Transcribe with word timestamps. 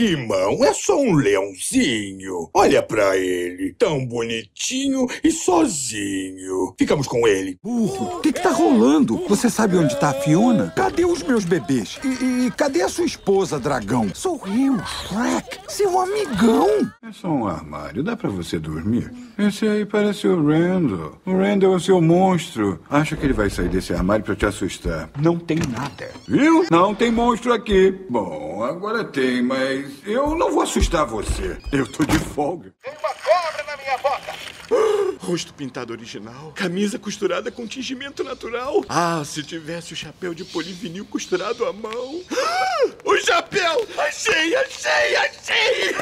Que 0.00 0.16
mão? 0.16 0.64
É 0.64 0.72
só 0.72 0.98
um 0.98 1.12
leãozinho. 1.12 2.48
Olha 2.54 2.82
pra 2.82 3.18
ele. 3.18 3.74
Tão 3.78 4.06
bonitinho 4.06 5.06
e 5.22 5.30
sozinho. 5.30 6.74
Ficamos 6.78 7.06
com 7.06 7.28
ele. 7.28 7.58
Burro, 7.62 8.16
o 8.16 8.20
que 8.20 8.32
que 8.32 8.40
tá 8.40 8.48
rolando? 8.48 9.22
Você 9.28 9.50
sabe 9.50 9.76
onde 9.76 10.00
tá 10.00 10.08
a 10.08 10.14
Fiona? 10.14 10.72
Cadê 10.74 11.04
os 11.04 11.22
meus 11.22 11.44
bebês? 11.44 11.98
E, 12.02 12.46
e 12.46 12.50
cadê 12.52 12.80
a 12.80 12.88
sua 12.88 13.04
esposa, 13.04 13.60
dragão? 13.60 14.08
Sou 14.14 14.40
eu, 14.46 14.78
Shrek, 14.86 15.58
seu 15.68 16.00
amigão. 16.00 16.90
É 17.06 17.12
só 17.12 17.28
um 17.28 17.46
armário, 17.46 18.02
dá 18.02 18.16
pra 18.16 18.30
você 18.30 18.58
dormir? 18.58 19.12
Esse 19.38 19.68
aí 19.68 19.84
parece 19.84 20.26
o 20.26 20.42
Randall. 20.42 21.20
O 21.26 21.32
Randall 21.32 21.74
é 21.74 21.76
o 21.76 21.80
seu 21.80 22.00
monstro. 22.00 22.80
Acha 22.88 23.16
que 23.16 23.26
ele 23.26 23.34
vai 23.34 23.50
sair 23.50 23.68
desse 23.68 23.92
armário 23.92 24.24
pra 24.24 24.34
te 24.34 24.46
assustar? 24.46 25.10
Não 25.20 25.38
tem 25.38 25.58
nada. 25.58 26.10
Viu? 26.26 26.64
Não 26.70 26.94
tem 26.94 27.10
monstro 27.10 27.52
aqui. 27.52 27.94
Bom, 28.08 28.64
agora 28.64 29.04
tem, 29.04 29.42
mas 29.42 29.89
eu 30.04 30.34
não 30.34 30.52
vou 30.52 30.62
assustar 30.62 31.06
você. 31.06 31.58
Eu 31.72 31.90
tô 31.90 32.04
de 32.04 32.18
folga. 32.18 32.74
Tem 32.82 32.92
uma 32.92 33.14
cobra 33.14 33.64
na 33.66 33.76
minha 33.76 33.98
bota! 33.98 34.34
Rosto 35.18 35.52
pintado 35.52 35.92
original, 35.92 36.52
camisa 36.52 36.98
costurada 36.98 37.50
com 37.50 37.66
tingimento 37.66 38.24
natural. 38.24 38.84
Ah, 38.88 39.22
se 39.24 39.42
tivesse 39.42 39.92
o 39.92 39.96
chapéu 39.96 40.34
de 40.34 40.44
polivinil 40.44 41.04
costurado 41.04 41.64
à 41.66 41.72
mão. 41.72 42.22
Ah, 42.32 42.86
o 43.04 43.16
chapéu! 43.18 43.86
Achei, 43.98 44.54
achei, 44.56 45.16
achei! 45.16 45.94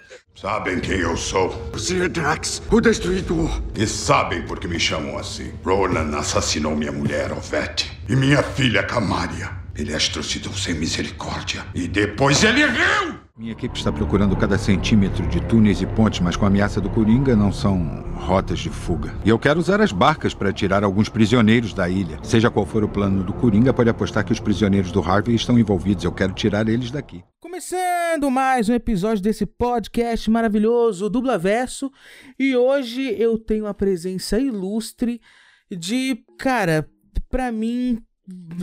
Sabem 0.40 0.80
quem 0.80 1.00
eu 1.00 1.18
sou? 1.18 1.70
É 2.02 2.08
Drax, 2.08 2.62
o 2.70 2.80
Destruidor. 2.80 3.60
E 3.74 3.86
sabem 3.86 4.40
por 4.46 4.58
que 4.58 4.66
me 4.66 4.80
chamam 4.80 5.18
assim. 5.18 5.52
Ronan 5.62 6.16
assassinou 6.16 6.74
minha 6.74 6.90
mulher, 6.90 7.30
Ovete, 7.30 7.92
e 8.08 8.16
minha 8.16 8.42
filha, 8.42 8.82
Camária. 8.82 9.59
Ele 9.80 9.94
as 9.94 10.10
trucidou 10.10 10.52
sem 10.52 10.74
misericórdia. 10.74 11.64
E 11.74 11.88
depois 11.88 12.44
ele 12.44 12.66
riu! 12.66 13.18
Minha 13.34 13.52
equipe 13.52 13.78
está 13.78 13.90
procurando 13.90 14.36
cada 14.36 14.58
centímetro 14.58 15.26
de 15.26 15.40
túneis 15.40 15.80
e 15.80 15.86
pontes, 15.86 16.20
mas 16.20 16.36
com 16.36 16.44
a 16.44 16.48
ameaça 16.48 16.82
do 16.82 16.90
Coringa 16.90 17.34
não 17.34 17.50
são 17.50 18.04
rotas 18.14 18.58
de 18.58 18.68
fuga. 18.68 19.14
E 19.24 19.30
eu 19.30 19.38
quero 19.38 19.58
usar 19.58 19.80
as 19.80 19.90
barcas 19.90 20.34
para 20.34 20.52
tirar 20.52 20.84
alguns 20.84 21.08
prisioneiros 21.08 21.72
da 21.72 21.88
ilha. 21.88 22.18
Seja 22.22 22.50
qual 22.50 22.66
for 22.66 22.84
o 22.84 22.88
plano 22.90 23.24
do 23.24 23.32
Coringa, 23.32 23.72
pode 23.72 23.88
apostar 23.88 24.22
que 24.22 24.32
os 24.32 24.38
prisioneiros 24.38 24.92
do 24.92 25.00
Harvey 25.00 25.34
estão 25.34 25.58
envolvidos. 25.58 26.04
Eu 26.04 26.12
quero 26.12 26.34
tirar 26.34 26.68
eles 26.68 26.90
daqui. 26.90 27.24
Começando 27.40 28.30
mais 28.30 28.68
um 28.68 28.74
episódio 28.74 29.22
desse 29.22 29.46
podcast 29.46 30.30
maravilhoso, 30.30 31.08
Dubla 31.08 31.38
Verso. 31.38 31.90
E 32.38 32.54
hoje 32.54 33.16
eu 33.18 33.38
tenho 33.38 33.66
a 33.66 33.72
presença 33.72 34.38
ilustre 34.38 35.22
de, 35.70 36.22
cara, 36.38 36.86
pra 37.30 37.50
mim 37.50 37.98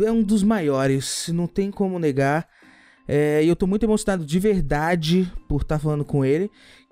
é 0.04 0.12
um 0.12 0.22
dos 0.22 0.44
maiores, 0.44 1.30
não 1.34 1.48
tem 1.48 1.72
como 1.72 2.00
negar. 2.00 2.48
É, 3.08 3.44
e 3.44 3.48
eu 3.48 3.56
tô 3.56 3.66
muito 3.66 3.84
emocionado 3.84 4.26
de 4.26 4.40
verdade 4.40 5.32
por 5.48 5.62
estar 5.62 5.80
falando 5.80 6.04
com 6.04 6.26
ele, 6.26 6.52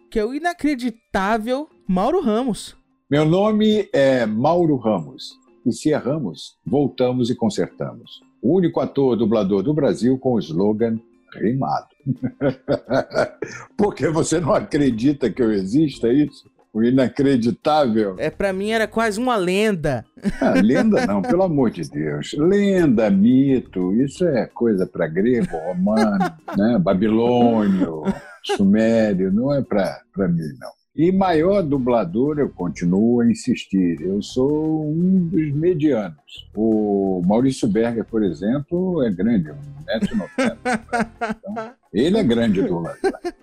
que 0.10 0.18
é 0.18 0.26
o 0.26 0.34
inacreditável 0.34 1.68
Mauro 1.88 2.22
Ramos. 2.22 2.76
Meu 3.10 3.26
nome 3.26 3.90
é 3.94 4.26
Mauro 4.26 4.78
Ramos. 4.78 5.40
E 5.66 5.72
se 5.74 5.90
erramos, 5.90 6.58
voltamos 6.66 7.30
e 7.30 7.36
consertamos. 7.36 8.22
O 8.42 8.56
único 8.56 8.80
ator 8.80 9.18
dublador 9.18 9.64
do 9.64 9.74
Brasil 9.74 10.18
com 10.18 10.34
o 10.34 10.40
slogan 10.40 11.00
rimado. 11.34 11.88
Porque 13.76 14.08
você 14.10 14.40
não 14.40 14.54
acredita 14.54 15.30
que 15.30 15.42
eu 15.42 15.52
exista, 15.52 16.12
isso? 16.12 16.50
O 16.76 16.84
inacreditável. 16.84 18.16
É, 18.18 18.30
para 18.30 18.52
mim 18.52 18.72
era 18.72 18.86
quase 18.86 19.18
uma 19.18 19.38
lenda. 19.38 20.04
Ah, 20.42 20.56
lenda 20.62 21.08
não, 21.08 21.22
pelo 21.22 21.44
amor 21.44 21.72
de 21.72 21.90
Deus. 21.90 22.36
Lenda, 22.38 23.10
mito, 23.10 23.94
isso 23.94 24.26
é 24.26 24.46
coisa 24.48 24.86
para 24.86 25.08
grego, 25.08 25.56
romano, 25.56 26.34
né? 26.58 26.78
babilônio, 26.78 28.04
sumério, 28.44 29.32
não 29.32 29.54
é 29.54 29.62
para 29.62 30.28
mim, 30.28 30.52
não. 30.60 30.75
E 30.96 31.12
maior 31.12 31.62
dublador, 31.62 32.40
eu 32.40 32.50
continuo 32.50 33.20
a 33.20 33.30
insistir, 33.30 34.00
eu 34.00 34.22
sou 34.22 34.90
um 34.90 35.28
dos 35.28 35.52
medianos. 35.52 36.48
O 36.56 37.22
Maurício 37.26 37.68
Berger, 37.68 38.06
por 38.06 38.24
exemplo, 38.24 39.04
é 39.04 39.12
grande, 39.12 39.50
1,90m. 39.50 40.56
Então, 41.44 41.74
ele 41.92 42.18
é 42.18 42.24
grande 42.24 42.62
dublador. 42.62 42.98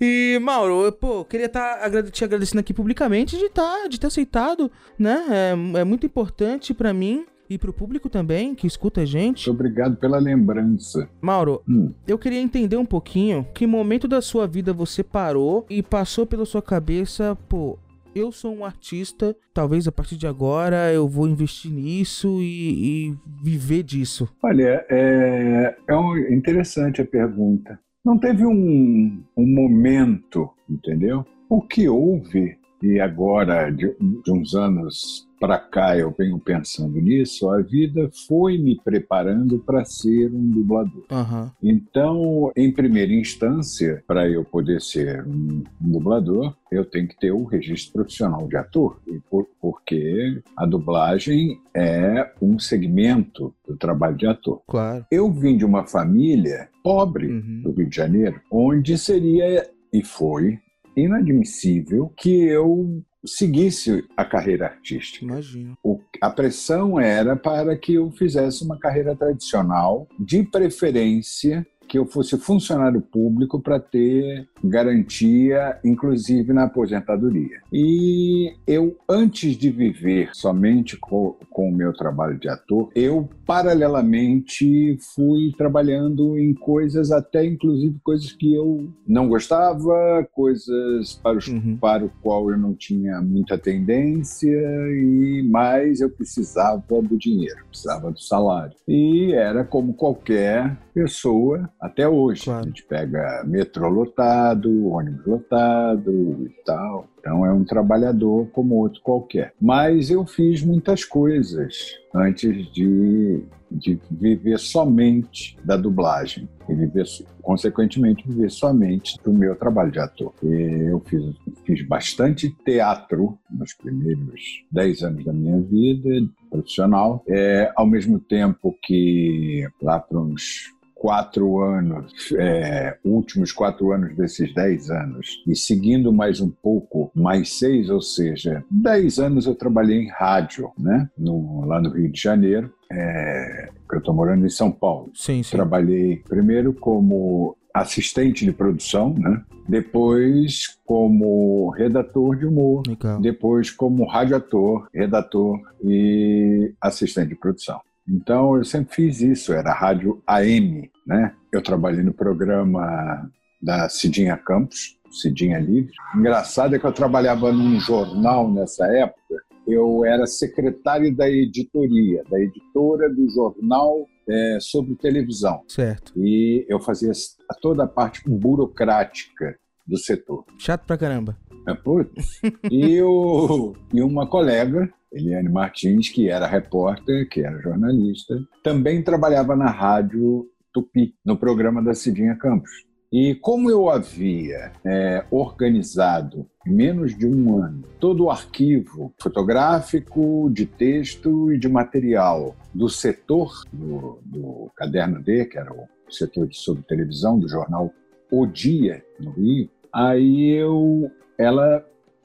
E, 0.00 0.38
Mauro, 0.40 0.90
pô, 0.92 1.24
queria 1.24 1.46
estar 1.46 1.88
te 2.10 2.24
agradecendo 2.24 2.58
aqui 2.58 2.74
publicamente 2.74 3.38
de, 3.38 3.48
tá, 3.50 3.86
de 3.88 4.00
ter 4.00 4.08
aceitado, 4.08 4.70
né? 4.98 5.24
É, 5.30 5.80
é 5.80 5.84
muito 5.84 6.06
importante 6.06 6.74
para 6.74 6.92
mim 6.92 7.24
e 7.50 7.58
pro 7.58 7.72
público 7.72 8.08
também, 8.08 8.54
que 8.54 8.66
escuta 8.66 9.00
a 9.00 9.04
gente. 9.04 9.48
Muito 9.48 9.60
obrigado 9.60 9.96
pela 9.96 10.18
lembrança. 10.18 11.10
Mauro, 11.20 11.60
Hum. 11.68 11.92
eu 12.06 12.16
queria 12.16 12.40
entender 12.40 12.76
um 12.76 12.86
pouquinho 12.86 13.44
que 13.52 13.66
momento 13.66 14.06
da 14.06 14.22
sua 14.22 14.46
vida 14.46 14.72
você 14.72 15.02
parou 15.02 15.66
e 15.68 15.82
passou 15.82 16.24
pela 16.24 16.46
sua 16.46 16.62
cabeça, 16.62 17.36
pô, 17.48 17.76
eu 18.14 18.32
sou 18.32 18.54
um 18.54 18.64
artista, 18.64 19.36
talvez 19.54 19.86
a 19.86 19.92
partir 19.92 20.16
de 20.16 20.26
agora 20.26 20.92
eu 20.92 21.08
vou 21.08 21.28
investir 21.28 21.70
nisso 21.70 22.38
e, 22.40 23.08
e 23.10 23.16
viver 23.42 23.82
disso. 23.82 24.28
Olha, 24.42 24.84
é, 24.88 25.76
é 25.88 25.96
um- 25.96 26.16
interessante 26.32 27.00
a 27.00 27.04
pergunta. 27.06 27.78
Não 28.04 28.18
teve 28.18 28.46
um, 28.46 29.22
um 29.36 29.46
momento, 29.54 30.48
entendeu? 30.68 31.24
O 31.48 31.60
que 31.62 31.88
houve, 31.88 32.56
e 32.82 32.98
agora, 32.98 33.70
de, 33.70 33.94
de 34.24 34.32
uns 34.32 34.54
anos 34.54 35.28
para 35.40 35.58
cá, 35.58 35.96
eu 35.96 36.14
venho 36.16 36.38
pensando 36.38 37.00
nisso, 37.00 37.48
a 37.48 37.62
vida 37.62 38.10
foi 38.28 38.58
me 38.58 38.78
preparando 38.78 39.58
para 39.58 39.84
ser 39.86 40.30
um 40.30 40.46
dublador. 40.50 41.04
Aham. 41.10 41.50
Então, 41.62 42.52
em 42.54 42.70
primeira 42.70 43.12
instância, 43.14 44.04
para 44.06 44.28
eu 44.28 44.44
poder 44.44 44.82
ser 44.82 45.26
um 45.26 45.62
dublador, 45.80 46.54
eu 46.70 46.84
tenho 46.84 47.08
que 47.08 47.18
ter 47.18 47.32
o 47.32 47.44
registro 47.44 47.94
profissional 47.94 48.46
de 48.46 48.56
ator, 48.56 49.00
por- 49.30 49.48
porque 49.60 50.42
a 50.56 50.66
dublagem 50.66 51.58
é 51.74 52.30
um 52.40 52.58
segmento 52.58 53.54
do 53.66 53.76
trabalho 53.78 54.16
de 54.18 54.26
ator. 54.26 54.60
Claro. 54.68 55.06
Eu 55.10 55.32
vim 55.32 55.56
de 55.56 55.64
uma 55.64 55.86
família 55.86 56.68
pobre 56.84 57.28
Uhum. 57.28 57.62
do 57.64 57.70
Rio 57.72 57.88
de 57.88 57.96
Janeiro, 57.96 58.40
onde 58.52 58.98
seria 58.98 59.66
e 59.92 60.02
foi 60.04 60.58
inadmissível 60.96 62.12
que 62.16 62.42
eu 62.44 63.02
seguisse 63.24 64.04
a 64.16 64.24
carreira 64.24 64.66
artística. 64.66 65.24
Imagino. 65.24 65.76
O- 65.82 66.00
a 66.20 66.30
pressão 66.30 66.98
era 66.98 67.36
para 67.36 67.76
que 67.76 67.94
eu 67.94 68.10
fizesse 68.10 68.64
uma 68.64 68.78
carreira 68.78 69.14
tradicional, 69.16 70.08
de 70.18 70.42
preferência 70.42 71.66
que 71.90 71.98
eu 71.98 72.06
fosse 72.06 72.38
funcionário 72.38 73.00
público 73.00 73.60
para 73.60 73.80
ter 73.80 74.48
garantia, 74.62 75.76
inclusive 75.84 76.52
na 76.52 76.64
aposentadoria. 76.64 77.60
E 77.72 78.54
eu, 78.64 78.96
antes 79.08 79.56
de 79.56 79.70
viver 79.70 80.30
somente 80.32 80.96
com, 80.96 81.36
com 81.50 81.68
o 81.68 81.74
meu 81.74 81.92
trabalho 81.92 82.38
de 82.38 82.48
ator, 82.48 82.90
eu 82.94 83.28
paralelamente 83.44 84.96
fui 85.16 85.52
trabalhando 85.58 86.38
em 86.38 86.54
coisas, 86.54 87.10
até 87.10 87.44
inclusive 87.44 87.98
coisas 88.04 88.30
que 88.30 88.54
eu 88.54 88.88
não 89.04 89.28
gostava, 89.28 90.24
coisas 90.32 91.18
para 91.20 91.38
os 91.38 91.50
Uhum. 91.50 91.76
para 91.78 92.04
o 92.04 92.10
qual 92.22 92.48
eu 92.50 92.56
não 92.56 92.74
tinha 92.74 93.20
muita 93.20 93.58
tendência 93.58 94.48
e 94.48 95.42
mais 95.50 96.00
eu 96.00 96.08
precisava 96.08 97.02
do 97.02 97.18
dinheiro, 97.18 97.64
precisava 97.68 98.12
do 98.12 98.20
salário. 98.20 98.76
E 98.86 99.32
era 99.32 99.64
como 99.64 99.94
qualquer 99.94 100.78
pessoa 100.94 101.68
até 101.80 102.06
hoje. 102.06 102.44
Claro. 102.44 102.64
A 102.64 102.66
gente 102.66 102.84
pega 102.84 103.42
metrô 103.46 103.88
lotado, 103.88 104.88
ônibus 104.88 105.24
lotado 105.24 106.46
e 106.46 106.50
tal. 106.64 107.08
Então 107.18 107.46
é 107.46 107.52
um 107.52 107.64
trabalhador 107.64 108.46
como 108.52 108.76
outro 108.76 109.00
qualquer. 109.02 109.54
Mas 109.60 110.10
eu 110.10 110.26
fiz 110.26 110.62
muitas 110.62 111.04
coisas 111.04 111.98
antes 112.14 112.70
de, 112.72 113.44
de 113.70 113.98
viver 114.10 114.58
somente 114.58 115.56
da 115.64 115.76
dublagem 115.76 116.48
e 116.68 116.74
viver, 116.74 117.04
consequentemente, 117.42 118.26
viver 118.26 118.50
somente 118.50 119.18
do 119.22 119.32
meu 119.32 119.54
trabalho 119.54 119.90
de 119.90 119.98
ator. 119.98 120.32
E 120.42 120.90
eu 120.90 121.00
fiz, 121.00 121.22
fiz 121.64 121.86
bastante 121.86 122.50
teatro 122.64 123.38
nos 123.50 123.74
primeiros 123.74 124.64
10 124.72 125.02
anos 125.02 125.24
da 125.24 125.32
minha 125.32 125.60
vida 125.60 126.26
profissional, 126.50 127.22
é, 127.28 127.70
ao 127.76 127.86
mesmo 127.86 128.18
tempo 128.18 128.76
que 128.82 129.68
lá 129.80 130.00
para 130.00 130.18
uns 130.18 130.79
quatro 131.00 131.62
anos, 131.62 132.30
é, 132.36 132.94
últimos 133.02 133.52
quatro 133.52 133.90
anos 133.90 134.14
desses 134.14 134.52
dez 134.54 134.90
anos, 134.90 135.42
e 135.46 135.56
seguindo 135.56 136.12
mais 136.12 136.42
um 136.42 136.50
pouco, 136.50 137.10
mais 137.14 137.54
seis, 137.58 137.88
ou 137.88 138.02
seja, 138.02 138.62
dez 138.70 139.18
anos 139.18 139.46
eu 139.46 139.54
trabalhei 139.54 140.02
em 140.02 140.10
rádio, 140.10 140.70
né? 140.78 141.08
No, 141.16 141.64
lá 141.64 141.80
no 141.80 141.88
Rio 141.88 142.12
de 142.12 142.20
Janeiro. 142.20 142.70
É, 142.92 143.70
eu 143.90 143.98
estou 143.98 144.12
morando 144.12 144.44
em 144.44 144.50
São 144.50 144.70
Paulo. 144.70 145.10
Sim, 145.14 145.42
sim. 145.42 145.50
Trabalhei 145.50 146.16
primeiro 146.28 146.74
como 146.74 147.56
assistente 147.72 148.44
de 148.44 148.52
produção, 148.52 149.14
né? 149.14 149.42
depois 149.66 150.78
como 150.84 151.70
redator 151.70 152.36
de 152.36 152.44
humor, 152.44 152.82
Legal. 152.86 153.20
depois 153.20 153.70
como 153.70 154.04
radioator, 154.04 154.88
redator 154.92 155.60
e 155.82 156.74
assistente 156.80 157.28
de 157.30 157.36
produção. 157.36 157.80
Então 158.10 158.56
eu 158.56 158.64
sempre 158.64 158.94
fiz 158.94 159.20
isso, 159.20 159.52
era 159.52 159.72
rádio 159.72 160.20
AM, 160.26 160.90
né? 161.06 161.34
Eu 161.52 161.62
trabalhei 161.62 162.02
no 162.02 162.12
programa 162.12 163.30
da 163.62 163.88
Cidinha 163.88 164.36
Campos, 164.36 164.98
Cidinha 165.10 165.58
Livre. 165.58 165.92
Engraçado 166.14 166.74
é 166.74 166.78
que 166.78 166.86
eu 166.86 166.92
trabalhava 166.92 167.52
num 167.52 167.78
jornal 167.78 168.50
nessa 168.50 168.86
época, 168.86 169.36
eu 169.66 170.04
era 170.04 170.26
secretário 170.26 171.14
da 171.14 171.30
editoria, 171.30 172.24
da 172.28 172.40
editora 172.40 173.08
do 173.08 173.28
jornal 173.30 174.06
é, 174.28 174.58
sobre 174.60 174.96
televisão. 174.96 175.62
Certo. 175.68 176.12
E 176.16 176.66
eu 176.68 176.80
fazia 176.80 177.12
toda 177.60 177.84
a 177.84 177.88
parte 177.88 178.22
burocrática 178.28 179.56
do 179.90 179.98
setor. 179.98 180.44
Chato 180.58 180.86
pra 180.86 180.96
caramba. 180.96 181.36
É, 181.68 181.74
putz. 181.74 182.40
e, 182.70 183.02
o, 183.02 183.74
e 183.92 184.00
uma 184.00 184.26
colega, 184.26 184.88
Eliane 185.12 185.48
Martins, 185.48 186.08
que 186.08 186.30
era 186.30 186.46
repórter, 186.46 187.28
que 187.28 187.42
era 187.42 187.60
jornalista, 187.60 188.40
também 188.62 189.02
trabalhava 189.02 189.56
na 189.56 189.70
rádio 189.70 190.48
Tupi, 190.72 191.14
no 191.24 191.36
programa 191.36 191.82
da 191.82 191.94
Cidinha 191.94 192.36
Campos. 192.36 192.70
E 193.12 193.34
como 193.34 193.68
eu 193.68 193.90
havia 193.90 194.70
é, 194.86 195.24
organizado 195.32 196.46
em 196.64 196.72
menos 196.72 197.18
de 197.18 197.26
um 197.26 197.60
ano 197.60 197.82
todo 197.98 198.24
o 198.24 198.30
arquivo 198.30 199.12
fotográfico, 199.20 200.48
de 200.52 200.64
texto 200.64 201.52
e 201.52 201.58
de 201.58 201.68
material 201.68 202.54
do 202.72 202.88
setor 202.88 203.64
do, 203.72 204.20
do 204.24 204.70
Caderno 204.76 205.20
D, 205.20 205.44
que 205.46 205.58
era 205.58 205.72
o 205.72 205.88
setor 206.08 206.46
de 206.46 206.56
sobre 206.56 206.84
televisão 206.84 207.36
do 207.36 207.48
jornal 207.48 207.92
O 208.30 208.46
Dia, 208.46 209.04
no 209.18 209.32
Rio, 209.32 209.68
aí 209.92 210.50
eu, 210.50 211.10
ela 211.38 211.84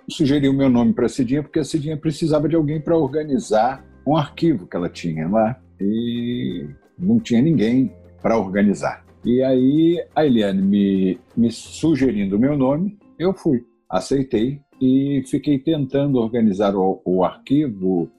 sugeriu 0.09 0.53
meu 0.53 0.69
nome 0.69 0.93
para 0.93 1.05
a 1.05 1.09
Cidinha, 1.09 1.41
porque 1.41 1.59
a 1.59 1.63
Cidinha 1.63 1.97
precisava 1.97 2.47
de 2.47 2.55
alguém 2.55 2.79
para 2.79 2.97
organizar 2.97 3.85
um 4.05 4.15
arquivo 4.15 4.67
que 4.67 4.75
ela 4.75 4.89
tinha 4.89 5.27
lá 5.27 5.59
e 5.79 6.67
não 6.97 7.19
tinha 7.19 7.41
ninguém 7.41 7.91
para 8.21 8.37
organizar. 8.37 9.05
E 9.23 9.41
aí 9.41 10.05
a 10.15 10.25
Eliane 10.25 10.61
me, 10.61 11.19
me 11.35 11.51
sugerindo 11.51 12.35
o 12.35 12.39
meu 12.39 12.55
nome, 12.55 12.97
eu 13.17 13.33
fui, 13.33 13.65
aceitei 13.89 14.61
e 14.79 15.23
fiquei 15.27 15.57
tentando 15.57 16.19
organizar 16.19 16.75
o, 16.75 17.01
o 17.03 17.23
arquivo 17.23 18.11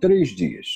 três 0.00 0.30
dias. 0.30 0.66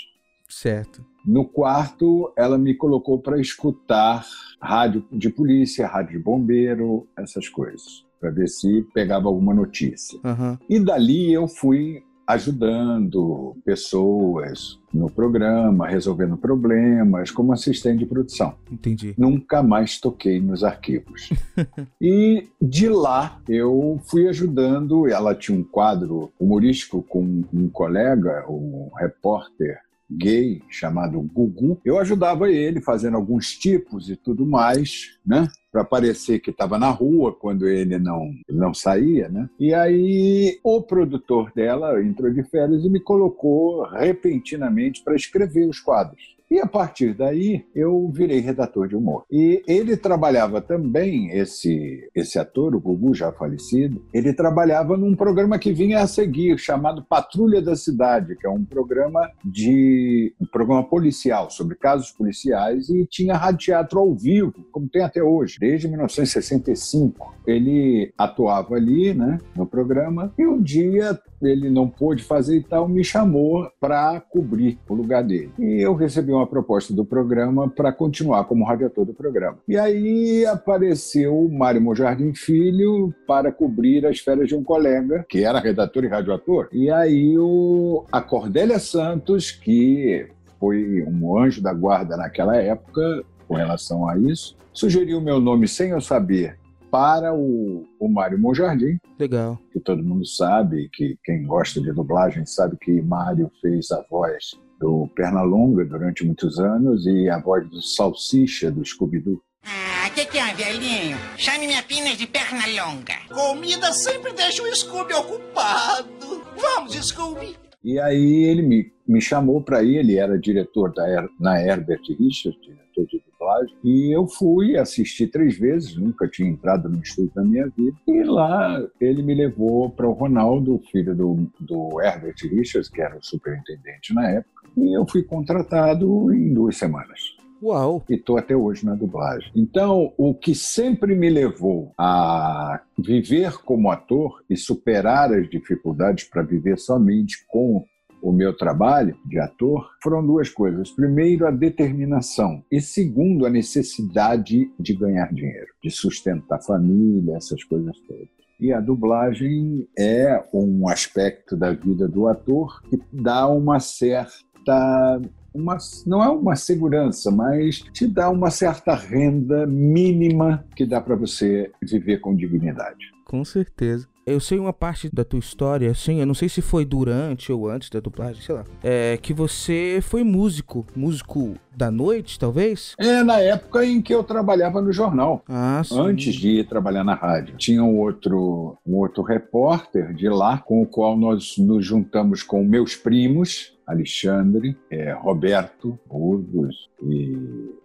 Certo. 0.48 1.04
No 1.26 1.44
quarto, 1.44 2.32
ela 2.36 2.56
me 2.56 2.74
colocou 2.74 3.20
para 3.20 3.38
escutar 3.38 4.24
rádio 4.60 5.06
de 5.12 5.28
polícia, 5.28 5.86
rádio 5.86 6.18
de 6.18 6.24
bombeiro, 6.24 7.06
essas 7.16 7.48
coisas, 7.48 8.04
para 8.20 8.30
ver 8.30 8.48
se 8.48 8.86
pegava 8.94 9.28
alguma 9.28 9.54
notícia. 9.54 10.18
Uhum. 10.24 10.58
E 10.68 10.78
dali 10.78 11.32
eu 11.32 11.46
fui 11.48 12.02
ajudando 12.28 13.56
pessoas 13.64 14.78
no 14.92 15.10
programa, 15.10 15.88
resolvendo 15.88 16.36
problemas, 16.36 17.30
como 17.30 17.54
assistente 17.54 18.00
de 18.00 18.06
produção. 18.06 18.54
Entendi. 18.70 19.14
Nunca 19.16 19.62
mais 19.62 19.98
toquei 19.98 20.38
nos 20.38 20.62
arquivos. 20.62 21.30
e 21.98 22.46
de 22.60 22.86
lá 22.90 23.40
eu 23.48 23.98
fui 24.04 24.28
ajudando. 24.28 25.08
Ela 25.08 25.34
tinha 25.34 25.58
um 25.58 25.64
quadro 25.64 26.30
humorístico 26.38 27.02
com 27.02 27.44
um 27.50 27.68
colega, 27.70 28.44
um 28.46 28.90
repórter 28.94 29.80
gay 30.10 30.62
chamado 30.68 31.20
Gugu. 31.20 31.80
Eu 31.84 31.98
ajudava 31.98 32.50
ele 32.50 32.80
fazendo 32.80 33.16
alguns 33.16 33.56
tipos 33.56 34.08
e 34.08 34.16
tudo 34.16 34.46
mais, 34.46 35.18
né? 35.24 35.48
Para 35.70 35.84
parecer 35.84 36.38
que 36.40 36.50
estava 36.50 36.78
na 36.78 36.90
rua 36.90 37.32
quando 37.32 37.68
ele 37.68 37.98
não, 37.98 38.30
ele 38.48 38.58
não 38.58 38.72
saía, 38.72 39.28
né? 39.28 39.48
E 39.58 39.74
aí 39.74 40.58
o 40.64 40.82
produtor 40.82 41.52
dela 41.54 42.02
entrou 42.02 42.32
de 42.32 42.42
férias 42.44 42.84
e 42.84 42.88
me 42.88 43.00
colocou 43.00 43.82
repentinamente 43.82 45.02
para 45.02 45.14
escrever 45.14 45.68
os 45.68 45.80
quadros. 45.80 46.37
E 46.50 46.58
a 46.58 46.66
partir 46.66 47.14
daí 47.14 47.64
eu 47.74 48.10
virei 48.12 48.40
redator 48.40 48.88
de 48.88 48.96
humor. 48.96 49.24
E 49.30 49.62
ele 49.66 49.96
trabalhava 49.96 50.60
também, 50.60 51.30
esse, 51.30 52.08
esse 52.14 52.38
ator, 52.38 52.74
o 52.74 52.80
Gugu, 52.80 53.14
já 53.14 53.30
falecido, 53.32 54.04
ele 54.12 54.32
trabalhava 54.32 54.96
num 54.96 55.14
programa 55.14 55.58
que 55.58 55.72
vinha 55.72 56.00
a 56.00 56.06
seguir, 56.06 56.58
chamado 56.58 57.04
Patrulha 57.04 57.60
da 57.60 57.76
Cidade, 57.76 58.36
que 58.36 58.46
é 58.46 58.50
um 58.50 58.64
programa 58.64 59.30
de 59.44 60.34
um 60.40 60.46
programa 60.46 60.82
policial, 60.82 61.50
sobre 61.50 61.76
casos 61.76 62.10
policiais, 62.10 62.88
e 62.88 63.06
tinha 63.06 63.36
rádio 63.36 63.58
teatro 63.58 63.98
ao 63.98 64.14
vivo, 64.14 64.54
como 64.72 64.88
tem 64.88 65.02
até 65.02 65.22
hoje, 65.22 65.58
desde 65.58 65.88
1965. 65.88 67.34
Ele 67.46 68.12
atuava 68.16 68.74
ali, 68.74 69.12
né, 69.14 69.38
no 69.56 69.66
programa, 69.66 70.32
e 70.38 70.46
um 70.46 70.60
dia 70.60 71.18
ele 71.40 71.70
não 71.70 71.88
pôde 71.88 72.22
fazer 72.22 72.56
e 72.56 72.62
tal, 72.62 72.88
me 72.88 73.04
chamou 73.04 73.70
para 73.80 74.20
cobrir 74.20 74.78
o 74.88 74.94
lugar 74.94 75.22
dele. 75.22 75.50
E 75.58 75.80
eu 75.80 75.94
recebi 75.94 76.32
uma 76.38 76.46
proposta 76.46 76.94
do 76.94 77.04
programa 77.04 77.68
para 77.68 77.92
continuar 77.92 78.44
como 78.44 78.64
radiator 78.64 79.04
do 79.04 79.14
programa. 79.14 79.58
E 79.68 79.76
aí 79.76 80.46
apareceu 80.46 81.38
o 81.38 81.52
Mário 81.52 81.80
Mojardim 81.80 82.32
Filho 82.34 83.14
para 83.26 83.52
cobrir 83.52 84.06
as 84.06 84.18
férias 84.18 84.48
de 84.48 84.56
um 84.56 84.62
colega, 84.62 85.24
que 85.28 85.44
era 85.44 85.60
redator 85.60 86.04
e 86.04 86.08
radioator. 86.08 86.68
E 86.72 86.90
aí 86.90 87.36
o, 87.38 88.04
a 88.10 88.20
Cordélia 88.20 88.78
Santos, 88.78 89.50
que 89.50 90.28
foi 90.58 91.04
um 91.04 91.38
anjo 91.38 91.62
da 91.62 91.72
guarda 91.72 92.16
naquela 92.16 92.56
época 92.56 93.22
com 93.46 93.54
relação 93.54 94.08
a 94.08 94.18
isso, 94.18 94.56
sugeriu 94.72 95.20
meu 95.20 95.40
nome 95.40 95.66
sem 95.66 95.90
eu 95.90 96.00
saber 96.00 96.58
para 96.90 97.34
o, 97.34 97.86
o 97.98 98.08
Mário 98.08 98.38
Monjardim. 98.38 98.98
Legal. 99.18 99.58
Que 99.72 99.80
todo 99.80 100.02
mundo 100.02 100.26
sabe, 100.26 100.88
que 100.92 101.18
quem 101.24 101.44
gosta 101.46 101.80
de 101.80 101.92
dublagem 101.92 102.46
sabe 102.46 102.76
que 102.80 103.02
Mário 103.02 103.50
fez 103.60 103.90
a 103.90 104.02
voz 104.10 104.58
do 104.78 105.08
Pernalonga 105.14 105.84
durante 105.84 106.24
muitos 106.24 106.58
anos 106.58 107.04
e 107.06 107.28
a 107.28 107.38
voz 107.38 107.68
do 107.68 107.82
Salsicha 107.82 108.70
do 108.70 108.84
Scooby-Doo. 108.84 109.42
Ah, 109.64 110.08
que 110.14 110.24
que 110.24 110.38
é, 110.38 110.54
velhinho? 110.54 111.18
Chame-me 111.36 111.74
apenas 111.74 112.16
de 112.16 112.26
perna 112.26 112.64
longa. 112.66 113.14
Comida 113.28 113.92
sempre 113.92 114.32
deixa 114.32 114.62
o 114.62 114.74
Scooby 114.74 115.12
ocupado. 115.14 116.42
Vamos, 116.56 116.94
Scooby. 116.94 117.56
E 117.82 117.98
aí 117.98 118.44
ele 118.44 118.62
me, 118.62 118.92
me 119.08 119.20
chamou 119.20 119.62
para 119.62 119.82
ir, 119.82 119.96
ele 119.96 120.18
era 120.18 120.38
diretor 120.38 120.92
da, 120.92 121.28
na 121.40 121.60
Herbert 121.60 122.02
Richards, 122.18 122.60
diretor 122.60 123.06
de 123.06 123.22
dublagem, 123.30 123.74
e 123.82 124.14
eu 124.14 124.26
fui 124.26 124.76
assistir 124.76 125.28
três 125.28 125.58
vezes, 125.58 125.96
nunca 125.96 126.28
tinha 126.28 126.50
entrado 126.50 126.88
no 126.88 127.00
estúdio 127.00 127.32
na 127.34 127.44
minha 127.44 127.68
vida, 127.68 127.96
e 128.06 128.22
lá 128.22 128.86
ele 129.00 129.22
me 129.22 129.34
levou 129.34 129.90
para 129.90 130.06
o 130.06 130.12
Ronaldo, 130.12 130.82
filho 130.92 131.14
do, 131.14 131.50
do 131.58 132.00
Herbert 132.02 132.36
Richards, 132.42 132.90
que 132.90 133.00
era 133.00 133.16
o 133.16 133.24
superintendente 133.24 134.12
na 134.12 134.28
época, 134.28 134.68
e 134.76 134.96
eu 134.96 135.06
fui 135.08 135.22
contratado 135.22 136.32
em 136.32 136.52
duas 136.52 136.76
semanas. 136.76 137.38
Uau! 137.60 138.04
E 138.08 138.14
estou 138.14 138.38
até 138.38 138.54
hoje 138.54 138.86
na 138.86 138.94
dublagem. 138.94 139.50
Então, 139.56 140.12
o 140.16 140.32
que 140.32 140.54
sempre 140.54 141.16
me 141.16 141.28
levou 141.28 141.92
a 141.98 142.80
viver 142.96 143.52
como 143.64 143.90
ator 143.90 144.44
e 144.48 144.56
superar 144.56 145.32
as 145.32 145.48
dificuldades 145.50 146.24
para 146.24 146.42
viver 146.42 146.78
somente 146.78 147.44
com 147.48 147.84
o 148.22 148.32
meu 148.32 148.56
trabalho 148.56 149.16
de 149.24 149.38
ator 149.38 149.90
foram 150.02 150.24
duas 150.26 150.48
coisas. 150.48 150.90
Primeiro, 150.90 151.46
a 151.46 151.50
determinação. 151.50 152.62
E 152.70 152.80
segundo, 152.80 153.46
a 153.46 153.50
necessidade 153.50 154.70
de 154.78 154.94
ganhar 154.94 155.32
dinheiro, 155.32 155.68
de 155.82 155.90
sustentar 155.90 156.56
a 156.56 156.62
família, 156.62 157.36
essas 157.36 157.62
coisas 157.64 157.98
todas. 158.00 158.28
E 158.60 158.72
a 158.72 158.80
dublagem 158.80 159.86
é 159.96 160.44
um 160.52 160.88
aspecto 160.88 161.56
da 161.56 161.72
vida 161.72 162.08
do 162.08 162.26
ator 162.26 162.82
que 162.82 163.00
dá 163.12 163.46
uma 163.46 163.78
certa 163.78 165.20
uma, 165.54 165.78
não 166.06 166.22
é 166.22 166.28
uma 166.28 166.56
segurança, 166.56 167.30
mas 167.30 167.78
te 167.92 168.06
dá 168.06 168.30
uma 168.30 168.50
certa 168.50 168.94
renda 168.94 169.66
mínima 169.66 170.64
que 170.76 170.84
dá 170.84 171.00
para 171.00 171.16
você 171.16 171.70
viver 171.82 172.18
com 172.18 172.34
dignidade. 172.34 173.12
Com 173.24 173.44
certeza. 173.44 174.08
Eu 174.28 174.40
sei 174.40 174.58
uma 174.58 174.72
parte 174.72 175.08
da 175.12 175.24
tua 175.24 175.38
história, 175.38 175.90
assim, 175.90 176.20
eu 176.20 176.26
não 176.26 176.34
sei 176.34 176.48
se 176.48 176.60
foi 176.60 176.84
durante 176.84 177.52
ou 177.52 177.68
antes 177.68 177.88
da 177.90 178.00
dublagem, 178.00 178.42
sei 178.42 178.54
lá. 178.54 178.64
É 178.82 179.16
que 179.20 179.32
você 179.32 180.00
foi 180.02 180.22
músico, 180.22 180.86
músico 180.94 181.54
da 181.74 181.90
noite, 181.90 182.38
talvez? 182.38 182.94
É, 182.98 183.22
na 183.22 183.38
época 183.40 183.84
em 183.84 184.02
que 184.02 184.14
eu 184.14 184.22
trabalhava 184.24 184.82
no 184.82 184.92
jornal. 184.92 185.42
Ah, 185.48 185.82
sim. 185.84 185.98
Antes 185.98 186.34
de 186.34 186.60
ir 186.60 186.68
trabalhar 186.68 187.04
na 187.04 187.14
rádio. 187.14 187.56
Tinha 187.56 187.82
um 187.82 187.98
outro, 187.98 188.76
um 188.86 188.96
outro 188.96 189.22
repórter 189.22 190.12
de 190.12 190.28
lá, 190.28 190.58
com 190.58 190.82
o 190.82 190.86
qual 190.86 191.16
nós 191.16 191.56
nos 191.56 191.86
juntamos 191.86 192.42
com 192.42 192.64
meus 192.64 192.96
primos, 192.96 193.77
Alexandre, 193.88 194.76
é, 194.90 195.12
Roberto 195.12 195.98
Burgos 196.06 196.90
e 197.02 197.36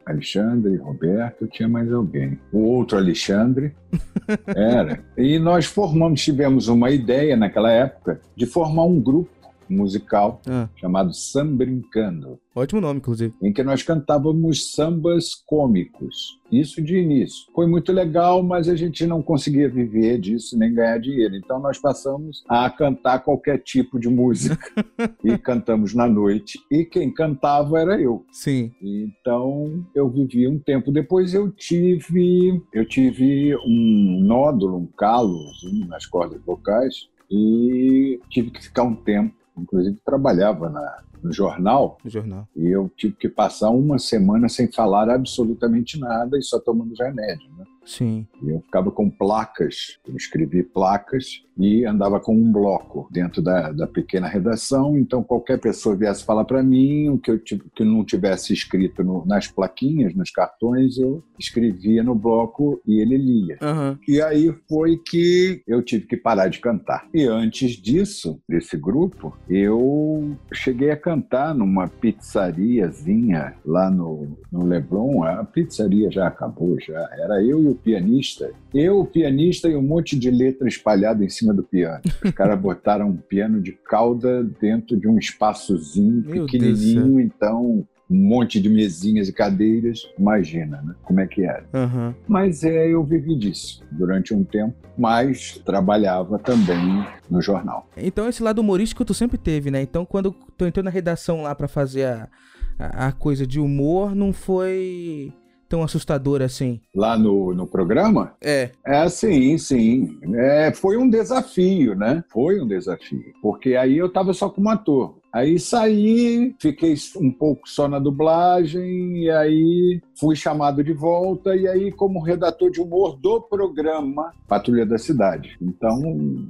Alexandre, 0.06 0.76
Roberto, 0.76 1.48
tinha 1.48 1.70
mais 1.70 1.92
alguém. 1.92 2.38
O 2.52 2.60
outro 2.60 2.98
Alexandre 2.98 3.74
era. 4.54 5.00
E 5.18 5.40
nós 5.40 5.66
formamos, 5.66 6.22
tivemos 6.22 6.68
uma 6.68 6.92
ideia 6.92 7.38
naquela 7.38 7.72
época 7.72 8.20
de 8.36 8.46
formar 8.46 8.84
um 8.84 9.00
grupo 9.00 9.33
musical 9.70 10.42
Ah, 10.48 10.68
chamado 10.76 11.14
Sam 11.14 11.56
Brincando, 11.56 12.40
ótimo 12.56 12.82
nome, 12.82 13.00
inclusive. 13.00 13.34
em 13.42 13.52
que 13.54 13.64
nós 13.64 13.84
cantávamos 13.84 14.72
sambas 14.72 15.34
cômicos. 15.36 16.40
Isso 16.52 16.84
de 16.84 16.96
início. 16.98 17.48
Foi 17.56 17.66
muito 17.66 17.92
legal, 17.92 18.44
mas 18.44 18.70
a 18.70 18.76
gente 18.76 19.08
não 19.08 19.24
conseguia 19.24 19.68
viver 19.68 20.20
disso 20.20 20.56
nem 20.58 20.72
ganhar 20.72 21.00
dinheiro. 21.00 21.36
Então 21.36 21.60
nós 21.60 21.80
passamos 21.80 22.44
a 22.48 22.70
cantar 22.70 23.20
qualquer 23.24 23.58
tipo 23.58 24.00
de 24.00 24.08
música 24.08 24.60
e 25.24 25.36
cantamos 25.38 25.96
na 25.96 26.08
noite. 26.08 26.60
E 26.70 26.86
quem 26.86 27.12
cantava 27.12 27.80
era 27.80 28.00
eu. 28.00 28.24
Sim. 28.32 28.72
Então 28.80 29.84
eu 29.96 30.08
vivi 30.10 30.48
um 30.48 30.60
tempo. 30.60 30.92
Depois 30.92 31.34
eu 31.34 31.50
tive 31.50 32.62
eu 32.72 32.86
tive 32.86 33.56
um 33.66 34.20
nódulo, 34.24 34.78
um 34.78 34.88
calo 34.96 35.50
assim, 35.50 35.86
nas 35.88 36.06
cordas 36.06 36.40
vocais 36.46 37.10
e 37.32 38.20
tive 38.30 38.52
que 38.52 38.62
ficar 38.62 38.84
um 38.84 38.96
tempo. 38.96 39.34
Inclusive 39.58 39.98
trabalhava 40.06 40.70
na, 40.70 41.04
no 41.22 41.32
jornal 41.32 41.98
No 42.04 42.10
jornal. 42.10 42.48
e 42.56 42.68
eu 42.68 42.90
tive 42.98 43.16
que 43.16 43.30
passar 43.30 43.70
uma 43.70 43.98
semana 44.00 44.50
sem 44.50 44.72
falar 44.72 45.10
absolutamente 45.10 46.00
nada 46.00 46.38
e 46.38 46.42
só 46.44 46.60
tomando 46.60 46.94
remédio. 46.96 47.50
Né? 47.58 47.66
Sim. 47.86 48.28
E 48.42 48.50
eu 48.50 48.62
ficava 48.62 48.92
com 48.92 49.10
placas, 49.10 50.00
eu 50.08 50.16
escrevi 50.16 50.64
placas 50.64 51.44
e 51.58 51.86
andava 51.86 52.20
com 52.20 52.36
um 52.36 52.52
bloco 52.52 53.08
dentro 53.12 53.42
da, 53.42 53.72
da 53.72 53.88
pequena 53.88 54.28
redação. 54.28 54.98
Então, 54.98 55.24
qualquer 55.24 55.60
pessoa 55.60 55.96
viesse 55.96 56.24
falar 56.26 56.46
para 56.46 56.64
mim 56.64 57.10
o 57.10 57.18
que 57.18 57.32
eu 57.32 57.40
que 57.40 57.84
não 57.84 58.04
tivesse 58.04 58.54
escrito 58.54 59.04
no- 59.04 59.26
nas 59.26 59.48
plaquinhas, 59.48 60.16
nos 60.16 60.32
cartões, 60.32 60.98
eu 60.98 61.24
escrevia 61.38 62.04
no 62.04 62.16
bloco 62.16 62.82
e 62.88 63.00
ele 63.02 63.18
lia. 63.18 63.58
Aham. 63.62 64.00
E 64.08 64.22
aí 64.22 64.54
foi 64.68 64.98
que 64.98 65.62
eu 65.68 65.82
tive 65.84 66.06
que 66.06 66.18
parar 66.18 66.48
de 66.48 66.60
cantar. 66.60 67.08
E 67.14 67.24
antes 67.26 67.72
disso, 67.72 68.40
desse 68.48 68.78
grupo, 68.78 69.38
eu 69.50 70.36
cheguei 70.54 70.92
a 70.92 70.98
cantar 70.98 71.54
numa 71.54 71.88
pizzariazinha 71.88 73.56
lá 73.66 73.90
no, 73.90 74.38
no 74.52 74.66
Leblon. 74.66 75.24
A 75.24 75.44
pizzaria 75.44 76.10
já 76.12 76.28
acabou, 76.28 76.78
já. 76.80 77.10
Era 77.18 77.44
eu 77.44 77.62
e 77.62 77.68
o 77.68 77.76
pianista. 77.76 78.52
Eu, 78.74 79.00
o 79.02 79.06
pianista 79.06 79.68
e 79.68 79.76
um 79.76 79.82
monte 79.82 80.18
de 80.18 80.32
letra 80.32 80.68
espalhada 80.68 81.24
em 81.24 81.30
cima 81.30 81.43
do 81.52 81.64
piano. 81.64 82.02
Os 82.24 82.32
caras 82.32 82.60
botaram 82.62 83.10
um 83.10 83.18
piano 83.18 83.60
de 83.60 83.72
cauda 83.72 84.44
dentro 84.44 84.96
de 84.96 85.08
um 85.08 85.18
espaçozinho 85.18 86.24
Meu 86.24 86.46
pequenininho, 86.46 87.20
então 87.20 87.84
um 88.10 88.16
monte 88.16 88.60
de 88.62 88.70
mesinhas 88.70 89.28
e 89.28 89.34
cadeiras. 89.34 90.08
Imagina, 90.18 90.82
né? 90.82 90.94
Como 91.04 91.20
é 91.20 91.26
que 91.26 91.44
era. 91.44 91.66
Aham. 91.74 92.16
Mas 92.28 92.64
é, 92.64 92.88
eu 92.88 93.04
vivi 93.04 93.36
disso 93.36 93.84
durante 93.92 94.34
um 94.34 94.44
tempo, 94.44 94.76
mas 94.98 95.60
trabalhava 95.66 96.38
também 96.38 97.06
no 97.30 97.42
jornal. 97.42 97.90
Então 97.98 98.30
esse 98.30 98.44
lado 98.44 98.60
humorístico 98.60 99.04
tu 99.04 99.14
sempre 99.14 99.38
teve, 99.38 99.72
né? 99.72 99.82
Então 99.82 100.06
quando 100.06 100.36
tu 100.58 100.66
entrou 100.66 100.84
na 100.84 100.92
redação 100.92 101.42
lá 101.42 101.56
pra 101.56 101.68
fazer 101.68 102.06
a, 102.06 102.30
a, 102.78 103.08
a 103.08 103.12
coisa 103.12 103.48
de 103.48 103.60
humor, 103.60 104.14
não 104.14 104.32
foi 104.32 105.34
tão 105.74 105.82
assustador 105.82 106.44
assim. 106.44 106.80
Lá 106.94 107.18
no, 107.18 107.52
no 107.52 107.66
programa? 107.66 108.34
É. 108.40 108.70
É, 108.86 109.10
sim, 109.10 109.58
sim. 109.58 110.20
É, 110.36 110.72
foi 110.72 110.98
um 110.98 111.10
desafio, 111.10 111.96
né? 111.96 112.24
Foi 112.30 112.62
um 112.62 112.68
desafio. 112.68 113.34
Porque 113.42 113.76
aí 113.76 113.98
eu 113.98 114.06
estava 114.06 114.36
só 114.36 114.50
como 114.50 114.70
ator. 114.70 115.16
Aí 115.34 115.58
saí, 115.60 116.54
fiquei 116.60 116.94
um 117.20 117.32
pouco 117.32 117.68
só 117.68 117.88
na 117.88 117.98
dublagem, 117.98 119.24
e 119.24 119.32
aí 119.32 120.00
fui 120.16 120.36
chamado 120.36 120.84
de 120.84 120.94
volta, 120.94 121.56
e 121.56 121.68
aí 121.68 121.92
como 121.92 122.22
redator 122.22 122.70
de 122.70 122.80
humor 122.80 123.18
do 123.20 123.42
programa 123.42 124.32
Patrulha 124.48 124.86
da 124.86 125.00
Cidade. 125.00 125.58
Então 125.60 126.00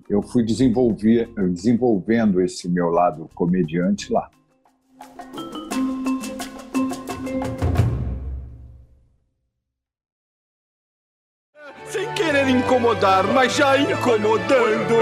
eu 0.10 0.22
fui 0.22 0.44
desenvolver, 0.44 1.30
desenvolvendo 1.54 2.42
esse 2.42 2.68
meu 2.68 2.90
lado 2.90 3.30
comediante 3.34 4.12
lá. 4.12 4.30
Querer 12.24 12.48
incomodar, 12.48 13.26
mas 13.28 13.54
já 13.54 13.78
incomodando. 13.78 14.96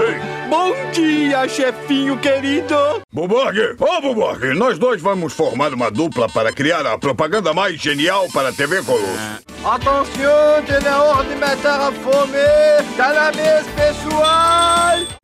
Bom 0.48 0.72
dia, 0.92 1.48
chefinho 1.48 2.18
querido. 2.18 3.02
Buborg! 3.12 3.76
Ô, 3.78 4.00
Buborg! 4.00 4.54
Nós 4.54 4.78
dois 4.78 5.00
vamos 5.00 5.32
formar 5.32 5.72
uma 5.72 5.90
dupla 5.90 6.28
para 6.28 6.52
criar 6.52 6.84
a 6.84 6.98
propaganda 6.98 7.54
mais 7.54 7.80
genial 7.80 8.26
para 8.32 8.48
a 8.48 8.52
TV 8.52 8.82
Colosso. 8.82 9.42
Il 9.62 10.74
est 10.74 10.88
hors 10.88 11.24
de 11.24 11.34
mettre 11.36 11.68
à 11.68 11.92
fome! 11.92 12.34
Cannabis 12.96 13.64
pessoal! 13.76 15.21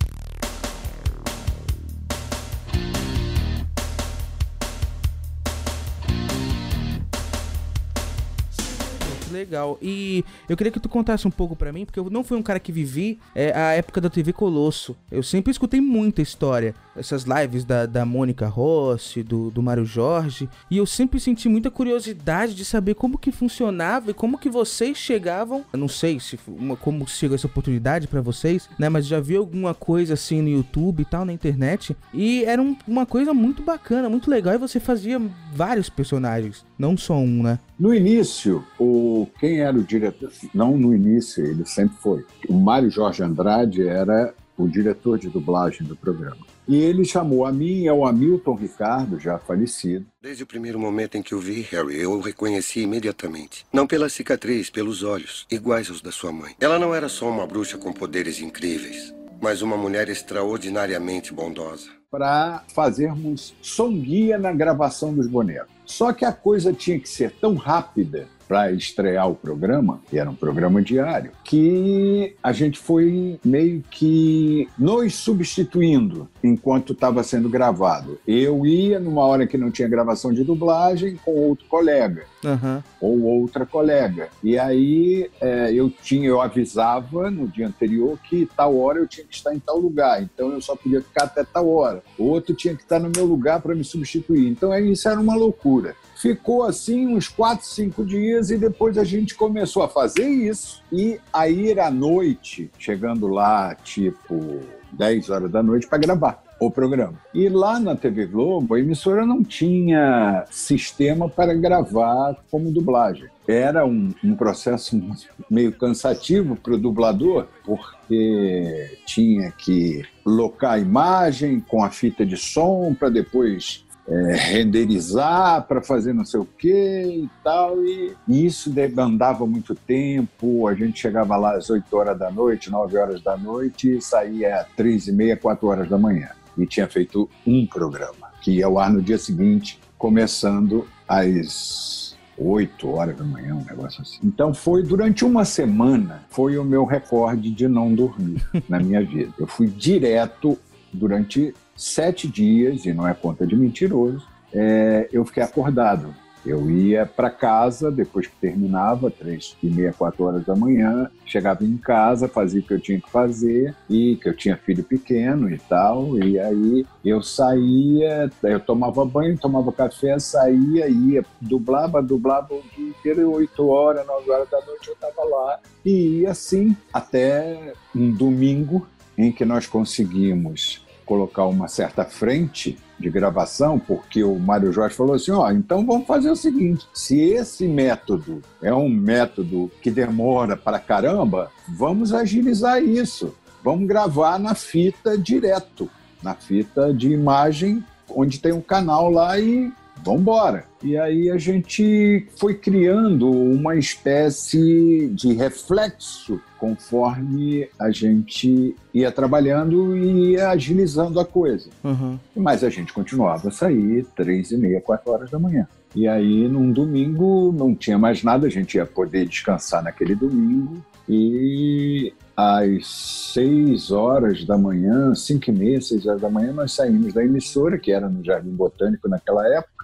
Legal. 9.30 9.78
E 9.80 10.24
eu 10.48 10.56
queria 10.56 10.72
que 10.72 10.80
tu 10.80 10.88
contasse 10.88 11.26
um 11.26 11.30
pouco 11.30 11.56
pra 11.56 11.72
mim, 11.72 11.84
porque 11.84 11.98
eu 11.98 12.08
não 12.10 12.24
fui 12.24 12.36
um 12.36 12.42
cara 12.42 12.58
que 12.58 12.72
vivi 12.72 13.18
é, 13.34 13.52
a 13.56 13.72
época 13.72 14.00
da 14.00 14.10
TV 14.10 14.32
Colosso. 14.32 14.96
Eu 15.10 15.22
sempre 15.22 15.50
escutei 15.50 15.80
muita 15.80 16.22
história. 16.22 16.74
Essas 16.98 17.24
lives 17.24 17.64
da, 17.64 17.86
da 17.86 18.04
Mônica 18.04 18.46
Rossi, 18.46 19.22
do, 19.22 19.50
do 19.50 19.62
Mário 19.62 19.84
Jorge. 19.84 20.48
E 20.70 20.76
eu 20.76 20.86
sempre 20.86 21.20
senti 21.20 21.48
muita 21.48 21.70
curiosidade 21.70 22.54
de 22.54 22.64
saber 22.64 22.94
como 22.94 23.18
que 23.18 23.30
funcionava 23.32 24.10
e 24.10 24.14
como 24.14 24.38
que 24.38 24.50
vocês 24.50 24.96
chegavam. 24.98 25.64
Eu 25.72 25.78
não 25.78 25.88
sei 25.88 26.18
se 26.20 26.38
uma, 26.46 26.76
como 26.76 27.06
chegou 27.06 27.34
essa 27.34 27.46
oportunidade 27.46 28.06
pra 28.08 28.20
vocês, 28.20 28.68
né? 28.78 28.88
Mas 28.88 29.06
já 29.06 29.20
vi 29.20 29.36
alguma 29.36 29.74
coisa 29.74 30.14
assim 30.14 30.42
no 30.42 30.48
YouTube 30.48 31.00
e 31.02 31.04
tal, 31.04 31.24
na 31.24 31.32
internet. 31.32 31.96
E 32.12 32.44
era 32.44 32.60
um- 32.60 32.76
uma 32.86 33.06
coisa 33.06 33.32
muito 33.32 33.62
bacana, 33.62 34.08
muito 34.08 34.30
legal. 34.30 34.54
E 34.54 34.58
você 34.58 34.80
fazia 34.80 35.20
vários 35.54 35.88
personagens, 35.88 36.64
não 36.78 36.96
só 36.96 37.16
um, 37.18 37.42
né? 37.42 37.58
No 37.78 37.94
início, 37.94 38.64
o 38.78 39.26
quem 39.38 39.60
era 39.60 39.76
o 39.76 39.82
diretor? 39.82 40.30
Não 40.52 40.76
no 40.76 40.94
início, 40.94 41.44
ele 41.44 41.64
sempre 41.64 41.96
foi. 41.98 42.24
O 42.48 42.54
Mário 42.54 42.90
Jorge 42.90 43.22
Andrade 43.22 43.86
era 43.86 44.34
o 44.56 44.66
diretor 44.66 45.18
de 45.18 45.28
dublagem 45.28 45.86
do 45.86 45.94
programa. 45.94 46.38
E 46.68 46.76
ele 46.76 47.02
chamou 47.04 47.46
a 47.46 47.52
mim 47.52 47.82
e 47.84 47.88
ao 47.88 48.04
Hamilton 48.04 48.54
Ricardo, 48.54 49.18
já 49.18 49.38
falecido, 49.38 50.04
Desde 50.20 50.42
o 50.42 50.46
primeiro 50.46 50.78
momento 50.78 51.16
em 51.16 51.22
que 51.22 51.34
o 51.34 51.38
vi, 51.40 51.62
Harry, 51.70 51.98
eu 51.98 52.12
o 52.12 52.20
reconheci 52.20 52.80
imediatamente. 52.80 53.64
Não 53.72 53.86
pela 53.86 54.10
cicatriz, 54.10 54.68
pelos 54.68 55.02
olhos, 55.02 55.46
iguais 55.50 55.88
aos 55.88 56.02
da 56.02 56.12
sua 56.12 56.30
mãe. 56.30 56.54
Ela 56.60 56.78
não 56.78 56.94
era 56.94 57.08
só 57.08 57.30
uma 57.30 57.46
bruxa 57.46 57.78
com 57.78 57.90
poderes 57.90 58.40
incríveis, 58.42 59.14
mas 59.40 59.62
uma 59.62 59.76
mulher 59.78 60.10
extraordinariamente 60.10 61.32
bondosa. 61.32 61.88
para 62.10 62.64
fazermos 62.74 63.54
som 63.62 63.90
guia 64.00 64.38
na 64.38 64.52
gravação 64.52 65.14
dos 65.14 65.26
bonecos. 65.26 65.70
Só 65.84 66.12
que 66.12 66.24
a 66.24 66.32
coisa 66.32 66.72
tinha 66.72 66.98
que 66.98 67.08
ser 67.08 67.30
tão 67.32 67.54
rápida 67.54 68.28
para 68.48 68.72
estrear 68.72 69.30
o 69.30 69.34
programa, 69.34 70.00
que 70.08 70.18
era 70.18 70.28
um 70.28 70.34
programa 70.34 70.80
diário, 70.80 71.30
que 71.44 72.34
a 72.42 72.50
gente 72.50 72.78
foi 72.78 73.38
meio 73.44 73.84
que 73.90 74.66
nos 74.78 75.14
substituindo 75.14 76.26
enquanto 76.42 76.94
estava 76.94 77.22
sendo 77.22 77.48
gravado. 77.48 78.18
Eu 78.26 78.64
ia 78.64 78.98
numa 78.98 79.22
hora 79.24 79.46
que 79.46 79.58
não 79.58 79.70
tinha 79.70 79.86
gravação 79.86 80.32
de 80.32 80.42
dublagem 80.42 81.16
com 81.24 81.32
outro 81.32 81.66
colega 81.66 82.24
Aham. 82.44 82.82
ou 83.00 83.22
outra 83.22 83.66
colega. 83.66 84.28
E 84.42 84.58
aí 84.58 85.30
é, 85.40 85.72
eu 85.72 85.90
tinha, 85.90 86.28
eu 86.28 86.40
avisava 86.40 87.30
no 87.30 87.46
dia 87.46 87.66
anterior 87.66 88.18
que 88.18 88.48
tal 88.56 88.78
hora 88.78 88.98
eu 88.98 89.06
tinha 89.06 89.26
que 89.26 89.34
estar 89.34 89.54
em 89.54 89.58
tal 89.58 89.78
lugar. 89.78 90.22
Então 90.22 90.52
eu 90.52 90.60
só 90.62 90.74
podia 90.74 91.02
ficar 91.02 91.24
até 91.24 91.44
tal 91.44 91.68
hora. 91.68 92.02
O 92.16 92.24
outro 92.24 92.54
tinha 92.54 92.74
que 92.74 92.82
estar 92.82 92.98
no 92.98 93.10
meu 93.14 93.26
lugar 93.26 93.60
para 93.60 93.74
me 93.74 93.84
substituir. 93.84 94.48
Então 94.48 94.72
aí 94.72 94.92
isso 94.92 95.08
era 95.08 95.20
uma 95.20 95.34
loucura. 95.34 95.94
Ficou 96.20 96.64
assim 96.64 97.06
uns 97.06 97.28
quatro, 97.28 97.64
cinco 97.64 98.04
dias 98.04 98.50
e 98.50 98.58
depois 98.58 98.98
a 98.98 99.04
gente 99.04 99.36
começou 99.36 99.84
a 99.84 99.88
fazer 99.88 100.28
isso 100.28 100.82
e 100.90 101.20
a 101.32 101.48
ir 101.48 101.78
à 101.78 101.90
noite, 101.92 102.70
chegando 102.76 103.28
lá 103.28 103.74
tipo 103.76 104.58
10 104.92 105.30
horas 105.30 105.50
da 105.50 105.62
noite 105.62 105.86
para 105.86 105.98
gravar 105.98 106.42
o 106.60 106.70
programa. 106.70 107.14
E 107.32 107.48
lá 107.48 107.78
na 107.78 107.94
TV 107.94 108.26
Globo, 108.26 108.74
a 108.74 108.80
emissora 108.80 109.24
não 109.24 109.44
tinha 109.44 110.44
sistema 110.50 111.28
para 111.28 111.54
gravar 111.54 112.36
como 112.50 112.72
dublagem. 112.72 113.28
Era 113.46 113.86
um, 113.86 114.12
um 114.24 114.34
processo 114.34 115.00
meio 115.48 115.72
cansativo 115.72 116.56
para 116.56 116.74
o 116.74 116.78
dublador, 116.78 117.46
porque 117.64 118.98
tinha 119.06 119.52
que 119.52 120.04
locar 120.26 120.72
a 120.72 120.78
imagem 120.78 121.60
com 121.60 121.82
a 121.82 121.90
fita 121.90 122.26
de 122.26 122.36
som 122.36 122.92
para 122.92 123.08
depois 123.08 123.86
é, 124.08 124.34
renderizar 124.36 125.66
para 125.66 125.82
fazer 125.82 126.14
não 126.14 126.24
sei 126.24 126.40
o 126.40 126.44
que 126.44 126.68
e 126.68 127.30
tal. 127.44 127.76
E 127.84 128.16
isso 128.28 128.70
demandava 128.70 129.46
muito 129.46 129.74
tempo. 129.74 130.66
A 130.66 130.74
gente 130.74 130.98
chegava 130.98 131.36
lá 131.36 131.56
às 131.56 131.68
8 131.68 131.94
horas 131.94 132.18
da 132.18 132.30
noite, 132.30 132.70
9 132.70 132.96
horas 132.96 133.22
da 133.22 133.36
noite 133.36 133.98
e 133.98 134.02
saía 134.02 134.60
às 134.60 134.68
3 134.76 135.08
e 135.08 135.12
meia, 135.12 135.36
4 135.36 135.66
horas 135.66 135.88
da 135.88 135.98
manhã. 135.98 136.30
E 136.56 136.66
tinha 136.66 136.88
feito 136.88 137.28
um 137.46 137.66
programa, 137.66 138.32
que 138.40 138.52
ia 138.52 138.66
ao 138.66 138.78
ar 138.78 138.90
no 138.90 139.00
dia 139.00 139.18
seguinte, 139.18 139.78
começando 139.96 140.86
às 141.06 142.16
8 142.36 142.88
horas 142.88 143.16
da 143.16 143.24
manhã, 143.24 143.54
um 143.54 143.64
negócio 143.64 144.02
assim. 144.02 144.18
Então 144.24 144.54
foi 144.54 144.82
durante 144.82 145.24
uma 145.24 145.44
semana, 145.44 146.22
foi 146.30 146.56
o 146.56 146.64
meu 146.64 146.84
recorde 146.84 147.50
de 147.50 147.68
não 147.68 147.94
dormir 147.94 148.42
na 148.68 148.80
minha 148.80 149.04
vida. 149.04 149.32
Eu 149.38 149.46
fui 149.46 149.68
direto 149.68 150.58
durante 150.92 151.54
sete 151.78 152.26
dias, 152.26 152.84
e 152.84 152.92
não 152.92 153.06
é 153.06 153.14
conta 153.14 153.46
de 153.46 153.54
mentiroso, 153.54 154.26
é, 154.52 155.08
eu 155.12 155.24
fiquei 155.24 155.42
acordado. 155.42 156.12
Eu 156.46 156.70
ia 156.70 157.04
para 157.04 157.30
casa 157.30 157.90
depois 157.90 158.26
que 158.26 158.34
terminava, 158.36 159.10
três 159.10 159.56
e 159.62 159.68
meia, 159.68 159.92
quatro 159.92 160.24
horas 160.24 160.46
da 160.46 160.56
manhã, 160.56 161.10
chegava 161.26 161.64
em 161.64 161.76
casa, 161.76 162.26
fazia 162.26 162.60
o 162.60 162.62
que 162.62 162.72
eu 162.72 162.80
tinha 162.80 163.00
que 163.00 163.10
fazer 163.10 163.74
e 163.90 164.16
que 164.16 164.28
eu 164.28 164.34
tinha 164.34 164.56
filho 164.56 164.82
pequeno 164.82 165.50
e 165.50 165.58
tal. 165.58 166.16
E 166.18 166.38
aí 166.38 166.86
eu 167.04 167.22
saía, 167.22 168.30
eu 168.42 168.60
tomava 168.60 169.04
banho, 169.04 169.36
tomava 169.36 169.70
café, 169.72 170.18
saía, 170.18 170.88
ia, 170.88 171.24
dublava, 171.40 172.00
dublava 172.00 172.54
o 172.54 172.62
dia 172.74 172.88
inteiro, 172.88 173.30
oito 173.32 173.68
horas, 173.68 174.06
nove 174.06 174.30
horas 174.30 174.48
da 174.48 174.64
noite 174.64 174.88
eu 174.88 174.94
estava 174.94 175.24
lá 175.24 175.60
e 175.84 176.20
ia 176.20 176.30
assim 176.30 176.74
até 176.92 177.74
um 177.94 178.10
domingo 178.10 178.86
em 179.18 179.32
que 179.32 179.44
nós 179.44 179.66
conseguimos 179.66 180.87
colocar 181.08 181.46
uma 181.46 181.68
certa 181.68 182.04
frente 182.04 182.76
de 183.00 183.08
gravação, 183.08 183.78
porque 183.78 184.22
o 184.22 184.38
Mário 184.38 184.70
Jorge 184.70 184.94
falou 184.94 185.14
assim: 185.14 185.30
ó, 185.30 185.50
então 185.50 185.86
vamos 185.86 186.06
fazer 186.06 186.30
o 186.30 186.36
seguinte: 186.36 186.86
se 186.92 187.18
esse 187.18 187.66
método 187.66 188.42
é 188.60 188.72
um 188.74 188.90
método 188.90 189.70
que 189.80 189.90
demora 189.90 190.54
para 190.54 190.78
caramba, 190.78 191.50
vamos 191.66 192.12
agilizar 192.12 192.82
isso. 192.82 193.34
Vamos 193.64 193.88
gravar 193.88 194.38
na 194.38 194.54
fita 194.54 195.16
direto, 195.16 195.90
na 196.22 196.34
fita 196.34 196.92
de 196.92 197.10
imagem, 197.10 197.82
onde 198.08 198.38
tem 198.38 198.52
um 198.52 198.60
canal 198.60 199.10
lá 199.10 199.38
e 199.38 199.72
vamos 200.04 200.22
embora. 200.22 200.64
E 200.82 200.96
aí 200.96 201.30
a 201.30 201.38
gente 201.38 202.26
foi 202.36 202.54
criando 202.54 203.30
uma 203.30 203.76
espécie 203.76 205.08
de 205.08 205.32
reflexo 205.32 206.40
conforme 206.58 207.68
a 207.78 207.90
gente 207.90 208.74
ia 208.92 209.10
trabalhando 209.10 209.96
e 209.96 210.32
ia 210.32 210.50
agilizando 210.50 211.18
a 211.20 211.24
coisa. 211.24 211.68
Uhum. 211.82 212.18
Mas 212.36 212.62
a 212.62 212.70
gente 212.70 212.92
continuava 212.92 213.48
a 213.48 213.52
sair 213.52 214.06
três 214.16 214.50
e 214.50 214.56
meia, 214.56 214.80
quatro 214.80 215.12
horas 215.12 215.30
da 215.30 215.38
manhã. 215.38 215.66
E 215.94 216.06
aí, 216.06 216.46
num 216.48 216.70
domingo, 216.70 217.52
não 217.56 217.74
tinha 217.74 217.98
mais 217.98 218.22
nada, 218.22 218.46
a 218.46 218.50
gente 218.50 218.76
ia 218.76 218.84
poder 218.84 219.26
descansar 219.26 219.82
naquele 219.82 220.14
domingo. 220.14 220.84
E 221.08 222.12
às 222.36 222.86
seis 223.32 223.90
horas 223.90 224.44
da 224.44 224.58
manhã, 224.58 225.14
cinco 225.14 225.50
e 225.50 225.52
meia, 225.52 225.80
seis 225.80 226.06
horas 226.06 226.20
da 226.20 226.28
manhã, 226.28 226.52
nós 226.52 226.72
saímos 226.72 227.14
da 227.14 227.24
emissora, 227.24 227.78
que 227.78 227.90
era 227.90 228.08
no 228.08 228.22
Jardim 228.22 228.50
Botânico 228.50 229.08
naquela 229.08 229.46
época, 229.48 229.77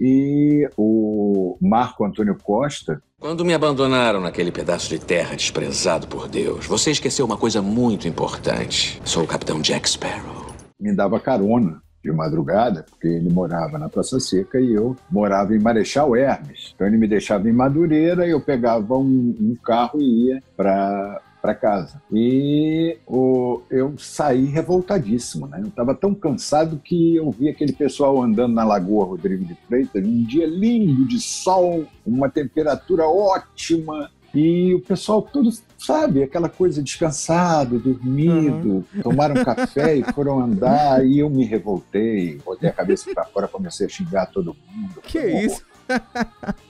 e 0.00 0.68
o 0.76 1.56
Marco 1.60 2.04
Antônio 2.04 2.36
Costa. 2.42 3.02
Quando 3.18 3.44
me 3.44 3.54
abandonaram 3.54 4.20
naquele 4.20 4.52
pedaço 4.52 4.88
de 4.88 4.98
terra 4.98 5.34
desprezado 5.34 6.06
por 6.06 6.28
Deus, 6.28 6.66
você 6.66 6.90
esqueceu 6.90 7.24
uma 7.24 7.36
coisa 7.36 7.62
muito 7.62 8.06
importante. 8.06 9.00
Sou 9.04 9.24
o 9.24 9.26
capitão 9.26 9.60
Jack 9.60 9.88
Sparrow. 9.88 10.54
Me 10.78 10.94
dava 10.94 11.18
carona 11.18 11.82
de 12.04 12.12
madrugada, 12.12 12.84
porque 12.90 13.08
ele 13.08 13.30
morava 13.30 13.78
na 13.78 13.88
Praça 13.88 14.20
Seca 14.20 14.60
e 14.60 14.74
eu 14.74 14.94
morava 15.10 15.56
em 15.56 15.58
Marechal 15.58 16.14
Hermes. 16.14 16.72
Então 16.74 16.86
ele 16.86 16.98
me 16.98 17.08
deixava 17.08 17.48
em 17.48 17.52
Madureira, 17.52 18.26
eu 18.26 18.40
pegava 18.40 18.98
um, 18.98 19.34
um 19.40 19.56
carro 19.64 19.98
e 20.00 20.26
ia 20.26 20.42
para 20.54 21.22
para 21.44 21.54
casa. 21.54 22.00
E 22.10 22.96
o, 23.06 23.60
eu 23.70 23.92
saí 23.98 24.46
revoltadíssimo, 24.46 25.46
né? 25.46 25.60
Eu 25.60 25.68
estava 25.68 25.94
tão 25.94 26.14
cansado 26.14 26.80
que 26.82 27.16
eu 27.16 27.30
vi 27.30 27.50
aquele 27.50 27.74
pessoal 27.74 28.22
andando 28.22 28.54
na 28.54 28.64
Lagoa 28.64 29.04
Rodrigo 29.04 29.44
de 29.44 29.54
Freitas, 29.68 30.02
um 30.02 30.22
dia 30.22 30.46
lindo 30.46 31.06
de 31.06 31.20
sol, 31.20 31.84
uma 32.06 32.30
temperatura 32.30 33.06
ótima, 33.06 34.10
e 34.34 34.74
o 34.74 34.80
pessoal 34.80 35.20
todo, 35.20 35.50
sabe, 35.76 36.22
aquela 36.22 36.48
coisa 36.48 36.82
descansado, 36.82 37.78
dormido, 37.78 38.86
uhum. 38.94 39.02
tomaram 39.02 39.44
café 39.44 39.96
e 39.96 40.02
foram 40.14 40.40
andar, 40.40 41.06
e 41.06 41.18
eu 41.18 41.28
me 41.28 41.44
revoltei, 41.44 42.40
botei 42.42 42.70
a 42.70 42.72
cabeça 42.72 43.10
para 43.14 43.26
fora, 43.26 43.46
comecei 43.46 43.84
a 43.84 43.90
xingar 43.90 44.26
todo 44.32 44.56
mundo. 44.66 45.02
Que 45.02 45.18
é 45.18 45.44
isso? 45.44 45.62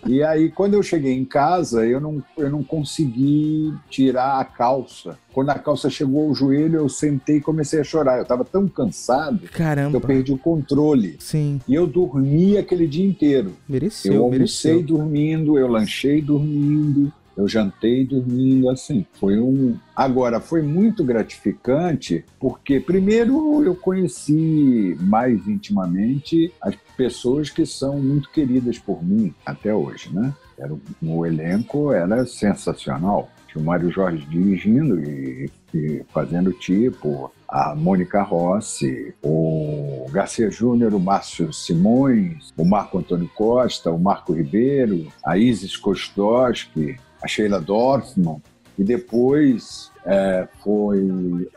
E 0.06 0.22
aí, 0.22 0.50
quando 0.50 0.74
eu 0.74 0.82
cheguei 0.82 1.12
em 1.12 1.24
casa, 1.24 1.86
eu 1.86 2.00
não, 2.00 2.22
eu 2.36 2.50
não 2.50 2.62
consegui 2.62 3.72
tirar 3.88 4.40
a 4.40 4.44
calça. 4.44 5.18
Quando 5.32 5.50
a 5.50 5.58
calça 5.58 5.90
chegou 5.90 6.28
ao 6.28 6.34
joelho, 6.34 6.76
eu 6.76 6.88
sentei 6.88 7.36
e 7.36 7.40
comecei 7.40 7.80
a 7.80 7.84
chorar. 7.84 8.16
Eu 8.16 8.22
estava 8.22 8.44
tão 8.44 8.68
cansado 8.68 9.48
Caramba. 9.48 9.90
que 9.90 9.96
eu 9.96 10.00
perdi 10.00 10.32
o 10.32 10.38
controle. 10.38 11.16
Sim. 11.18 11.60
E 11.66 11.74
eu 11.74 11.86
dormi 11.86 12.56
aquele 12.56 12.86
dia 12.86 13.04
inteiro. 13.04 13.52
Mereceu, 13.68 14.14
eu 14.14 14.22
almocei 14.22 14.74
mereceu. 14.74 14.82
dormindo, 14.82 15.58
eu 15.58 15.66
lanchei 15.66 16.20
dormindo, 16.20 17.12
eu 17.36 17.48
jantei 17.48 18.04
dormindo 18.04 18.68
assim. 18.68 19.06
Foi 19.14 19.38
um. 19.38 19.76
Agora, 19.94 20.40
foi 20.40 20.62
muito 20.62 21.04
gratificante 21.04 22.24
porque, 22.38 22.80
primeiro, 22.80 23.62
eu 23.64 23.74
conheci 23.74 24.96
mais 25.00 25.46
intimamente 25.46 26.52
as 26.60 26.76
pessoas 26.96 27.50
que 27.50 27.66
são 27.66 27.98
muito 27.98 28.30
queridas 28.30 28.78
por 28.78 29.04
mim 29.04 29.34
até 29.44 29.74
hoje, 29.74 30.14
né? 30.14 30.32
Era, 30.58 30.72
o 31.02 31.26
elenco 31.26 31.92
era 31.92 32.24
sensacional. 32.26 33.30
Tinha 33.48 33.62
o 33.62 33.64
Mário 33.64 33.90
Jorge 33.90 34.24
dirigindo 34.26 35.00
e, 35.00 35.50
e 35.72 36.04
fazendo 36.12 36.52
tipo, 36.52 37.32
a 37.48 37.74
Mônica 37.74 38.20
Rossi, 38.22 39.14
o 39.22 40.06
Garcia 40.10 40.50
Júnior, 40.50 40.92
o 40.92 41.00
Márcio 41.00 41.52
Simões, 41.52 42.52
o 42.56 42.64
Marco 42.64 42.98
Antônio 42.98 43.30
Costa, 43.32 43.92
o 43.92 43.98
Marco 43.98 44.32
Ribeiro, 44.32 45.06
a 45.24 45.38
Isis 45.38 45.76
Kostowski, 45.76 46.96
a 47.24 47.26
Sheila 47.26 47.58
Dorfman, 47.60 48.40
e 48.78 48.84
depois 48.84 49.90
é, 50.04 50.46
foi 50.62 51.00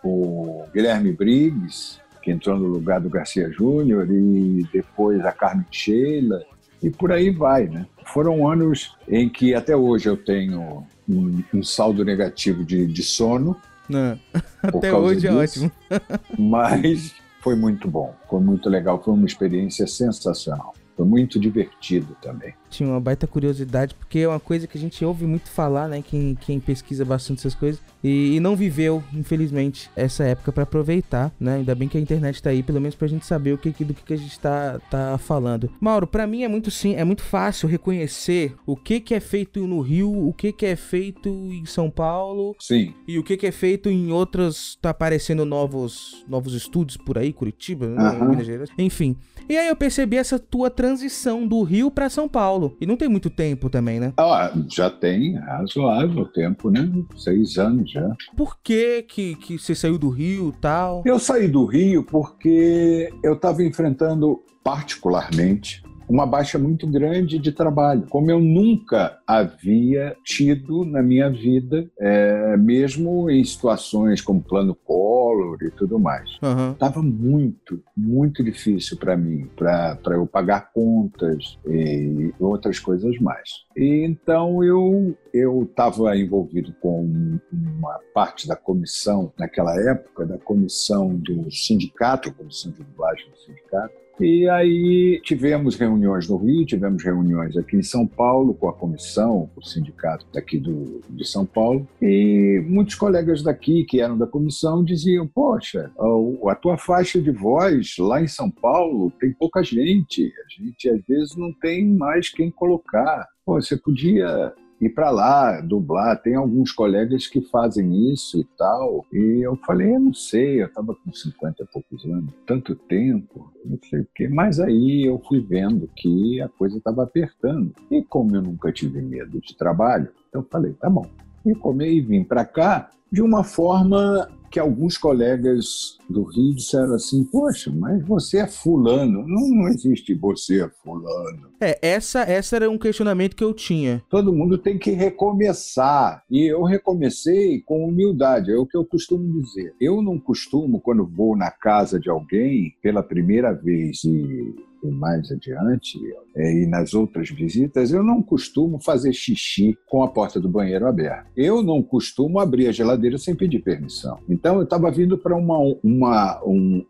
o 0.04 0.64
Guilherme 0.74 1.12
Briggs, 1.12 2.00
que 2.24 2.32
entrou 2.32 2.58
no 2.58 2.68
lugar 2.68 3.02
do 3.02 3.10
Garcia 3.10 3.52
Júnior, 3.52 4.08
e 4.10 4.66
depois 4.72 5.26
a 5.26 5.32
Carmen 5.32 5.66
Sheila, 5.70 6.42
e 6.82 6.90
por 6.90 7.12
aí 7.12 7.30
vai, 7.30 7.68
né? 7.68 7.86
Foram 8.06 8.48
anos 8.48 8.96
em 9.08 9.28
que 9.28 9.54
até 9.54 9.76
hoje 9.76 10.08
eu 10.08 10.16
tenho 10.16 10.86
um, 11.10 11.44
um 11.54 11.64
saldo 11.64 12.06
negativo 12.06 12.64
de, 12.64 12.86
de 12.86 13.04
sono. 13.04 13.58
Não. 13.90 14.18
Até 14.62 14.94
hoje 14.94 15.22
disso, 15.22 15.34
é 15.34 15.36
ótimo. 15.36 15.72
mas 16.38 17.14
foi 17.42 17.56
muito 17.56 17.88
bom, 17.90 18.14
foi 18.30 18.40
muito 18.40 18.70
legal, 18.70 19.02
foi 19.04 19.14
uma 19.14 19.26
experiência 19.26 19.88
sensacional. 19.88 20.74
Foi 20.96 21.06
muito 21.06 21.40
divertido 21.40 22.16
também. 22.22 22.54
Tinha 22.70 22.90
uma 22.90 23.00
baita 23.00 23.26
curiosidade, 23.26 23.96
porque 23.96 24.20
é 24.20 24.28
uma 24.28 24.40
coisa 24.40 24.68
que 24.68 24.78
a 24.78 24.82
gente 24.82 25.04
ouve 25.04 25.26
muito 25.26 25.50
falar, 25.50 25.88
né? 25.88 26.04
Quem, 26.06 26.36
quem 26.36 26.60
pesquisa 26.60 27.06
bastante 27.06 27.40
essas 27.40 27.56
coisas. 27.56 27.82
E, 28.04 28.36
e 28.36 28.40
não 28.40 28.56
viveu, 28.56 29.04
infelizmente, 29.14 29.90
essa 29.96 30.24
época 30.24 30.52
para 30.52 30.64
aproveitar, 30.64 31.32
né? 31.40 31.56
Ainda 31.56 31.74
bem 31.74 31.88
que 31.88 31.98
a 31.98 32.02
internet 32.02 32.42
tá 32.42 32.50
aí, 32.50 32.62
pelo 32.62 32.80
menos 32.80 32.96
pra 32.96 33.08
gente 33.08 33.26
saber 33.26 33.54
o 33.54 33.58
que, 33.58 33.84
do 33.84 33.94
que, 33.94 34.14
a 34.14 34.18
gente 34.18 34.40
tá, 34.40 34.80
tá 34.90 35.18
falando. 35.18 35.70
Mauro, 35.80 36.08
para 36.08 36.28
mim 36.28 36.44
é 36.44 36.48
muito 36.48 36.70
sim, 36.72 36.96
é 36.96 37.04
muito 37.04 37.24
fácil 37.24 37.68
reconhecer 37.68 38.56
o 38.66 38.76
que, 38.76 39.00
que 39.00 39.14
é 39.14 39.20
feito 39.20 39.66
no 39.66 39.82
Rio, 39.82 40.28
o 40.28 40.34
que, 40.34 40.52
que 40.52 40.66
é 40.66 40.76
feito 40.76 41.30
em 41.30 41.66
São 41.66 41.90
Paulo. 41.90 42.56
Sim. 42.60 42.94
E 43.08 43.18
o 43.18 43.24
que, 43.24 43.38
que 43.38 43.48
é 43.48 43.52
feito 43.52 43.90
em 43.90 44.12
outras. 44.12 44.78
Tá 44.82 44.90
aparecendo 44.92 45.46
novos, 45.46 46.26
novos 46.28 46.54
estúdios 46.54 46.98
por 46.98 47.18
aí, 47.18 47.34
Curitiba? 47.34 47.88
Aham. 47.98 48.30
Minas 48.30 48.46
Gerais. 48.46 48.70
Enfim. 48.78 49.16
E 49.50 49.58
aí 49.58 49.68
eu 49.68 49.76
percebi 49.76 50.18
essa 50.18 50.38
tua 50.38 50.70
transição 50.70 51.48
do 51.48 51.64
Rio 51.64 51.90
para 51.90 52.10
São 52.10 52.28
Paulo. 52.28 52.57
E 52.80 52.86
não 52.86 52.98
tem 52.98 53.08
muito 53.08 53.30
tempo 53.30 53.70
também, 53.70 54.00
né? 54.00 54.14
Ah, 54.18 54.52
já 54.70 54.90
tem 54.90 55.36
razoável 55.36 56.26
tempo, 56.26 56.70
né? 56.70 56.90
Seis 57.16 57.58
anos 57.58 57.92
já. 57.92 58.16
Por 58.36 58.58
que 58.62 59.04
que, 59.04 59.36
que 59.36 59.58
você 59.58 59.76
saiu 59.76 59.98
do 59.98 60.10
Rio 60.10 60.54
e 60.56 60.60
tal? 60.60 61.04
Eu 61.06 61.20
saí 61.20 61.48
do 61.48 61.66
Rio 61.66 62.04
porque 62.04 63.10
eu 63.24 63.34
estava 63.34 63.64
enfrentando 63.64 64.42
particularmente 64.64 65.82
uma 66.08 66.26
baixa 66.26 66.58
muito 66.58 66.88
grande 66.88 67.38
de 67.38 67.52
trabalho, 67.52 68.06
como 68.10 68.32
eu 68.32 68.40
nunca 68.40 69.20
havia 69.28 70.16
tido 70.24 70.86
na 70.86 71.02
minha 71.02 71.30
vida, 71.30 71.90
é, 72.00 72.56
mesmo 72.58 73.30
em 73.30 73.44
situações 73.44 74.22
como 74.22 74.42
plano 74.42 74.74
Collor 74.74 75.58
e 75.62 75.72
tudo 75.72 76.00
mais. 76.00 76.38
Estava 76.74 77.00
uhum. 77.00 77.06
muito, 77.06 77.84
muito 77.96 78.44
difícil 78.44 78.98
para 78.98 79.18
mim, 79.18 79.50
para 79.56 79.98
eu 80.12 80.26
pagar 80.26 80.72
contas 80.72 81.58
e 81.68 82.34
outras 82.40 82.80
coisas 82.80 83.18
mais. 83.20 83.66
E 83.76 84.06
então 84.06 84.64
eu 84.64 85.16
eu 85.34 85.64
estava 85.64 86.18
envolvido 86.18 86.74
com 86.82 87.40
uma 87.52 88.00
parte 88.14 88.48
da 88.48 88.56
comissão 88.56 89.32
naquela 89.38 89.80
época, 89.80 90.26
da 90.26 90.38
comissão 90.38 91.16
do 91.16 91.52
sindicato, 91.52 92.30
a 92.30 92.34
comissão 92.34 92.72
de 92.72 92.84
dublagem 92.84 93.30
do 93.30 93.38
sindicato. 93.38 94.07
E 94.20 94.50
aí 94.50 95.22
tivemos 95.24 95.76
reuniões 95.76 96.28
no 96.28 96.38
Rio, 96.38 96.66
tivemos 96.66 97.04
reuniões 97.04 97.56
aqui 97.56 97.78
em 97.78 97.84
São 97.84 98.08
Paulo 98.08 98.54
com 98.56 98.68
a 98.68 98.74
comissão, 98.74 99.50
o 99.56 99.62
sindicato 99.64 100.26
daqui 100.34 100.58
do, 100.58 101.02
de 101.08 101.28
São 101.28 101.46
Paulo, 101.46 101.88
e 102.02 102.64
muitos 102.68 102.96
colegas 102.96 103.44
daqui 103.44 103.84
que 103.86 104.02
eram 104.02 104.18
da 104.18 104.26
comissão 104.26 104.84
diziam: 104.84 105.28
Poxa, 105.28 105.92
a, 106.00 106.52
a 106.52 106.56
tua 106.56 106.78
faixa 106.78 107.22
de 107.22 107.30
voz 107.32 107.96
lá 108.00 108.22
em 108.22 108.28
São 108.28 108.50
Paulo 108.50 109.12
tem 109.20 109.32
pouca 109.34 109.62
gente, 109.62 110.24
a 110.24 110.62
gente 110.62 110.90
às 110.90 111.02
vezes 111.08 111.36
não 111.36 111.54
tem 111.54 111.88
mais 111.88 112.30
quem 112.30 112.50
colocar. 112.50 113.28
Pô, 113.46 113.62
você 113.62 113.78
podia 113.78 114.54
ir 114.80 114.90
para 114.90 115.10
lá, 115.10 115.62
dublar. 115.62 116.22
Tem 116.22 116.36
alguns 116.36 116.72
colegas 116.72 117.28
que 117.28 117.42
fazem 117.42 118.12
isso 118.12 118.40
e 118.40 118.44
tal. 118.58 119.06
E 119.12 119.46
eu 119.46 119.56
falei, 119.66 119.96
eu 119.96 120.00
não 120.00 120.14
sei, 120.14 120.62
eu 120.62 120.68
estava 120.68 120.96
com 120.96 121.12
50 121.12 121.64
e 121.64 121.68
poucos 121.68 122.06
anos, 122.06 122.34
tanto 122.46 122.76
tempo, 122.76 123.52
não 123.66 123.80
sei 123.90 124.02
o 124.02 124.08
quê. 124.16 124.28
Mas 124.28 124.60
aí 124.60 125.06
eu 125.06 125.22
fui 125.28 125.40
vendo 125.42 125.90
que 125.96 126.42
a 126.42 126.50
coisa 126.50 126.78
estava 126.78 127.04
apertando. 127.04 127.74
E 127.92 128.04
como 128.04 128.36
eu 128.36 128.42
nunca 128.42 128.72
tive 128.72 129.02
medo 129.02 129.40
de 129.42 129.56
trabalho, 129.56 130.10
eu 130.34 130.44
falei, 130.44 130.74
tá 130.74 130.90
bom. 130.90 131.06
E 131.46 131.56
comei 131.56 131.98
e 131.98 132.02
vim 132.02 132.24
para 132.24 132.46
cá 132.46 132.90
de 133.12 133.22
uma 133.22 133.44
forma 133.44 134.30
que 134.50 134.60
alguns 134.60 134.98
colegas 134.98 135.98
do 136.10 136.24
Rio 136.24 136.56
disseram 136.56 136.94
assim: 136.94 137.24
Poxa, 137.26 137.72
mas 137.74 138.06
você 138.06 138.40
é 138.40 138.48
fulano. 138.48 139.28
Não, 139.28 139.50
não 139.50 139.68
existe 139.68 140.14
você 140.14 140.64
é 140.64 140.70
fulano. 140.84 141.50
É, 141.60 141.78
essa, 141.82 142.22
essa 142.22 142.56
era 142.56 142.70
um 142.70 142.78
questionamento 142.78 143.36
que 143.36 143.44
eu 143.44 143.54
tinha. 143.54 144.02
Todo 144.10 144.34
mundo 144.34 144.58
tem 144.58 144.78
que 144.78 144.92
recomeçar. 144.92 146.24
E 146.30 146.46
eu 146.46 146.64
recomecei 146.64 147.62
com 147.62 147.86
humildade, 147.86 148.52
é 148.52 148.56
o 148.56 148.66
que 148.66 148.78
eu 148.78 148.86
costumo 148.86 149.42
dizer. 149.42 149.74
Eu 149.82 150.02
não 150.02 150.20
costumo, 150.20 150.80
quando 150.80 151.06
vou 151.06 151.36
na 151.36 151.52
casa 151.52 152.00
de 152.00 152.10
alguém 152.10 152.74
pela 152.82 153.04
primeira 153.04 153.54
vez 153.54 154.04
e 154.04 154.18
e 154.18 154.56
mais 154.84 155.32
adiante, 155.32 156.00
é, 156.36 156.64
e 156.64 156.68
nas 156.68 156.94
outras 156.94 157.30
visitas, 157.30 157.92
eu 157.92 158.04
não 158.04 158.22
costumo 158.22 158.80
fazer 158.80 159.14
xixi 159.14 159.78
com 159.88 160.04
a 160.04 160.08
porta 160.08 160.40
do 160.40 160.50
banheiro 160.50 160.88
aberta. 160.88 161.28
Eu 161.36 161.64
não 161.64 161.82
costumo 161.82 162.40
abrir 162.40 162.68
a 162.68 162.72
geladeira 162.72 163.18
sem 163.18 163.36
pedir 163.36 163.60
permissão. 163.60 164.20
Então, 164.30 164.58
eu 164.58 164.64
estava 164.64 164.92
vindo 164.92 165.18
para 165.18 165.36
uma, 165.36 165.58
uma, 165.84 166.42
um, 166.46 166.86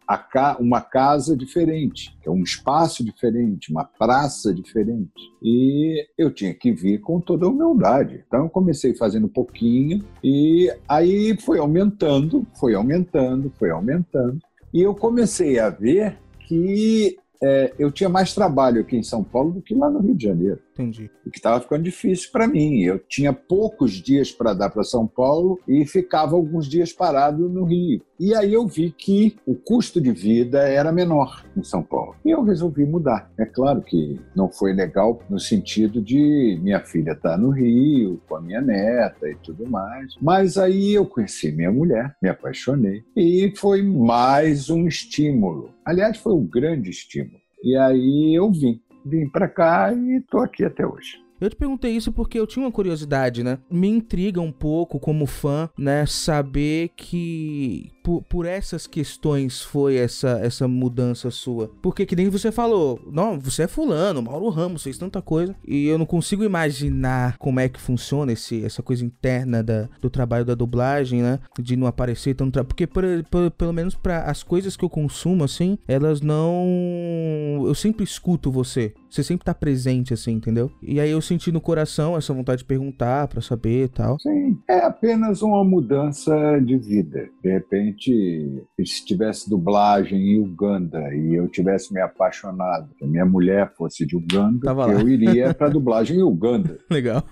uma 0.60 0.82
casa 0.82 1.36
diferente, 1.36 2.18
é 2.26 2.30
um 2.30 2.44
espaço 2.44 3.04
diferente, 3.04 3.72
uma 3.72 3.86
praça 3.86 4.54
diferente. 4.54 5.32
E 5.42 6.06
eu 6.18 6.32
tinha 6.32 6.54
que 6.54 6.72
vir 6.72 7.00
com 7.00 7.20
toda 7.20 7.48
humildade. 7.48 8.24
Então, 8.28 8.44
eu 8.44 8.50
comecei 8.50 8.96
fazendo 8.96 9.30
pouquinho, 9.30 10.04
e 10.24 10.72
aí 10.88 11.38
foi 11.40 11.60
aumentando, 11.60 12.46
foi 12.60 12.74
aumentando, 12.76 13.52
foi 13.58 13.70
aumentando. 13.70 14.40
E 14.74 14.82
eu 14.82 14.94
comecei 14.94 15.60
a 15.60 15.70
ver 15.70 16.18
que 16.48 17.18
é, 17.44 17.74
eu 17.78 17.92
tinha 17.92 18.10
mais 18.10 18.34
trabalho 18.34 18.82
aqui 18.82 18.98
em 18.98 19.04
São 19.04 19.24
Paulo 19.24 19.52
do 19.52 19.62
que 19.62 19.76
lá 19.76 19.90
no 19.90 20.00
Rio 20.00 20.16
de 20.16 20.24
Janeiro. 20.24 20.60
Entendi. 20.78 21.10
O 21.26 21.32
que 21.32 21.40
estava 21.40 21.60
ficando 21.60 21.84
difícil 21.84 22.30
para 22.32 22.48
mim. 22.48 22.82
Eu 22.82 23.00
tinha 23.00 23.34
poucos 23.34 23.94
dias 23.94 24.32
para 24.32 24.54
dar 24.54 24.70
para 24.70 24.84
São 24.84 25.08
Paulo 25.08 25.60
e 25.68 25.86
ficava 25.86 26.36
alguns 26.36 26.68
dias 26.68 26.94
parado 26.94 27.50
no 27.50 27.64
Rio. 27.64 28.02
E 28.20 28.34
aí 28.36 28.54
eu 28.54 28.68
vi 28.68 28.92
que 28.92 29.36
o 29.46 29.56
custo 29.56 30.00
de 30.00 30.12
vida 30.12 30.60
era 30.60 30.92
menor 30.92 31.44
em 31.56 31.64
São 31.64 31.82
Paulo. 31.82 32.16
E 32.24 32.30
eu 32.30 32.44
resolvi 32.44 32.86
mudar. 32.86 33.32
É 33.40 33.46
claro 33.46 33.82
que 33.82 34.20
não 34.36 34.50
foi 34.50 34.72
legal 34.74 35.20
no 35.28 35.40
sentido 35.40 36.02
de 36.02 36.60
minha 36.62 36.80
filha 36.80 37.12
estar 37.12 37.32
tá 37.32 37.38
no 37.38 37.50
Rio 37.50 38.22
com 38.28 38.36
a 38.36 38.42
minha 38.42 38.62
neta 38.62 39.28
e 39.28 39.36
tudo 39.36 39.68
mais. 39.68 40.16
Mas 40.22 40.58
aí 40.58 40.94
eu 40.94 41.06
conheci 41.06 41.52
minha 41.52 41.72
mulher, 41.72 42.16
me 42.22 42.30
apaixonei 42.30 43.04
e 43.16 43.52
foi 43.56 43.82
mais 43.82 44.70
um 44.70 44.88
estímulo. 44.88 45.72
Aliás, 45.84 46.18
foi 46.18 46.34
um 46.34 46.46
grande 46.46 46.92
estímulo. 46.92 47.40
E 47.64 47.76
aí 47.76 48.36
eu 48.36 48.52
vim 48.52 48.80
vim 49.08 49.30
para 49.30 49.48
cá 49.48 49.94
e 49.94 50.22
tô 50.30 50.40
aqui 50.40 50.64
até 50.64 50.86
hoje. 50.86 51.26
Eu 51.40 51.50
te 51.50 51.56
perguntei 51.56 51.92
isso 51.92 52.12
porque 52.12 52.40
eu 52.40 52.48
tinha 52.48 52.66
uma 52.66 52.72
curiosidade, 52.72 53.44
né? 53.44 53.60
Me 53.70 53.88
intriga 53.88 54.42
um 54.42 54.52
pouco 54.52 55.00
como 55.00 55.28
fã, 55.28 55.70
né, 55.78 56.04
saber 56.06 56.90
que 56.96 57.92
por, 58.08 58.24
por, 58.24 58.46
essas 58.46 58.88
questões 58.88 59.62
foi 59.62 59.98
essa, 59.98 60.40
essa 60.42 60.66
mudança 60.66 61.30
sua? 61.30 61.70
Porque 61.82 62.06
que 62.06 62.16
nem 62.16 62.30
você 62.30 62.54
falou, 62.54 62.98
não, 63.12 63.38
você 63.38 63.64
é 63.64 63.68
fulano, 63.68 64.22
Mauro 64.22 64.48
Ramos, 64.48 64.84
fez 64.84 64.98
tanta 64.98 65.22
coisa. 65.22 65.54
E 65.68 65.88
eu 65.88 65.98
não 65.98 66.06
consigo 66.06 66.42
imaginar 66.46 67.38
como 67.38 67.60
é 67.60 67.68
que 67.68 67.82
funciona 67.82 68.32
esse, 68.32 68.64
essa 68.64 68.82
coisa 68.82 69.04
interna 69.04 69.62
da, 69.62 69.90
do 70.00 70.10
trabalho 70.10 70.46
da 70.46 70.56
dublagem, 70.56 71.22
né? 71.22 71.40
De 71.60 71.76
não 71.76 71.86
aparecer 71.86 72.34
tanto. 72.34 72.64
Porque 72.64 72.88
por, 72.88 73.04
por, 73.30 73.52
pelo 73.52 73.74
menos 73.74 73.94
para 73.94 74.22
as 74.22 74.42
coisas 74.42 74.78
que 74.78 74.86
eu 74.86 74.90
consumo, 74.90 75.44
assim, 75.44 75.78
elas 75.86 76.22
não. 76.22 77.66
Eu 77.66 77.76
sempre 77.76 78.06
escuto 78.06 78.50
você. 78.50 78.94
Você 79.10 79.22
sempre 79.22 79.44
tá 79.44 79.54
presente, 79.54 80.14
assim, 80.14 80.32
entendeu? 80.34 80.72
E 80.82 81.00
aí 81.00 81.12
eu 81.12 81.22
senti 81.22 81.52
no 81.52 81.60
coração 81.60 82.16
essa 82.16 82.34
vontade 82.34 82.60
de 82.60 82.66
perguntar 82.66 83.28
para 83.28 83.42
saber 83.42 83.86
e 83.86 83.90
tal. 83.90 84.18
Sim, 84.20 84.58
é 84.70 84.80
apenas 84.80 85.42
uma 85.42 85.64
mudança 85.64 86.34
de 86.60 86.78
vida. 86.78 87.28
De 87.44 87.52
repente 87.52 87.97
se 88.04 89.06
tivesse 89.06 89.50
dublagem 89.50 90.20
em 90.20 90.40
Uganda 90.40 91.14
e 91.14 91.36
eu 91.36 91.48
tivesse 91.48 91.94
me 91.94 92.02
apaixonado, 92.02 92.90
que 92.98 93.04
a 93.04 93.08
minha 93.08 93.26
mulher 93.26 93.74
fosse 93.76 94.06
de 94.06 94.16
Uganda, 94.16 94.72
eu 94.92 95.08
iria 95.10 95.54
para 95.54 95.70
dublagem 95.70 96.20
em 96.20 96.24
Uganda. 96.24 96.80
Legal. 96.90 97.24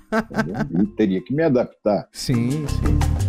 e 0.72 0.86
teria 0.96 1.22
que 1.22 1.34
me 1.34 1.44
adaptar. 1.44 2.08
Sim, 2.12 2.50
sim. 2.68 3.25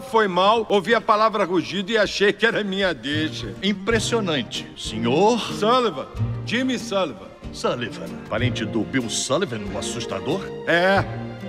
Foi 0.00 0.28
mal. 0.28 0.66
Ouvi 0.68 0.94
a 0.94 1.00
palavra 1.00 1.44
rugido 1.44 1.90
e 1.92 1.98
achei 1.98 2.32
que 2.32 2.46
era 2.46 2.64
minha 2.64 2.92
deixa. 2.92 3.54
Impressionante. 3.62 4.66
Senhor? 4.76 5.38
Sullivan. 5.38 6.06
Jimmy 6.46 6.78
Sullivan. 6.78 7.28
Sullivan. 7.52 8.08
Parente 8.28 8.64
do 8.64 8.80
Bill 8.82 9.08
Sullivan, 9.10 9.60
o 9.72 9.78
assustador? 9.78 10.40
É. 10.66 11.04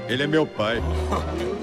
Ele 0.07 0.23
é 0.23 0.27
meu 0.27 0.45
pai. 0.45 0.81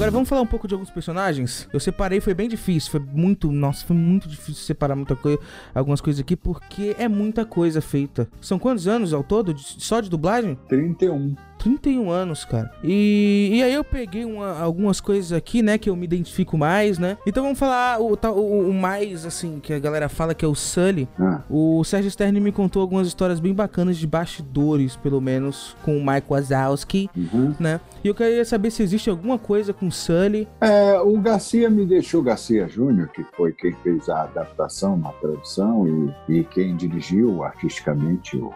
Agora 0.00 0.10
vamos 0.10 0.30
falar 0.30 0.40
um 0.40 0.46
pouco 0.46 0.66
de 0.66 0.72
alguns 0.72 0.90
personagens. 0.90 1.68
Eu 1.70 1.78
separei, 1.78 2.20
foi 2.20 2.32
bem 2.32 2.48
difícil, 2.48 2.90
foi 2.90 3.00
muito, 3.00 3.52
nossa, 3.52 3.84
foi 3.84 3.94
muito 3.94 4.26
difícil 4.26 4.64
separar 4.64 4.96
muita 4.96 5.14
coisa, 5.14 5.38
algumas 5.74 6.00
coisas 6.00 6.20
aqui 6.20 6.34
porque 6.34 6.96
é 6.98 7.06
muita 7.06 7.44
coisa 7.44 7.82
feita. 7.82 8.26
São 8.40 8.58
quantos 8.58 8.88
anos 8.88 9.12
ao 9.12 9.22
todo 9.22 9.54
só 9.58 10.00
de 10.00 10.08
dublagem? 10.08 10.58
31. 10.68 11.36
31 11.60 12.10
anos, 12.10 12.44
cara. 12.44 12.70
E, 12.82 13.50
e 13.52 13.62
aí 13.62 13.72
eu 13.72 13.84
peguei 13.84 14.24
uma, 14.24 14.58
algumas 14.58 15.00
coisas 15.00 15.32
aqui, 15.32 15.62
né, 15.62 15.76
que 15.76 15.90
eu 15.90 15.94
me 15.94 16.04
identifico 16.04 16.56
mais, 16.56 16.98
né? 16.98 17.18
Então 17.26 17.42
vamos 17.42 17.58
falar 17.58 18.00
o, 18.00 18.14
o, 18.14 18.70
o 18.70 18.74
mais, 18.74 19.26
assim, 19.26 19.60
que 19.60 19.72
a 19.72 19.78
galera 19.78 20.08
fala 20.08 20.34
que 20.34 20.44
é 20.44 20.48
o 20.48 20.54
Sully. 20.54 21.08
Ah. 21.18 21.42
O 21.50 21.84
Sérgio 21.84 22.10
Stern 22.10 22.40
me 22.40 22.50
contou 22.50 22.80
algumas 22.80 23.06
histórias 23.06 23.38
bem 23.38 23.52
bacanas 23.52 23.98
de 23.98 24.06
bastidores, 24.06 24.96
pelo 24.96 25.20
menos, 25.20 25.76
com 25.82 25.96
o 25.96 26.04
Mike 26.04 26.28
Wazowski, 26.30 27.10
uhum. 27.14 27.54
né? 27.60 27.80
E 28.02 28.08
eu 28.08 28.14
queria 28.14 28.44
saber 28.44 28.70
se 28.70 28.82
existe 28.82 29.10
alguma 29.10 29.38
coisa 29.38 29.74
com 29.74 29.88
o 29.88 29.92
Sully. 29.92 30.48
É, 30.60 30.98
o 31.00 31.18
Garcia 31.18 31.68
me 31.68 31.84
deixou, 31.84 32.22
Garcia 32.22 32.66
Júnior, 32.66 33.08
que 33.08 33.22
foi 33.36 33.52
quem 33.52 33.74
fez 33.82 34.08
a 34.08 34.22
adaptação 34.22 34.96
na 34.96 35.10
tradução 35.10 36.14
e, 36.28 36.38
e 36.38 36.44
quem 36.44 36.74
dirigiu 36.76 37.44
artisticamente 37.44 38.36
o 38.36 38.50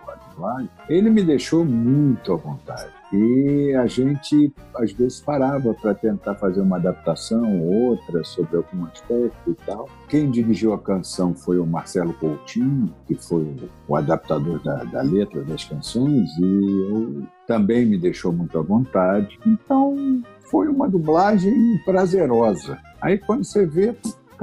ele 0.89 1.11
me 1.11 1.23
deixou 1.23 1.65
muito 1.65 2.33
à 2.33 2.37
vontade. 2.37 2.93
E 3.13 3.73
a 3.77 3.87
gente, 3.87 4.53
às 4.75 4.93
vezes, 4.93 5.21
parava 5.21 5.73
para 5.73 5.95
tentar 5.95 6.35
fazer 6.35 6.61
uma 6.61 6.77
adaptação, 6.77 7.63
outra, 7.63 8.25
sobre 8.25 8.57
algum 8.57 8.85
aspecto 8.87 9.51
e 9.51 9.55
tal. 9.67 9.89
Quem 10.09 10.31
dirigiu 10.31 10.73
a 10.73 10.79
canção 10.79 11.33
foi 11.33 11.59
o 11.59 11.67
Marcelo 11.67 12.13
Coutinho, 12.15 12.93
que 13.07 13.15
foi 13.15 13.55
o 13.87 13.95
adaptador 13.95 14.61
da, 14.65 14.83
da 14.85 15.03
letra 15.03 15.45
das 15.45 15.65
canções, 15.65 16.29
e 16.39 16.89
eu, 16.91 17.23
também 17.47 17.87
me 17.87 17.99
deixou 17.99 18.33
muito 18.33 18.59
à 18.59 18.63
vontade. 18.63 19.39
Então, 19.47 20.23
foi 20.51 20.67
uma 20.67 20.89
dublagem 20.89 21.55
prazerosa. 21.85 22.79
Aí, 23.01 23.19
quando 23.19 23.45
você 23.45 23.65
vê, 23.65 23.95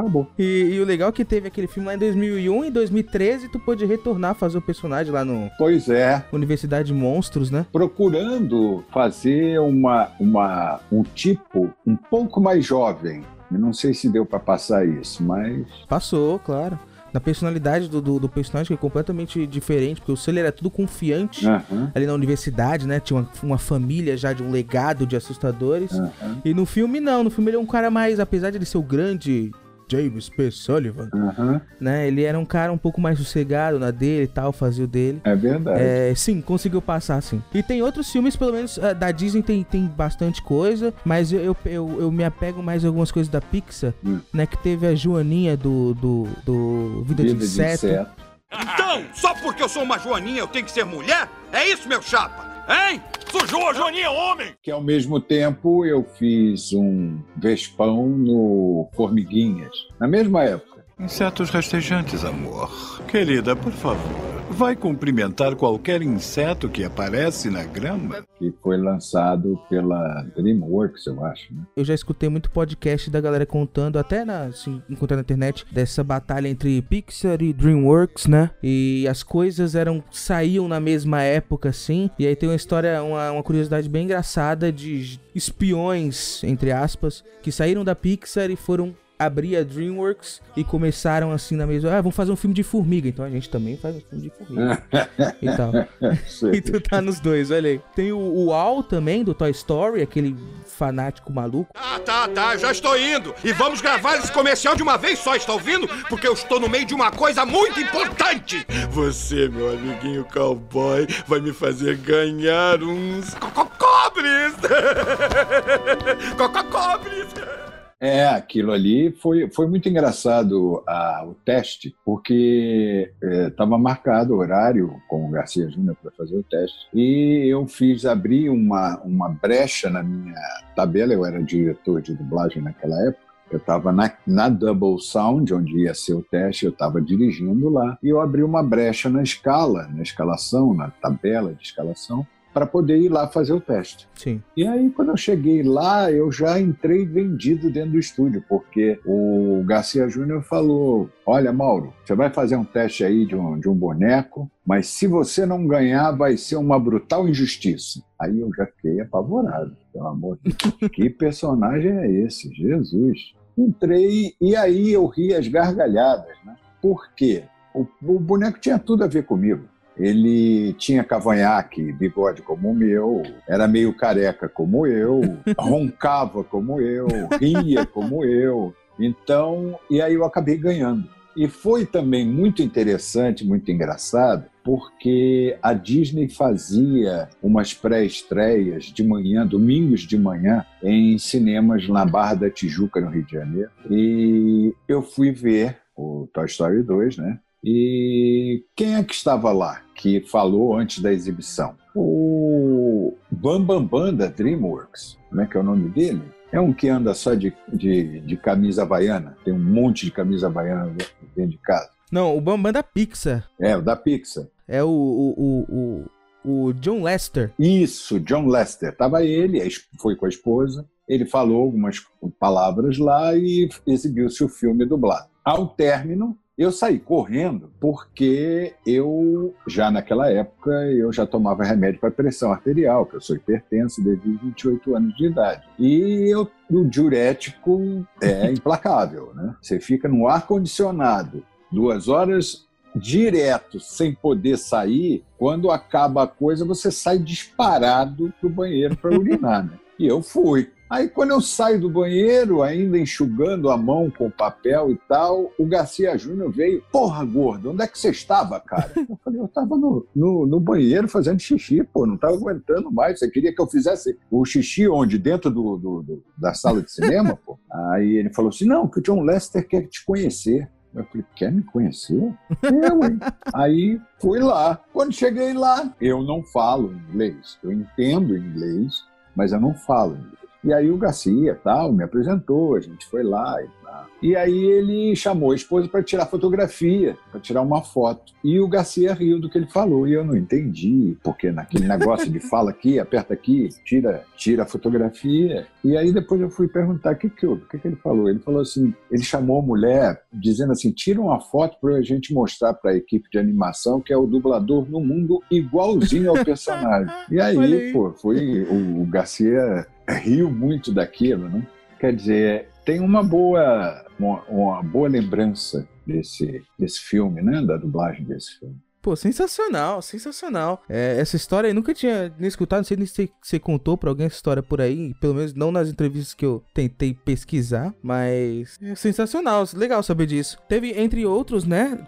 acabou. 0.02 0.28
E, 0.38 0.72
e, 0.74 0.80
o 0.80 0.86
legal 0.86 1.10
é 1.10 1.12
que 1.12 1.24
teve 1.26 1.48
aquele 1.48 1.68
filme 1.68 1.88
lá 1.88 1.96
em 1.96 1.98
2001 1.98 2.66
e 2.66 2.72
2013 2.72 3.50
tu 3.50 3.60
pôde 3.60 3.86
retornar 3.86 4.36
fazer 4.36 4.58
o 4.58 4.62
personagem 4.62 5.12
lá 5.12 5.24
no... 5.24 5.50
Pois 5.58 5.90
é. 5.90 6.24
Universidade 6.32 6.88
de 6.88 6.94
Monstros, 6.94 7.50
né? 7.50 7.66
Procurando 7.72 8.84
fazer 8.92 9.60
uma, 9.60 10.10
uma, 10.20 10.80
um 10.92 11.04
tipo 11.04 11.74
um 11.86 11.96
pouco 11.96 12.40
mais 12.42 12.66
jovem. 12.66 13.24
Eu 13.52 13.60
não 13.60 13.74
sei 13.74 13.94
se 13.94 14.10
deu 14.10 14.26
para 14.26 14.40
passar 14.40 14.86
isso, 14.86 15.24
mas... 15.24 15.66
Passou, 15.88 16.40
claro 16.40 16.80
na 17.14 17.20
personalidade 17.20 17.90
do, 17.90 18.02
do, 18.02 18.20
do, 18.20 18.30
personagem, 18.30 18.68
que 18.68 18.74
é 18.74 18.78
completamente 18.78 19.46
diferente, 19.46 20.00
porque 20.00 20.12
o 20.12 20.18
Sully 20.18 20.40
era 20.40 20.52
tudo 20.52 20.70
confiante 20.70 21.46
uhum. 21.46 21.92
ali 21.94 22.06
na 22.06 22.14
universidade, 22.14 22.88
né? 22.88 23.00
Tinha 23.00 23.20
uma, 23.20 23.30
uma, 23.44 23.58
família 23.58 24.16
já 24.16 24.34
de 24.34 24.42
um 24.42 24.50
legado 24.50 25.06
de 25.06 25.16
assustadores. 25.16 25.92
Uhum. 25.92 26.42
E 26.46 26.54
no 26.54 26.66
filme, 26.66 27.00
não. 27.00 27.24
No 27.24 27.30
filme 27.30 27.50
ele 27.50 27.58
é 27.58 27.60
um 27.60 27.66
cara 27.66 27.92
mais, 27.92 28.20
apesar 28.20 28.50
de 28.50 28.58
ele 28.58 28.66
ser 28.66 28.78
o 28.78 28.84
grande 28.84 29.52
James 29.92 30.30
P. 30.30 30.50
Sullivan, 30.50 31.10
uhum. 31.14 31.60
né? 31.80 32.08
Ele 32.08 32.24
era 32.24 32.40
um 32.40 32.46
cara 32.46 32.72
um 32.72 32.78
pouco 32.78 33.02
mais 33.02 33.18
sossegado 33.18 33.78
na 33.78 33.92
dele 33.92 34.24
e 34.24 34.28
tal, 34.28 34.54
fazia 34.54 34.86
o 34.86 34.88
dele. 34.88 35.20
É 35.26 35.36
verdade. 35.36 35.82
É, 35.82 36.14
sim, 36.16 36.40
conseguiu 36.40 36.82
passar, 36.82 37.22
sim. 37.22 37.44
E 37.54 37.62
tem 37.62 37.82
outros 37.82 38.10
filmes, 38.10 38.36
pelo 38.36 38.54
menos 38.54 38.78
uh, 38.78 38.96
da 38.98 39.12
Disney 39.12 39.44
tem, 39.44 39.64
tem 39.64 39.86
bastante 39.86 40.42
coisa, 40.42 40.94
mas 41.04 41.34
eu, 41.34 41.40
eu, 41.42 41.58
eu, 41.66 42.02
eu 42.04 42.12
me 42.12 42.24
apego 42.24 42.64
mais 42.64 42.86
a 42.86 42.88
algumas 42.88 43.12
coisas 43.12 43.30
da 43.30 43.42
Pixar, 43.42 43.94
hum. 44.06 44.20
né? 44.34 44.46
Que 44.46 44.58
teve 44.58 44.88
a 44.88 44.96
Joaninha 44.96 45.58
do, 45.58 45.94
do, 45.96 46.28
do 46.46 47.04
Vida, 47.06 47.24
Vida 47.24 47.36
de 47.36 47.46
Inseto. 47.46 47.88
De 47.88 47.94
inseto. 47.94 48.22
Então, 48.52 49.06
só 49.14 49.34
porque 49.36 49.64
eu 49.64 49.70
sou 49.70 49.84
uma 49.84 49.98
joaninha 49.98 50.40
eu 50.40 50.48
tenho 50.48 50.66
que 50.66 50.72
ser 50.72 50.84
mulher? 50.84 51.30
É 51.54 51.70
isso, 51.70 51.88
meu 51.88 52.02
chapa? 52.02 52.52
Hein? 52.68 53.02
Sujou 53.32 53.74
Joaninha, 53.74 54.12
homem! 54.12 54.54
Que 54.62 54.70
ao 54.70 54.82
mesmo 54.82 55.18
tempo 55.18 55.86
eu 55.86 56.04
fiz 56.04 56.74
um 56.74 57.18
Vespão 57.38 58.10
no 58.10 58.90
Formiguinhas, 58.94 59.72
na 59.98 60.06
mesma 60.06 60.44
época. 60.44 60.81
Insetos 61.04 61.50
rastejantes, 61.50 62.24
amor. 62.24 62.70
Querida, 63.08 63.56
por 63.56 63.72
favor, 63.72 64.44
vai 64.52 64.76
cumprimentar 64.76 65.56
qualquer 65.56 66.04
inseto 66.04 66.70
que 66.70 66.84
aparece 66.84 67.50
na 67.50 67.64
grama? 67.64 68.24
Que 68.38 68.54
foi 68.62 68.78
lançado 68.78 69.60
pela 69.68 70.22
DreamWorks, 70.36 71.08
eu 71.08 71.26
acho, 71.26 71.54
né? 71.56 71.64
Eu 71.76 71.84
já 71.84 71.96
escutei 71.96 72.30
muito 72.30 72.52
podcast 72.52 73.10
da 73.10 73.20
galera 73.20 73.48
contando, 73.48 73.98
até 73.98 74.24
na, 74.24 74.44
assim, 74.44 74.80
encontrando 74.88 75.22
na 75.22 75.24
internet, 75.24 75.66
dessa 75.72 76.04
batalha 76.04 76.48
entre 76.48 76.80
Pixar 76.84 77.42
e 77.42 77.52
DreamWorks, 77.52 78.28
né? 78.28 78.52
E 78.62 79.08
as 79.10 79.24
coisas 79.24 79.74
eram 79.74 80.04
saíam 80.12 80.68
na 80.68 80.80
mesma 80.80 81.24
época, 81.24 81.70
assim. 81.70 82.12
E 82.20 82.28
aí 82.28 82.36
tem 82.36 82.48
uma 82.48 82.56
história, 82.56 83.02
uma, 83.02 83.32
uma 83.32 83.44
curiosidade 83.44 83.90
bem 83.90 84.04
engraçada 84.04 84.72
de 84.72 85.20
espiões, 85.34 86.44
entre 86.44 86.72
aspas, 86.72 87.24
que 87.42 87.52
saíram 87.52 87.84
da 87.84 87.96
Pixar 87.96 88.52
e 88.52 88.56
foram 88.56 88.94
abrir 89.22 89.56
a 89.56 89.64
DreamWorks 89.64 90.42
e 90.58 90.64
começaram 90.64 91.32
assim 91.32 91.56
na 91.56 91.68
mesma. 91.68 91.92
Ah, 91.92 92.02
vamos 92.02 92.16
fazer 92.16 92.32
um 92.32 92.36
filme 92.36 92.56
de 92.56 92.64
formiga. 92.64 93.08
Então 93.08 93.24
a 93.24 93.30
gente 93.30 93.50
também 93.50 93.78
faz 93.78 93.96
um 93.96 94.02
filme 94.02 94.24
de 94.24 94.32
formiga. 94.32 94.84
e 95.42 95.46
tal. 95.56 95.72
e 96.54 96.62
tu 96.62 96.82
tá 96.82 97.02
nos 97.02 97.20
dois, 97.20 97.52
olha 97.52 97.70
aí. 97.70 97.82
Tem 97.96 98.12
o, 98.12 98.18
o 98.20 98.54
Al 98.54 98.82
também, 98.82 99.24
do 99.24 99.34
Toy 99.34 99.52
Story, 99.52 100.02
aquele 100.02 100.36
fanático 100.66 101.32
maluco. 101.32 101.70
Ah, 101.76 102.00
tá, 102.00 102.28
tá, 102.28 102.58
já 102.58 102.72
estou 102.72 102.98
indo. 102.98 103.36
E 103.44 103.54
vamos 103.54 103.82
gravar 103.82 104.18
esse 104.18 104.32
comercial 104.32 104.76
de 104.76 104.82
uma 104.82 104.98
vez 104.98 105.20
só, 105.20 105.36
está 105.36 105.54
ouvindo? 105.54 105.88
Porque 106.10 106.28
eu 106.28 106.34
estou 106.34 106.60
no 106.60 106.68
meio 106.68 106.86
de 106.86 106.96
uma 106.96 107.12
coisa 107.12 107.46
muito 107.46 107.80
importante. 107.80 108.66
Você, 108.90 109.48
meu 109.48 109.70
amiguinho 109.72 110.26
cowboy, 110.26 111.08
vai 111.28 111.40
me 111.40 111.54
fazer 111.54 111.98
ganhar 111.98 112.82
uns 112.82 113.36
cococobres. 113.36 114.56
cococobres. 116.38 117.71
É, 118.02 118.26
aquilo 118.26 118.72
ali 118.72 119.12
foi, 119.12 119.48
foi 119.52 119.68
muito 119.68 119.88
engraçado 119.88 120.84
a, 120.88 121.24
o 121.24 121.36
teste, 121.46 121.96
porque 122.04 123.14
estava 123.22 123.76
é, 123.76 123.78
marcado 123.78 124.34
o 124.34 124.38
horário 124.40 125.00
com 125.08 125.28
o 125.28 125.30
Garcia 125.30 125.70
Júnior 125.70 125.96
para 126.02 126.10
fazer 126.10 126.36
o 126.36 126.42
teste. 126.42 126.88
E 126.92 127.46
eu 127.48 127.68
fiz 127.68 128.04
abrir 128.04 128.50
uma, 128.50 129.00
uma 129.02 129.30
brecha 129.30 129.88
na 129.88 130.02
minha 130.02 130.34
tabela, 130.76 131.14
eu 131.14 131.24
era 131.24 131.44
diretor 131.44 132.02
de 132.02 132.16
dublagem 132.16 132.64
naquela 132.64 133.00
época. 133.08 133.32
Eu 133.52 133.60
estava 133.60 133.92
na, 133.92 134.12
na 134.26 134.50
Double 134.50 135.00
Sound, 135.00 135.54
onde 135.54 135.84
ia 135.84 135.94
ser 135.94 136.14
o 136.16 136.24
teste, 136.24 136.66
eu 136.66 136.72
estava 136.72 137.00
dirigindo 137.00 137.70
lá, 137.70 138.00
e 138.02 138.10
eu 138.10 138.20
abri 138.20 138.42
uma 138.42 138.64
brecha 138.64 139.10
na 139.10 139.22
escala, 139.22 139.88
na 139.94 140.02
escalação, 140.02 140.74
na 140.74 140.90
tabela 140.90 141.54
de 141.54 141.62
escalação, 141.62 142.26
para 142.54 142.66
poder 142.66 142.98
ir 142.98 143.10
lá 143.10 143.28
fazer 143.28 143.54
o 143.54 143.62
teste. 143.62 144.08
Sim. 144.16 144.42
E 144.56 144.68
aí, 144.68 144.90
quando 144.90 145.10
eu 145.10 145.18
cheguei 145.18 145.64
lá, 145.64 146.12
eu 146.12 146.32
já 146.32 146.60
entrei 146.60 147.06
vendido 147.06 147.72
dentro 147.72 147.92
do 147.92 148.00
estúdio, 148.00 148.44
porque 148.48 149.00
o 149.06 149.64
Garcia 149.66 150.08
Júnior 150.08 150.44
falou: 150.44 151.10
Olha, 151.26 151.52
Mauro, 151.52 151.94
você 152.06 152.16
vai 152.16 152.30
fazer 152.32 152.56
um 152.56 152.64
teste 152.64 153.04
aí 153.04 153.26
de 153.26 153.36
um, 153.36 153.60
de 153.60 153.70
um 153.70 153.76
boneco, 153.76 154.50
mas 154.66 154.88
se 154.88 155.08
você 155.08 155.46
não 155.46 155.66
ganhar, 155.66 156.12
vai 156.12 156.38
ser 156.38 156.58
uma 156.58 156.80
brutal 156.80 157.28
injustiça. 157.28 158.02
Aí 158.20 158.40
eu 158.40 158.52
já 158.56 158.66
fiquei 158.66 159.02
apavorado, 159.02 159.76
pelo 159.92 160.08
amor 160.08 160.38
de 160.44 160.54
Deus. 160.54 160.92
que 160.94 161.10
personagem 161.10 161.92
é 161.92 162.12
esse? 162.24 162.54
Jesus. 162.54 163.34
Entrei 163.58 164.34
e 164.40 164.56
aí 164.56 164.92
eu 164.92 165.06
ri 165.08 165.34
as 165.34 165.48
gargalhadas, 165.48 166.38
né? 166.46 166.56
Por 166.82 167.14
quê? 167.16 167.44
O, 167.74 167.86
o 168.04 168.20
boneco 168.20 168.60
tinha 168.60 168.78
tudo 168.78 169.04
a 169.04 169.08
ver 169.08 169.26
comigo. 169.26 169.66
Ele 169.98 170.74
tinha 170.74 171.04
cavanhaque, 171.04 171.92
bigode 171.92 172.42
como 172.42 172.72
o 172.72 172.76
meu, 172.76 173.24
era 173.48 173.68
meio 173.68 173.94
careca 173.94 174.48
como 174.48 174.88
eu, 174.88 175.22
roncava 175.58 176.44
como 176.44 176.80
eu, 176.80 177.08
ria 177.40 177.86
como 177.86 178.24
eu. 178.24 178.74
Então, 179.00 179.80
e 179.90 180.02
aí 180.02 180.14
eu 180.14 180.24
acabei 180.24 180.58
ganhando. 180.58 181.08
E 181.36 181.48
foi 181.48 181.86
também 181.86 182.28
muito 182.28 182.62
interessante, 182.62 183.46
muito 183.46 183.72
engraçado, 183.72 184.46
porque 184.64 185.58
a 185.62 185.74
Disney 185.74 186.28
fazia 186.28 187.30
umas 187.42 187.74
pré-estreias 187.74 188.86
de 188.86 189.04
manhã, 189.04 189.48
domingos 189.48 190.02
de 190.02 190.18
manhã, 190.18 190.66
em 190.84 191.18
cinemas 191.18 191.88
na 191.88 192.06
Barra 192.06 192.36
da 192.36 192.50
Tijuca, 192.50 193.00
no 193.00 193.10
Rio 193.10 193.26
de 193.26 193.32
Janeiro. 193.32 193.72
E 193.90 194.74
eu 194.88 195.02
fui 195.02 195.32
ver 195.32 195.78
o 195.96 196.28
Toy 196.34 196.46
Story 196.46 196.84
2, 196.84 197.18
né? 197.18 197.40
E 197.64 198.64
quem 198.76 198.96
é 198.96 199.04
que 199.04 199.14
estava 199.14 199.52
lá 199.52 199.82
que 199.96 200.22
falou 200.22 200.76
antes 200.76 201.02
da 201.02 201.14
exibição? 201.14 201.76
O 201.96 203.16
Bambambam 203.30 203.86
Bam 203.86 204.06
Bam 204.06 204.14
da 204.16 204.28
DreamWorks. 204.28 205.18
Como 205.30 205.42
é 205.42 205.46
que 205.46 205.58
é 205.58 205.60
o 205.60 205.64
nome 205.64 205.90
dele? 205.90 206.24
É 206.52 206.60
um 206.60 206.74
que 206.74 206.90
anda 206.90 207.14
só 207.14 207.34
de, 207.34 207.54
de, 207.72 208.20
de 208.22 208.38
camisa 208.38 208.82
havaiana. 208.82 209.38
Tem 209.46 209.54
um 209.54 209.60
monte 209.60 210.06
de 210.06 210.12
camisa 210.12 210.48
havaiana 210.48 210.96
dentro 211.36 211.52
de 211.52 211.58
casa. 211.60 211.90
Não, 212.12 212.36
o 212.36 212.42
Bambam 212.42 212.64
Bam 212.64 212.74
da 212.74 212.84
Pixar. 212.84 213.48
É, 213.60 213.78
o 213.78 213.82
da 213.82 213.96
Pixar. 213.96 214.46
É 214.68 214.84
o, 214.84 214.90
o, 214.90 215.34
o, 215.38 216.06
o, 216.44 216.68
o 216.68 216.74
John 216.74 217.04
Lester. 217.04 217.54
Isso, 217.60 218.20
John 218.20 218.48
Lester. 218.48 218.96
Tava 218.96 219.24
ele, 219.24 219.62
foi 220.00 220.16
com 220.16 220.26
a 220.26 220.30
esposa. 220.30 220.86
Ele 221.08 221.26
falou 221.26 221.64
algumas 221.64 222.02
palavras 222.40 222.98
lá 222.98 223.36
e 223.36 223.70
exibiu-se 223.86 224.44
o 224.44 224.50
filme 224.50 224.86
dublado. 224.86 225.30
Ao 225.44 225.68
término, 225.68 226.38
eu 226.58 226.72
saí 226.72 227.00
correndo 227.00 227.72
porque 227.80 228.74
eu, 228.86 229.56
já 229.68 229.90
naquela 229.90 230.30
época, 230.30 230.72
eu 230.92 231.12
já 231.12 231.26
tomava 231.26 231.64
remédio 231.64 232.00
para 232.00 232.12
pressão 232.12 232.52
arterial, 232.52 233.06
que 233.06 233.16
eu 233.16 233.22
sou 233.22 233.36
hipertenso 233.36 234.04
desde 234.04 234.30
28 234.38 234.96
anos 234.96 235.16
de 235.16 235.26
idade. 235.28 235.64
E 235.80 236.32
eu, 236.32 236.50
o 236.70 236.84
diurético 236.86 238.06
é 238.22 238.52
implacável, 238.52 239.34
né? 239.34 239.56
Você 239.62 239.80
fica 239.80 240.08
no 240.08 240.28
ar-condicionado 240.28 241.44
duas 241.72 242.08
horas 242.08 242.68
direto, 242.96 243.80
sem 243.80 244.14
poder 244.14 244.58
sair, 244.58 245.24
quando 245.38 245.72
acaba 245.72 246.24
a 246.24 246.28
coisa, 246.28 246.66
você 246.66 246.92
sai 246.92 247.18
disparado 247.18 248.34
pro 248.40 248.50
banheiro 248.50 248.98
para 248.98 249.18
urinar, 249.18 249.66
né? 249.66 249.80
E 249.98 250.06
eu 250.06 250.22
fui. 250.22 250.72
Aí, 250.92 251.08
quando 251.08 251.32
eu 251.32 251.40
saio 251.40 251.80
do 251.80 251.90
banheiro, 251.90 252.62
ainda 252.62 253.00
enxugando 253.00 253.70
a 253.70 253.78
mão 253.78 254.12
com 254.12 254.30
papel 254.30 254.92
e 254.92 254.98
tal, 255.08 255.50
o 255.58 255.66
Garcia 255.66 256.18
Júnior 256.18 256.52
veio. 256.52 256.84
Porra, 256.92 257.24
gordo, 257.24 257.72
onde 257.72 257.82
é 257.82 257.88
que 257.88 257.98
você 257.98 258.10
estava, 258.10 258.60
cara? 258.60 258.92
Eu 258.98 259.18
falei, 259.24 259.40
eu 259.40 259.46
estava 259.46 259.78
no, 259.78 260.06
no, 260.14 260.46
no, 260.46 260.60
banheiro 260.60 261.08
fazendo 261.08 261.40
xixi, 261.40 261.82
pô, 261.82 262.06
não 262.06 262.16
estava 262.16 262.34
aguentando 262.34 262.92
mais. 262.92 263.20
Você 263.20 263.32
queria 263.32 263.56
que 263.56 263.62
eu 263.62 263.70
fizesse 263.70 264.20
o 264.30 264.44
xixi 264.44 264.86
onde? 264.90 265.18
Dentro 265.18 265.50
do, 265.50 265.78
do, 265.78 266.02
do 266.02 266.24
da 266.38 266.54
sala 266.54 266.82
de 266.82 266.92
cinema, 266.92 267.40
pô? 267.46 267.58
Aí 267.94 268.18
ele 268.18 268.34
falou 268.34 268.50
assim: 268.50 268.66
não, 268.66 268.86
que 268.86 269.00
o 269.00 269.02
John 269.02 269.22
Lester 269.22 269.66
quer 269.66 269.88
te 269.88 270.04
conhecer. 270.04 270.70
Eu 270.94 271.06
falei, 271.06 271.26
quer 271.38 271.54
me 271.54 271.64
conhecer? 271.64 272.22
Eu, 272.64 273.02
hein? 273.02 273.18
Aí 273.56 274.02
fui 274.20 274.40
lá. 274.40 274.84
Quando 274.92 275.14
cheguei 275.14 275.54
lá, 275.54 275.96
eu 276.02 276.22
não 276.22 276.44
falo 276.44 276.94
inglês. 276.94 277.58
Eu 277.64 277.72
entendo 277.72 278.36
inglês, 278.36 279.06
mas 279.34 279.54
eu 279.54 279.62
não 279.62 279.74
falo 279.74 280.18
inglês. 280.18 280.41
E 280.64 280.74
aí 280.74 280.90
o 280.92 280.98
Garcia 280.98 281.56
tal 281.64 281.92
me 281.92 282.04
apresentou, 282.04 282.76
a 282.76 282.80
gente 282.80 283.06
foi 283.08 283.24
lá 283.24 283.62
e. 283.64 283.81
E 284.22 284.36
aí 284.36 284.64
ele 284.64 285.16
chamou 285.16 285.52
a 285.52 285.56
esposa 285.56 285.88
para 285.88 286.04
tirar 286.04 286.28
fotografia, 286.28 287.18
para 287.32 287.40
tirar 287.40 287.62
uma 287.62 287.82
foto. 287.82 288.34
E 288.44 288.60
o 288.60 288.68
Garcia 288.68 289.14
riu 289.14 289.40
do 289.40 289.50
que 289.50 289.58
ele 289.58 289.68
falou 289.68 290.08
e 290.08 290.14
eu 290.14 290.24
não 290.24 290.36
entendi, 290.36 291.18
porque 291.24 291.52
naquele 291.52 291.88
negócio 291.88 292.30
de 292.30 292.40
fala 292.40 292.70
aqui, 292.70 293.00
aperta 293.00 293.34
aqui, 293.34 293.70
tira, 293.84 294.24
tira 294.36 294.64
a 294.64 294.68
fotografia. 294.68 295.68
E 295.84 295.98
aí 295.98 296.12
depois 296.12 296.40
eu 296.40 296.50
fui 296.50 296.68
perguntar 296.68 297.14
o 297.14 297.18
que 297.18 297.30
que, 297.30 297.48
que 297.70 297.80
que 297.80 297.88
ele 297.88 297.96
falou. 297.96 298.30
Ele 298.30 298.40
falou 298.40 298.62
assim, 298.62 298.94
ele 299.10 299.24
chamou 299.24 299.60
a 299.60 299.66
mulher 299.66 300.22
dizendo 300.32 300.72
assim, 300.72 300.92
tira 300.92 301.20
uma 301.20 301.40
foto 301.40 301.78
para 301.82 301.96
a 301.96 302.02
gente 302.02 302.34
mostrar 302.34 302.74
para 302.76 302.92
a 302.92 302.96
equipe 302.96 303.30
de 303.32 303.40
animação 303.40 304.00
que 304.00 304.14
é 304.14 304.18
o 304.18 304.28
dublador 304.28 304.88
no 304.90 305.00
mundo 305.00 305.42
igualzinho 305.50 306.30
ao 306.30 306.46
personagem. 306.46 307.12
E 307.32 307.40
aí, 307.40 307.92
pô, 307.92 308.12
foi 308.12 308.64
o, 308.64 309.02
o 309.02 309.06
Garcia 309.06 309.88
riu 310.08 310.52
muito 310.52 310.92
daquilo, 310.92 311.50
né? 311.50 311.66
Quer 312.02 312.16
dizer, 312.16 312.70
tem 312.84 313.00
uma 313.00 313.22
boa, 313.22 314.04
uma, 314.18 314.42
uma, 314.50 314.82
boa 314.82 315.08
lembrança 315.08 315.88
desse, 316.04 316.64
desse 316.78 317.00
filme, 317.00 317.44
né? 317.44 317.62
Da 317.62 317.78
dublagem 317.78 318.26
desse 318.26 318.58
filme. 318.58 318.76
Pô, 319.04 319.16
sensacional, 319.16 320.02
sensacional. 320.02 320.82
É, 320.90 321.18
essa 321.20 321.36
história 321.36 321.68
eu 321.68 321.76
nunca 321.76 321.94
tinha 321.94 322.34
nem 322.40 322.48
escutado, 322.48 322.80
não 322.80 322.86
sei 322.86 322.98
nem 322.98 323.06
se 323.06 323.32
você 323.40 323.60
contou 323.60 324.00
pra 324.00 324.10
alguém 324.10 324.26
essa 324.26 324.36
história 324.36 324.64
por 324.64 324.82
aí, 324.82 325.14
pelo 325.22 325.36
menos 325.36 325.54
não 325.54 325.72
nas 325.72 325.90
entrevistas 325.90 326.34
que 326.34 326.46
eu 326.46 326.64
tentei 326.74 327.14
pesquisar, 327.14 327.94
mas 328.02 328.80
é 328.82 328.96
sensacional, 328.96 329.64
legal 329.76 330.02
saber 330.02 330.26
disso. 330.26 330.58
Teve, 330.68 331.00
entre 331.00 331.24
outros, 331.24 331.66
né, 331.66 332.00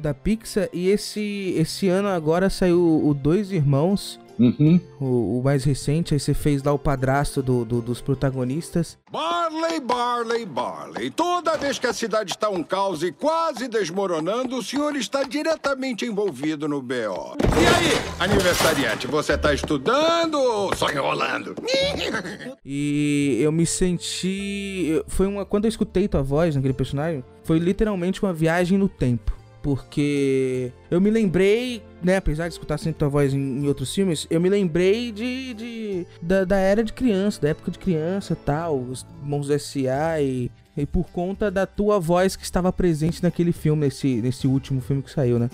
da 0.00 0.12
Pixar, 0.12 0.68
e 0.72 0.88
esse, 0.88 1.54
esse 1.56 1.88
ano 1.88 2.08
agora 2.08 2.50
saiu 2.50 3.04
o 3.04 3.14
Dois 3.14 3.52
Irmãos, 3.52 4.18
Uhum. 4.38 4.80
O, 5.00 5.38
o 5.38 5.42
mais 5.42 5.64
recente, 5.64 6.14
aí 6.14 6.20
você 6.20 6.32
fez 6.32 6.62
lá 6.62 6.72
o 6.72 6.78
padrasto 6.78 7.42
do, 7.42 7.64
do- 7.64 7.82
dos 7.82 8.00
protagonistas. 8.00 8.96
Barley, 9.10 9.80
Barley, 9.80 10.46
Barley. 10.46 11.10
Toda 11.10 11.56
vez 11.56 11.78
que 11.78 11.86
a 11.86 11.92
cidade 11.92 12.32
está 12.32 12.48
um 12.48 12.62
caos 12.62 13.02
e 13.02 13.10
quase 13.10 13.66
desmoronando, 13.66 14.56
o 14.56 14.62
senhor 14.62 14.94
está 14.96 15.22
diretamente 15.24 16.04
envolvido 16.04 16.68
no 16.68 16.80
BO. 16.80 17.36
E 17.42 17.66
aí, 17.66 17.98
aniversariante, 18.20 19.06
você 19.06 19.32
está 19.34 19.52
estudando 19.52 20.34
ou 20.38 20.74
só 20.76 20.88
enrolando? 20.90 21.54
E 22.64 23.38
eu 23.40 23.50
me 23.50 23.64
senti. 23.66 25.02
Foi 25.08 25.26
uma. 25.26 25.44
Quando 25.44 25.64
eu 25.64 25.68
escutei 25.68 26.06
tua 26.08 26.22
voz 26.22 26.54
naquele 26.54 26.74
personagem, 26.74 27.24
foi 27.44 27.58
literalmente 27.58 28.22
uma 28.22 28.32
viagem 28.32 28.76
no 28.76 28.88
tempo. 28.88 29.32
Porque 29.62 30.72
eu 30.90 31.00
me 31.00 31.10
lembrei, 31.10 31.82
né? 32.02 32.16
Apesar 32.16 32.48
de 32.48 32.54
escutar 32.54 32.78
sempre 32.78 32.98
tua 32.98 33.08
voz 33.08 33.32
em, 33.34 33.38
em 33.38 33.66
outros 33.66 33.94
filmes, 33.94 34.26
eu 34.30 34.40
me 34.40 34.48
lembrei 34.48 35.12
de. 35.12 35.54
de 35.54 36.06
da, 36.20 36.44
da 36.44 36.56
era 36.56 36.82
de 36.82 36.92
criança, 36.92 37.40
da 37.40 37.48
época 37.48 37.70
de 37.70 37.78
criança 37.78 38.32
e 38.32 38.36
tal, 38.36 38.78
os 38.78 39.06
Mãos 39.22 39.50
S.A. 39.50 40.20
e. 40.20 40.50
E 40.76 40.86
por 40.86 41.10
conta 41.10 41.50
da 41.50 41.66
tua 41.66 41.98
voz 41.98 42.36
que 42.36 42.44
estava 42.44 42.72
presente 42.72 43.20
naquele 43.20 43.50
filme, 43.50 43.86
nesse, 43.86 44.22
nesse 44.22 44.46
último 44.46 44.80
filme 44.80 45.02
que 45.02 45.10
saiu, 45.10 45.36
né? 45.36 45.50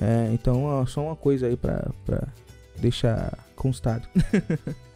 É, 0.00 0.30
então, 0.32 0.62
ó, 0.62 0.86
só 0.86 1.02
uma 1.06 1.16
coisa 1.16 1.48
aí 1.48 1.56
pra, 1.56 1.90
pra 2.06 2.28
deixar 2.76 3.36
constado. 3.56 4.06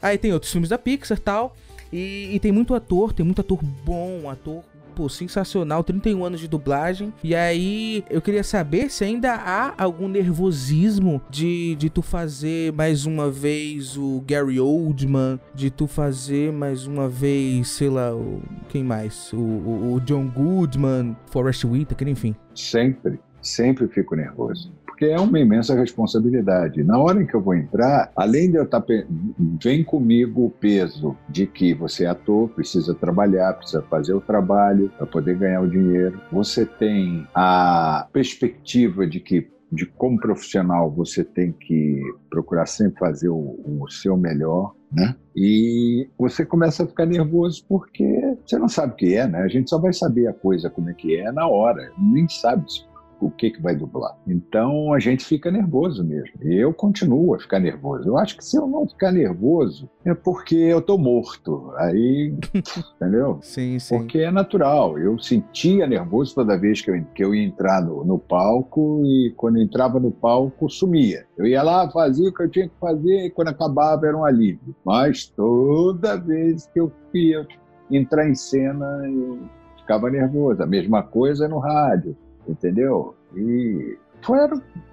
aí 0.00 0.16
tem 0.18 0.33
outros 0.33 0.52
filmes 0.52 0.70
da 0.70 0.78
Pixar 0.78 1.18
e 1.18 1.20
tal. 1.20 1.57
E, 1.92 2.30
e 2.33 2.40
tem 2.40 2.52
muito 2.52 2.72
ator, 2.72 3.12
tem 3.12 3.26
muito 3.26 3.40
ator 3.40 3.61
bom, 3.62 4.30
ator 4.30 4.62
pô, 4.94 5.09
sensacional, 5.09 5.83
31 5.83 6.24
anos 6.24 6.40
de 6.40 6.48
dublagem. 6.48 7.12
E 7.22 7.35
aí 7.35 8.04
eu 8.09 8.20
queria 8.20 8.44
saber 8.44 8.90
se 8.90 9.04
ainda 9.04 9.35
há 9.35 9.74
algum 9.76 10.09
nervosismo 10.09 11.20
de, 11.28 11.74
de 11.76 11.90
tu 11.90 12.02
fazer 12.02 12.72
mais 12.72 13.07
uma 13.07 13.30
vez 13.30 13.96
o 13.96 14.22
Gary 14.26 14.61
Oldman, 14.61 15.40
de 15.54 15.70
tu 15.70 15.87
fazer 15.87 16.52
mais 16.52 16.87
uma 16.87 17.09
vez, 17.09 17.68
sei 17.68 17.88
lá, 17.88 18.14
o, 18.14 18.40
quem 18.68 18.85
mais? 18.85 19.33
O, 19.33 19.37
o, 19.37 19.94
o 19.94 20.00
John 20.00 20.28
Goodman, 20.28 21.16
Forrest 21.26 21.64
Whitaker, 21.64 22.09
enfim. 22.09 22.35
Sempre, 22.54 23.18
sempre 23.42 23.88
fico 23.88 24.14
nervoso. 24.14 24.72
Porque 24.94 25.07
é 25.07 25.18
uma 25.18 25.40
imensa 25.40 25.74
responsabilidade. 25.74 26.85
Na 26.85 26.98
hora 26.98 27.20
em 27.20 27.26
que 27.26 27.35
eu 27.35 27.40
vou 27.42 27.54
entrar, 27.54 28.12
além 28.14 28.48
de 28.48 28.57
eu 28.57 28.62
estar. 28.62 28.80
pe- 28.80 29.04
Vem 29.61 29.83
comigo 29.83 30.46
o 30.46 30.50
peso 30.50 31.16
de 31.28 31.46
que 31.48 31.74
você 31.74 32.04
é 32.04 32.09
ator, 32.09 32.48
precisa 32.50 32.94
trabalhar, 32.94 33.54
precisa 33.54 33.83
fazer 33.83 34.14
o 34.14 34.20
trabalho 34.20 34.90
para 34.96 35.04
poder 35.07 35.37
ganhar 35.37 35.62
o 35.62 35.68
dinheiro. 35.68 36.20
Você 36.30 36.64
tem 36.64 37.26
a 37.35 38.07
perspectiva 38.12 39.04
de 39.07 39.18
que 39.18 39.52
de 39.72 39.85
como 39.87 40.20
profissional 40.20 40.88
você 40.88 41.24
tem 41.24 41.50
que 41.50 42.00
procurar 42.30 42.66
sempre 42.66 42.96
fazer 43.00 43.28
o, 43.28 43.59
o 43.80 43.88
seu 43.90 44.16
melhor, 44.16 44.72
né? 44.92 45.16
E 45.35 46.09
você 46.16 46.46
começa 46.46 46.85
a 46.85 46.87
ficar 46.87 47.07
nervoso 47.07 47.64
porque 47.68 48.37
você 48.46 48.57
não 48.57 48.68
sabe 48.68 48.92
o 48.92 48.96
que 48.96 49.16
é, 49.16 49.26
né? 49.26 49.40
A 49.42 49.48
gente 49.48 49.68
só 49.68 49.80
vai 49.80 49.92
saber 49.92 50.28
a 50.28 50.33
coisa 50.33 50.70
como 50.70 50.90
é 50.90 50.94
que 50.94 51.16
é 51.16 51.33
na 51.33 51.48
hora, 51.48 51.90
nem 51.98 52.28
sabe 52.28 52.70
se- 52.70 52.85
o 53.25 53.31
que, 53.31 53.51
que 53.51 53.63
vai 53.63 53.75
dublar. 53.75 54.17
Então 54.27 54.93
a 54.93 54.99
gente 54.99 55.25
fica 55.25 55.51
nervoso 55.51 56.05
mesmo. 56.05 56.35
Eu 56.43 56.73
continuo 56.73 57.35
a 57.35 57.39
ficar 57.39 57.59
nervoso. 57.59 58.09
Eu 58.09 58.19
acho 58.19 58.37
que 58.37 58.45
se 58.45 58.57
eu 58.57 58.67
não 58.67 58.87
ficar 58.87 59.13
nervoso 59.13 59.89
é 60.05 60.15
porque 60.15 60.55
eu 60.55 60.83
tô 60.83 60.99
morto. 60.99 61.73
Aí, 61.77 62.35
entendeu? 62.97 63.39
Sim, 63.41 63.79
sim. 63.79 63.97
Porque 63.97 64.19
é 64.19 64.31
natural. 64.31 64.99
Eu 64.99 65.19
sentia 65.19 65.87
nervoso 65.87 66.35
toda 66.35 66.59
vez 66.59 66.83
que 66.83 66.91
eu, 66.91 67.05
que 67.15 67.25
eu 67.25 67.35
ia 67.35 67.45
entrar 67.45 67.83
no, 67.83 68.05
no 68.05 68.19
palco 68.19 69.03
e 69.05 69.33
quando 69.37 69.59
entrava 69.59 69.99
no 69.99 70.11
palco, 70.11 70.69
sumia. 70.69 71.27
Eu 71.39 71.47
ia 71.47 71.63
lá, 71.63 71.91
fazia 71.91 72.29
o 72.29 72.35
que 72.35 72.43
eu 72.43 72.51
tinha 72.51 72.69
que 72.69 72.79
fazer 72.79 73.27
e 73.27 73.31
quando 73.31 73.49
acabava 73.49 74.07
era 74.07 74.17
um 74.17 74.25
alívio. 74.25 74.77
Mas 74.85 75.27
toda 75.27 76.17
vez 76.17 76.67
que 76.67 76.81
eu 76.81 76.93
ia 77.15 77.47
entrar 77.91 78.29
em 78.29 78.35
cena, 78.35 79.03
eu 79.07 79.39
ficava 79.79 80.11
nervoso. 80.11 80.63
A 80.63 80.67
mesma 80.67 81.03
coisa 81.03 81.49
no 81.49 81.59
rádio, 81.59 82.17
entendeu? 82.48 83.14
E 83.37 83.98
foi, 84.22 84.38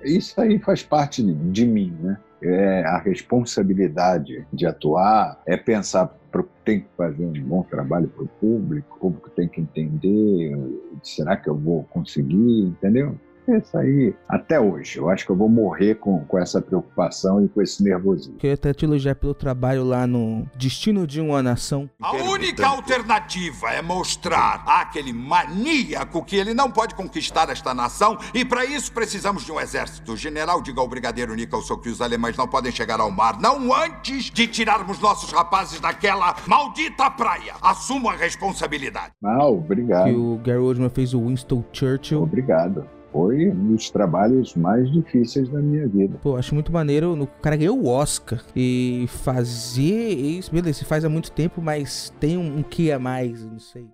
isso 0.03 0.39
aí 0.39 0.59
faz 0.59 0.83
parte 0.83 1.23
de, 1.23 1.33
de 1.33 1.65
mim, 1.65 1.95
né? 2.01 2.17
É 2.43 2.83
a 2.85 2.97
responsabilidade 2.97 4.45
de 4.51 4.65
atuar, 4.65 5.39
é 5.45 5.55
pensar 5.55 6.07
pro- 6.31 6.49
tem 6.65 6.79
que 6.81 6.87
fazer 6.97 7.23
um 7.23 7.33
bom 7.43 7.61
trabalho 7.61 8.07
para 8.07 8.23
o 8.23 8.27
público, 8.27 8.95
o 8.95 8.99
público 8.99 9.29
tem 9.29 9.47
que 9.47 9.61
entender, 9.61 10.57
será 11.03 11.37
que 11.37 11.47
eu 11.47 11.55
vou 11.55 11.83
conseguir, 11.91 12.63
entendeu? 12.63 13.15
Isso 13.47 13.77
aí, 13.77 14.13
até 14.27 14.60
hoje, 14.60 14.97
eu 14.97 15.10
acho 15.10 15.25
que 15.25 15.32
eu 15.32 15.36
vou 15.36 15.49
morrer 15.49 15.95
com, 15.95 16.23
com 16.25 16.38
essa 16.38 16.62
preocupação 16.62 17.43
e 17.43 17.49
com 17.49 17.62
esse 17.62 17.84
nervosismo. 17.84 18.38
Queria 18.38 18.54
até 18.54 18.73
te 18.73 18.86
elogiar 18.86 19.15
pelo 19.15 19.34
trabalho 19.34 19.84
lá 19.84 20.06
no 20.06 20.47
Destino 20.56 21.06
de 21.08 21.19
uma 21.19 21.41
Nação. 21.41 21.89
A 22.01 22.13
única 22.13 22.67
alternativa 22.67 23.71
é 23.71 23.82
mostrar 23.82 24.63
àquele 24.65 25.12
maníaco 25.12 26.23
que 26.23 26.36
ele 26.36 26.54
não 26.54 26.69
pode 26.69 26.95
conquistar 26.95 27.49
esta 27.49 27.73
nação 27.73 28.17
e 28.34 28.45
para 28.45 28.65
isso 28.65 28.91
precisamos 28.91 29.43
de 29.45 29.51
um 29.51 29.60
exército. 29.60 30.15
General, 30.15 30.62
diga 30.62 30.80
ao 30.80 30.88
brigadeiro 30.88 31.36
Nicholson 31.36 31.77
que 31.77 31.89
os 31.89 32.01
alemães 32.01 32.38
não 32.38 32.47
podem 32.47 32.71
chegar 32.71 32.99
ao 32.99 33.12
mar, 33.12 33.39
não 33.39 33.73
antes 33.73 34.25
de 34.25 34.47
tirarmos 34.47 34.99
nossos 34.99 35.32
rapazes 35.32 35.80
daquela 35.80 36.36
maldita 36.47 37.10
praia. 37.10 37.54
Assumo 37.62 38.10
a 38.10 38.13
responsabilidade. 38.13 39.13
Ah, 39.23 39.45
obrigado. 39.47 40.06
Que 40.06 40.15
o 40.15 40.38
Gary 40.38 40.60
Oldman 40.60 40.89
fez 40.89 41.13
o 41.13 41.19
Winston 41.27 41.63
Churchill. 41.73 42.23
Obrigado. 42.23 42.86
Foi 43.12 43.50
um 43.50 43.76
dos 43.76 43.89
trabalhos 43.89 44.56
mais 44.56 44.89
difíceis 44.91 45.50
da 45.50 45.60
minha 45.60 45.88
vida. 45.88 46.17
Pô, 46.21 46.38
acho 46.38 46.54
muito 46.54 46.71
maneiro. 46.71 47.13
O 47.21 47.28
cara 47.28 47.58
ganhou 47.58 47.78
o 47.78 47.88
Oscar. 47.88 48.41
E 48.56 49.06
fazer 49.08 50.10
isso, 50.10 50.52
beleza, 50.52 50.80
se 50.80 50.86
faz 50.86 51.04
há 51.04 51.10
muito 51.10 51.32
tempo, 51.32 51.62
mas 51.62 52.13
tem 52.19 52.38
um, 52.38 52.60
um 52.60 52.63
que 52.63 52.91
a 52.91 52.97
mais, 52.97 53.43
não 53.43 53.60
sei. 53.60 53.86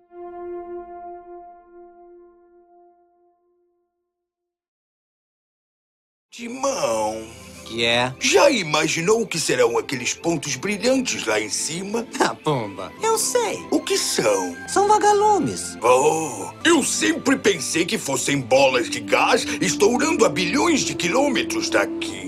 Timão. 6.30 7.37
Que 7.68 7.84
é? 7.84 8.14
Já 8.18 8.50
imaginou 8.50 9.20
o 9.20 9.26
que 9.26 9.38
serão 9.38 9.76
aqueles 9.76 10.14
pontos 10.14 10.56
brilhantes 10.56 11.26
lá 11.26 11.38
em 11.38 11.50
cima? 11.50 12.06
Ah, 12.20 12.34
pomba. 12.34 12.92
Eu 13.02 13.16
sei. 13.16 13.58
O 13.70 13.80
que 13.80 13.96
são? 13.96 14.54
São 14.68 14.86
vagalumes. 14.88 15.78
Oh, 15.82 16.50
eu 16.64 16.82
sempre 16.82 17.36
pensei 17.38 17.86
que 17.86 17.96
fossem 17.96 18.40
bolas 18.40 18.90
de 18.90 19.00
gás 19.00 19.46
estourando 19.62 20.26
a 20.26 20.28
bilhões 20.28 20.80
de 20.80 20.94
quilômetros 20.94 21.70
daqui. 21.70 22.27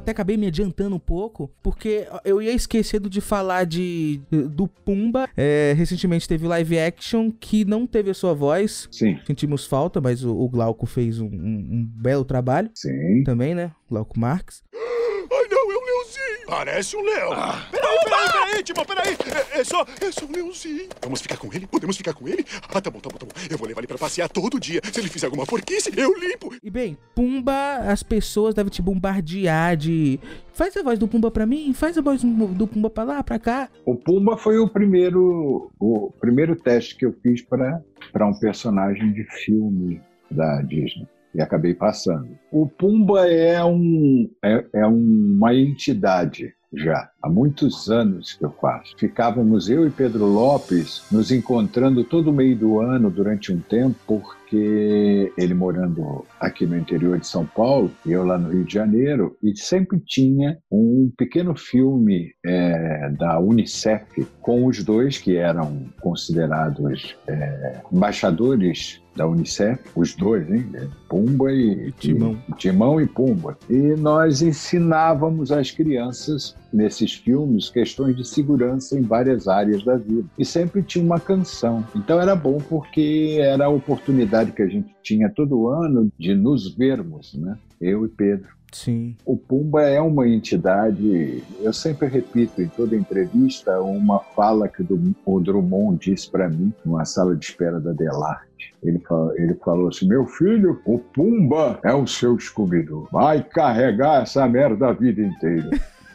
Até 0.00 0.10
acabei 0.12 0.36
me 0.36 0.46
adiantando 0.46 0.96
um 0.96 0.98
pouco, 1.00 1.50
porque 1.62 2.06
eu 2.24 2.40
ia 2.42 2.52
esquecendo 2.52 3.08
de 3.08 3.20
falar 3.20 3.64
de 3.64 4.20
do 4.30 4.66
Pumba. 4.66 5.28
É, 5.36 5.72
recentemente 5.76 6.26
teve 6.26 6.46
live 6.46 6.78
action 6.78 7.30
que 7.30 7.64
não 7.64 7.86
teve 7.86 8.10
a 8.10 8.14
sua 8.14 8.34
voz. 8.34 8.88
Sim. 8.90 9.18
Sentimos 9.26 9.66
falta, 9.66 10.00
mas 10.00 10.24
o, 10.24 10.34
o 10.36 10.48
Glauco 10.48 10.86
fez 10.86 11.20
um, 11.20 11.26
um- 11.26 11.68
um 11.72 11.88
belo 11.94 12.24
trabalho. 12.24 12.70
Sim. 12.74 13.22
Também, 13.24 13.54
né? 13.54 13.72
Glauco 13.88 14.18
Marques. 14.18 14.62
Ai, 14.74 15.46
não, 15.50 15.72
é 15.72 15.76
um 15.76 15.84
leãozinho. 15.86 16.39
Parece 16.50 16.96
um 16.96 17.02
leão. 17.02 17.30
Peraí, 17.70 17.98
peraí, 18.04 18.32
peraí, 18.32 18.62
Timão, 18.64 18.84
peraí. 18.84 19.16
É, 19.54 19.60
é 19.60 19.64
só, 19.64 19.86
é 20.00 20.10
só 20.10 20.26
um 20.26 20.32
leãozinho. 20.32 20.88
Vamos 21.00 21.20
ficar 21.20 21.36
com 21.36 21.46
ele? 21.54 21.64
Podemos 21.64 21.96
ficar 21.96 22.12
com 22.12 22.26
ele? 22.26 22.44
Ah, 22.68 22.80
tá 22.80 22.90
bom, 22.90 22.98
tá 22.98 23.08
bom, 23.08 23.18
tá 23.18 23.24
bom. 23.24 23.32
Eu 23.48 23.56
vou 23.56 23.68
levar 23.68 23.80
ele 23.80 23.86
pra 23.86 23.96
passear 23.96 24.28
todo 24.28 24.58
dia. 24.58 24.80
Se 24.92 24.98
ele 24.98 25.08
fizer 25.08 25.26
alguma 25.26 25.46
porquice, 25.46 25.92
eu 25.96 26.12
limpo. 26.18 26.52
E 26.60 26.68
bem, 26.68 26.98
Pumba, 27.14 27.76
as 27.86 28.02
pessoas 28.02 28.52
devem 28.52 28.68
te 28.68 28.82
bombardear 28.82 29.76
de. 29.76 30.18
Faz 30.52 30.76
a 30.76 30.82
voz 30.82 30.98
do 30.98 31.06
Pumba 31.06 31.30
pra 31.30 31.46
mim, 31.46 31.72
faz 31.72 31.96
a 31.96 32.02
voz 32.02 32.20
do 32.22 32.48
do 32.48 32.66
Pumba 32.66 32.90
pra 32.90 33.04
lá, 33.04 33.22
pra 33.22 33.38
cá. 33.38 33.68
O 33.86 33.94
Pumba 33.94 34.36
foi 34.36 34.58
o 34.58 34.68
primeiro, 34.68 35.70
o 35.78 36.12
primeiro 36.20 36.56
teste 36.56 36.96
que 36.96 37.06
eu 37.06 37.14
fiz 37.22 37.42
para 37.42 38.26
um 38.26 38.34
personagem 38.34 39.12
de 39.12 39.22
filme 39.44 40.00
da 40.28 40.62
Disney. 40.62 41.06
E 41.34 41.40
acabei 41.40 41.74
passando. 41.74 42.28
O 42.50 42.66
Pumba 42.66 43.26
é, 43.28 43.64
um, 43.64 44.28
é, 44.44 44.64
é 44.74 44.86
uma 44.86 45.54
entidade 45.54 46.52
já. 46.72 47.10
Há 47.22 47.28
muitos 47.28 47.90
anos 47.90 48.34
que 48.34 48.44
eu 48.44 48.50
faço. 48.60 48.96
Ficávamos 48.96 49.68
eu 49.68 49.86
e 49.86 49.90
Pedro 49.90 50.26
Lopes 50.26 51.02
nos 51.10 51.30
encontrando 51.30 52.04
todo 52.04 52.32
meio 52.32 52.56
do 52.56 52.80
ano 52.80 53.10
durante 53.10 53.52
um 53.52 53.60
tempo, 53.60 53.96
porque 54.06 55.32
ele 55.36 55.54
morando 55.54 56.24
aqui 56.38 56.66
no 56.66 56.76
interior 56.76 57.18
de 57.18 57.26
São 57.26 57.44
Paulo, 57.44 57.90
e 58.06 58.12
eu 58.12 58.24
lá 58.24 58.38
no 58.38 58.50
Rio 58.50 58.64
de 58.64 58.74
Janeiro, 58.74 59.36
e 59.42 59.56
sempre 59.56 60.00
tinha 60.00 60.58
um 60.70 61.12
pequeno 61.16 61.56
filme 61.56 62.32
é, 62.44 63.10
da 63.10 63.38
Unicef 63.38 64.24
com 64.40 64.66
os 64.66 64.82
dois 64.84 65.18
que 65.18 65.36
eram 65.36 65.84
considerados 66.00 67.16
é, 67.26 67.80
embaixadores 67.92 68.99
da 69.16 69.26
Unicef, 69.26 69.80
os 69.94 70.14
dois, 70.14 70.48
hein? 70.50 70.66
Pumba 71.08 71.52
e, 71.52 71.88
e 71.88 71.92
Timão. 71.92 72.36
E, 72.48 72.52
Timão 72.54 73.00
e 73.00 73.06
Pumba. 73.06 73.58
E 73.68 73.94
nós 73.96 74.42
ensinávamos 74.42 75.50
às 75.50 75.70
crianças 75.70 76.56
nesses 76.72 77.14
filmes 77.14 77.68
questões 77.68 78.16
de 78.16 78.26
segurança 78.26 78.98
em 78.98 79.02
várias 79.02 79.48
áreas 79.48 79.82
da 79.82 79.96
vida. 79.96 80.28
E 80.38 80.44
sempre 80.44 80.82
tinha 80.82 81.04
uma 81.04 81.20
canção. 81.20 81.84
Então 81.94 82.20
era 82.20 82.36
bom 82.36 82.58
porque 82.58 83.38
era 83.40 83.66
a 83.66 83.68
oportunidade 83.68 84.52
que 84.52 84.62
a 84.62 84.68
gente 84.68 84.94
tinha 85.02 85.28
todo 85.28 85.68
ano 85.68 86.10
de 86.18 86.34
nos 86.34 86.74
vermos, 86.74 87.34
né? 87.34 87.56
Eu 87.80 88.04
e 88.04 88.08
Pedro. 88.08 88.48
Sim. 88.72 89.16
O 89.24 89.36
Pumba 89.36 89.82
é 89.82 90.00
uma 90.00 90.28
entidade, 90.28 91.42
eu 91.60 91.72
sempre 91.72 92.06
repito 92.06 92.62
em 92.62 92.68
toda 92.68 92.94
entrevista 92.94 93.80
uma 93.80 94.20
fala 94.20 94.68
que 94.68 94.82
o 95.26 95.40
Drummond 95.40 95.98
disse 95.98 96.30
para 96.30 96.48
mim 96.48 96.72
numa 96.84 97.04
sala 97.04 97.34
de 97.34 97.44
espera 97.44 97.80
da 97.80 97.92
Delarte. 97.92 98.74
Ele 98.82 98.98
falou, 99.00 99.36
ele 99.36 99.54
falou 99.54 99.88
assim: 99.88 100.06
Meu 100.06 100.24
filho, 100.26 100.80
o 100.84 100.98
Pumba 100.98 101.80
é 101.82 101.92
o 101.92 102.06
seu 102.06 102.38
scooby 102.38 102.86
Vai 103.10 103.42
carregar 103.42 104.22
essa 104.22 104.46
merda 104.46 104.88
a 104.88 104.92
vida 104.92 105.20
inteira. 105.20 105.70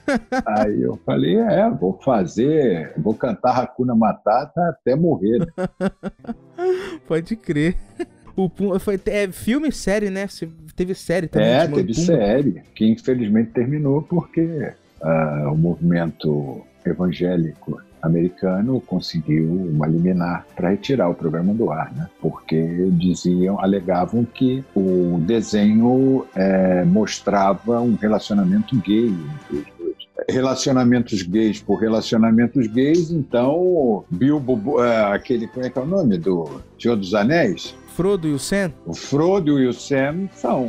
Aí 0.46 0.82
eu 0.82 1.00
falei, 1.06 1.38
é, 1.38 1.70
vou 1.70 2.00
fazer, 2.04 2.94
vou 2.98 3.16
cantar 3.16 3.60
Hakuna 3.60 3.96
Matata 3.96 4.62
até 4.70 4.96
morrer. 4.96 5.46
Pode 7.08 7.36
crer. 7.36 7.76
O 8.36 8.50
Pumba 8.50 8.80
foi 8.80 9.00
é, 9.06 9.32
filme 9.32 9.72
série, 9.72 10.10
né? 10.10 10.28
Teve 10.76 10.94
série 10.94 11.28
também. 11.28 11.48
É, 11.48 11.68
teve 11.68 11.94
série, 11.94 12.62
que 12.76 12.86
infelizmente 12.86 13.52
terminou 13.52 14.02
porque 14.02 14.74
uh, 15.02 15.52
o 15.52 15.58
movimento 15.58 16.62
evangélico 16.86 17.82
americano 18.06 18.80
conseguiu 18.82 19.52
uma 19.52 19.88
liminar 19.88 20.46
para 20.56 20.70
retirar 20.70 21.10
o 21.10 21.16
programa 21.16 21.54
do 21.54 21.72
ar, 21.72 21.92
né? 21.96 22.08
Porque 22.22 22.90
diziam, 22.92 23.60
alegavam 23.60 24.24
que 24.24 24.64
o 24.76 25.18
desenho 25.22 26.26
é, 26.36 26.84
mostrava 26.86 27.82
um 27.82 27.96
relacionamento 27.96 28.76
gay 28.78 29.08
entre 29.08 29.74
os 29.82 30.08
relacionamentos 30.30 31.24
gays 31.24 31.62
por 31.62 31.78
relacionamentos 31.78 32.68
gays, 32.68 33.10
então 33.10 34.06
Bilbo, 34.10 34.84
é, 34.84 35.14
aquele, 35.14 35.48
como 35.48 35.66
é 35.66 35.70
que 35.70 35.80
é 35.80 35.82
o 35.82 35.88
nome 35.88 36.18
do 36.18 36.62
Senhor 36.80 36.96
dos 36.96 37.14
Anéis? 37.16 37.76
Frodo 37.96 38.28
e 38.28 38.34
o 38.34 38.40
Sam? 38.40 38.74
O 38.86 38.94
Frodo 38.94 39.58
e 39.58 39.68
o 39.68 39.74
Sam 39.74 40.28
são, 40.36 40.66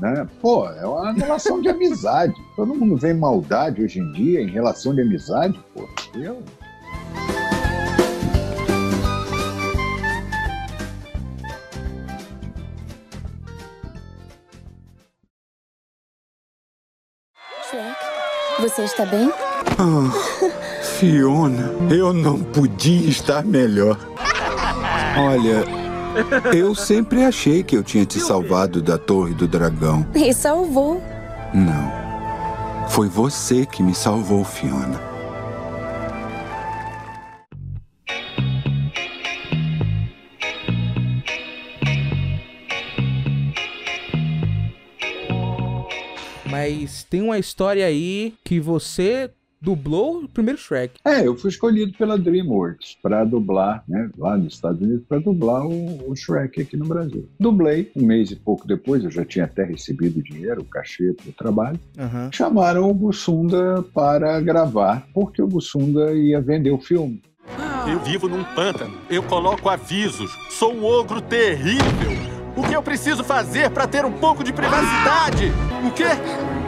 né? 0.00 0.26
Pô, 0.42 0.68
é 0.68 0.84
uma 0.84 1.12
relação 1.12 1.60
de 1.60 1.68
amizade. 1.68 2.34
Todo 2.56 2.74
mundo 2.74 2.96
vê 2.96 3.14
maldade 3.14 3.80
hoje 3.80 4.00
em 4.00 4.10
dia 4.10 4.40
em 4.40 4.48
relação 4.48 4.92
de 4.92 5.02
amizade, 5.02 5.56
pô. 5.72 5.88
Eu, 6.18 6.42
Você 18.60 18.84
está 18.84 19.04
bem? 19.04 19.30
Oh, 19.78 20.10
Fiona, 20.82 21.72
eu 21.92 22.12
não 22.12 22.42
podia 22.42 23.08
estar 23.08 23.44
melhor. 23.44 23.98
Olha, 25.18 25.83
eu 26.54 26.74
sempre 26.74 27.24
achei 27.24 27.62
que 27.62 27.76
eu 27.76 27.82
tinha 27.82 28.06
te 28.06 28.20
salvado 28.20 28.80
da 28.80 28.96
Torre 28.96 29.34
do 29.34 29.48
Dragão. 29.48 30.06
E 30.14 30.32
salvou. 30.32 31.02
Não. 31.52 32.88
Foi 32.88 33.08
você 33.08 33.66
que 33.66 33.82
me 33.82 33.94
salvou, 33.94 34.44
Fiona. 34.44 35.00
Mas 46.48 47.04
tem 47.04 47.22
uma 47.22 47.38
história 47.38 47.84
aí 47.84 48.34
que 48.44 48.60
você 48.60 49.30
dublou 49.64 50.24
o 50.24 50.28
primeiro 50.28 50.60
Shrek. 50.60 51.00
É, 51.04 51.26
eu 51.26 51.36
fui 51.36 51.48
escolhido 51.48 51.96
pela 51.96 52.18
DreamWorks 52.18 52.98
para 53.02 53.24
dublar, 53.24 53.82
né, 53.88 54.10
lá 54.18 54.36
nos 54.36 54.54
Estados 54.54 54.80
Unidos, 54.80 55.04
para 55.08 55.18
dublar 55.18 55.66
o, 55.66 56.10
o, 56.10 56.14
Shrek 56.14 56.60
aqui 56.60 56.76
no 56.76 56.84
Brasil. 56.84 57.26
Dublei, 57.40 57.90
um 57.96 58.04
mês 58.04 58.30
e 58.30 58.36
pouco 58.36 58.68
depois, 58.68 59.02
eu 59.02 59.10
já 59.10 59.24
tinha 59.24 59.46
até 59.46 59.64
recebido 59.64 60.20
o 60.20 60.22
dinheiro, 60.22 60.60
o 60.60 60.64
cachê 60.64 61.14
do 61.24 61.32
trabalho. 61.32 61.80
Uhum. 61.98 62.30
Chamaram 62.30 62.90
o 62.90 62.94
Bussunda 62.94 63.82
para 63.94 64.38
gravar, 64.40 65.06
porque 65.14 65.40
o 65.40 65.46
Bussunda 65.46 66.12
ia 66.12 66.40
vender 66.40 66.70
o 66.70 66.78
filme. 66.78 67.22
Eu 67.90 68.00
vivo 68.00 68.28
num 68.28 68.44
pântano, 68.44 68.94
eu 69.10 69.22
coloco 69.22 69.68
avisos, 69.68 70.30
sou 70.50 70.74
um 70.74 70.84
ogro 70.84 71.20
terrível. 71.20 72.34
O 72.56 72.62
que 72.62 72.72
eu 72.72 72.82
preciso 72.82 73.24
fazer 73.24 73.68
para 73.70 73.86
ter 73.86 74.04
um 74.04 74.12
pouco 74.12 74.44
de 74.44 74.52
privacidade? 74.52 75.50
O 75.86 75.90
que 75.90 76.04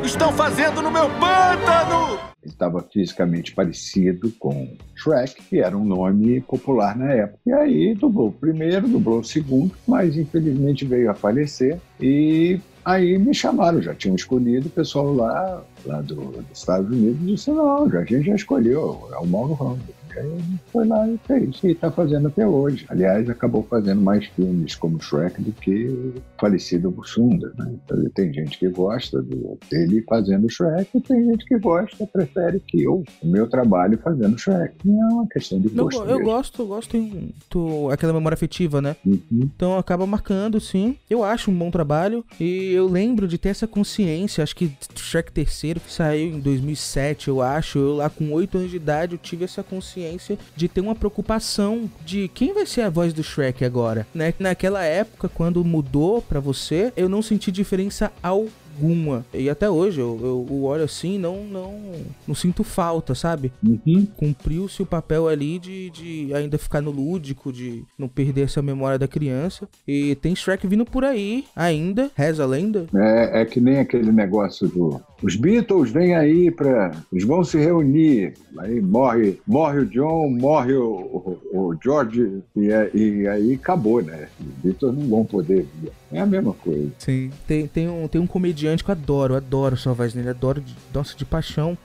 estão 0.07 0.33
fazendo 0.33 0.81
no 0.81 0.91
meu 0.91 1.11
pântano? 1.11 2.19
Estava 2.45 2.81
fisicamente 2.81 3.53
parecido 3.53 4.31
com 4.39 4.77
Shrek, 4.95 5.43
que 5.43 5.59
era 5.59 5.77
um 5.77 5.85
nome 5.85 6.41
popular 6.43 6.97
na 6.97 7.13
época. 7.13 7.41
E 7.45 7.53
aí 7.53 7.95
dublou 7.95 8.29
o 8.29 8.33
primeiro, 8.33 8.87
dublou 8.87 9.19
o 9.19 9.25
segundo, 9.25 9.75
mas 9.87 10.17
infelizmente 10.17 10.85
veio 10.85 11.11
a 11.11 11.15
falecer. 11.15 11.81
E 12.01 12.61
aí 12.85 13.19
me 13.19 13.35
chamaram, 13.35 13.83
já 13.83 13.95
tinham 13.97 14.15
escolhido 14.15 14.69
o 14.69 14.71
pessoal 14.71 15.13
lá, 15.13 15.65
lá 15.85 16.01
do, 16.03 16.15
dos 16.15 16.59
Estados 16.59 16.89
Unidos, 16.89 17.27
disse: 17.27 17.51
não, 17.51 17.85
a 17.85 18.05
gente 18.05 18.27
já 18.27 18.37
escolheu, 18.37 19.09
é 19.13 19.19
o 19.19 19.27
Mauro 19.27 19.55
Ramos. 19.55 19.81
Aí 20.19 20.33
a 20.33 20.37
gente 20.37 20.61
foi 20.73 20.87
lá 20.87 21.09
e 21.09 21.19
fez. 21.27 21.63
E 21.63 21.69
está 21.73 21.91
fazendo 21.91 22.29
até 22.29 22.47
hoje. 22.47 22.87
Aliás, 22.89 23.29
acabou 23.29 23.63
fazendo 23.69 24.01
mais 24.01 24.27
filmes 24.27 24.75
como 24.75 25.01
Shrek 25.01 25.41
do 25.43 25.53
que 25.53 25.87
o 25.87 26.15
falecido 26.41 26.91
Bussunda. 26.91 27.53
Né? 27.59 27.75
Então, 27.85 28.11
tem 28.15 28.33
gente 28.33 28.59
que 28.59 28.69
gosta 28.69 29.21
do, 29.23 29.59
dele 29.71 30.05
fazendo 30.09 30.49
Shrek 30.51 30.89
e 30.95 31.01
tem 31.01 31.25
gente 31.25 31.45
que 31.45 31.59
gosta, 31.59 32.07
prefere 32.07 32.61
que 32.61 32.83
eu, 32.83 33.05
o 33.23 33.27
meu 33.27 33.49
trabalho 33.49 33.99
fazendo 33.99 34.39
Shrek. 34.39 34.75
Não 34.85 35.03
é 35.03 35.13
uma 35.13 35.27
questão 35.29 35.61
de 35.61 35.69
gosto. 35.69 36.05
Não, 36.05 36.11
eu 36.11 36.23
gosto, 36.23 36.63
eu 36.63 36.67
gosto 36.67 36.97
em 36.97 37.35
tô, 37.49 37.91
aquela 37.91 38.13
memória 38.13 38.35
afetiva, 38.35 38.81
né? 38.81 38.97
Uhum. 39.05 39.21
Então 39.33 39.77
acaba 39.77 40.07
marcando, 40.07 40.61
sim. 40.61 40.97
Eu 41.11 41.23
acho 41.23 41.51
um 41.51 41.59
bom 41.59 41.71
trabalho 41.71 42.25
e 42.41 42.73
eu 42.73 42.87
lembro 42.87 43.29
de 43.29 43.39
ter 43.39 43.51
essa 43.51 43.67
consciência. 43.67 44.43
Acho 44.43 44.57
que 44.57 44.73
Shrek 44.95 45.33
terceiro 45.33 45.81
que 45.81 45.93
saiu 45.93 46.37
em 46.37 46.41
2007, 46.41 47.29
eu 47.29 47.43
acho. 47.43 47.79
Eu 47.79 47.97
lá 47.97 48.09
com 48.09 48.33
8 48.33 48.59
anos 48.59 48.71
de 48.71 48.77
idade 48.77 49.15
eu 49.15 49.19
tive 49.19 49.45
essa 49.45 49.63
consciência 49.63 50.06
consciência 50.07 50.39
de 50.55 50.69
ter 50.69 50.81
uma 50.81 50.95
preocupação 50.95 51.91
de 52.05 52.29
quem 52.29 52.55
vai 52.55 52.67
ser 52.67 52.83
a 52.83 52.91
voz 52.91 53.13
do 53.13 53.23
Shrek 53.23 53.65
agora, 53.65 54.07
né? 54.15 54.33
Naquela 54.39 54.85
época, 54.85 55.29
quando 55.29 55.65
mudou 55.65 56.23
para 56.23 56.41
você, 56.41 56.93
eu 56.97 57.09
não 57.09 57.23
senti 57.23 57.51
diferença 57.51 58.13
ao 58.23 58.47
alguma. 58.77 59.25
E 59.33 59.49
até 59.49 59.69
hoje 59.69 60.01
eu, 60.01 60.19
eu, 60.21 60.47
eu 60.49 60.65
olho 60.65 60.85
assim 60.85 61.19
não 61.19 61.45
não 61.45 61.81
não 62.27 62.35
sinto 62.35 62.63
falta, 62.63 63.15
sabe? 63.15 63.53
Uhum. 63.65 64.07
Cumpriu-se 64.17 64.83
o 64.83 64.87
papel 64.87 65.29
ali 65.29 65.59
de, 65.59 65.91
de 65.91 66.35
ainda 66.35 66.59
ficar 66.59 66.81
no 66.81 66.91
lúdico, 66.91 67.53
de 67.53 67.83
não 67.99 68.09
perder 68.09 68.43
essa 68.43 68.61
memória 68.61 68.99
da 68.99 69.09
criança. 69.09 69.69
E 69.87 70.15
tem 70.17 70.37
Shrek 70.37 70.67
vindo 70.67 70.85
por 70.85 71.05
aí 71.05 71.45
ainda, 71.55 72.11
reza 72.15 72.45
a 72.45 72.47
lenda. 72.47 72.87
É, 72.95 73.43
é 73.43 73.45
que 73.45 73.61
nem 73.61 73.79
aquele 73.79 74.13
negócio 74.13 74.69
do. 74.69 75.01
Os 75.23 75.35
Beatles 75.35 75.91
vêm 75.91 76.15
aí 76.15 76.51
para. 76.51 76.93
Eles 77.13 77.25
vão 77.25 77.43
se 77.43 77.59
reunir. 77.59 78.35
Aí 78.59 78.81
morre, 78.81 79.39
morre 79.47 79.81
o 79.81 79.87
John, 79.87 80.31
morre 80.31 80.75
o, 80.75 81.39
o, 81.53 81.75
George, 81.83 82.43
e, 82.55 82.71
é, 82.71 82.91
e, 82.95 83.27
aí 83.27 83.55
acabou, 83.55 84.03
né? 84.03 84.29
Os 84.41 84.63
Beatles 84.63 84.95
não 84.97 85.09
vão 85.09 85.25
poder 85.25 85.67
vir. 85.81 85.93
É 86.13 86.21
a 86.21 86.27
mesma 86.27 86.53
coisa. 86.53 86.91
Sim. 86.99 87.31
Tem, 87.47 87.67
tem, 87.67 87.89
um, 87.89 88.07
tem 88.09 88.21
um 88.21 88.27
comediante 88.27 88.85
que 88.85 88.91
eu 88.91 88.95
adoro, 88.95 89.35
adoro 89.35 89.77
sua 89.77 89.93
voz 89.93 90.13
dele, 90.13 90.29
adoro, 90.29 90.61
de, 90.61 90.75
nossa, 90.93 91.17
de 91.17 91.25
paixão, 91.25 91.77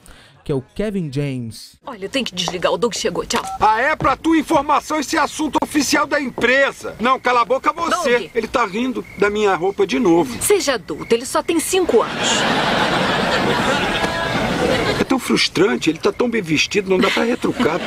que 0.44 0.52
é 0.52 0.56
o 0.56 0.62
Kevin 0.62 1.12
James. 1.12 1.78
Olha, 1.86 2.06
eu 2.06 2.10
tenho 2.10 2.26
que 2.26 2.34
desligar, 2.34 2.72
o 2.72 2.78
Doug 2.78 2.94
chegou, 2.94 3.26
tchau. 3.26 3.44
Ah, 3.60 3.80
é 3.80 3.96
pra 3.96 4.16
tua 4.16 4.38
informação 4.38 5.00
esse 5.00 5.18
assunto 5.18 5.58
oficial 5.62 6.06
da 6.06 6.20
empresa. 6.20 6.96
Não, 7.00 7.20
cala 7.20 7.42
a 7.42 7.46
boca 7.46 7.72
você. 7.74 8.20
Doug. 8.20 8.32
Ele 8.34 8.48
tá 8.48 8.66
rindo 8.66 9.06
da 9.18 9.30
minha 9.30 9.56
roupa 9.56 9.86
de 9.86 10.00
novo. 10.00 10.42
Seja 10.42 10.74
adulto, 10.74 11.14
ele 11.14 11.26
só 11.26 11.42
tem 11.44 11.60
cinco 11.60 12.02
anos. 12.02 12.30
É 15.00 15.04
tão 15.04 15.20
frustrante, 15.20 15.90
ele 15.90 16.00
tá 16.00 16.12
tão 16.12 16.30
bem 16.30 16.42
vestido, 16.42 16.90
não 16.90 16.98
dá 16.98 17.10
pra 17.10 17.24
retrucar. 17.24 17.80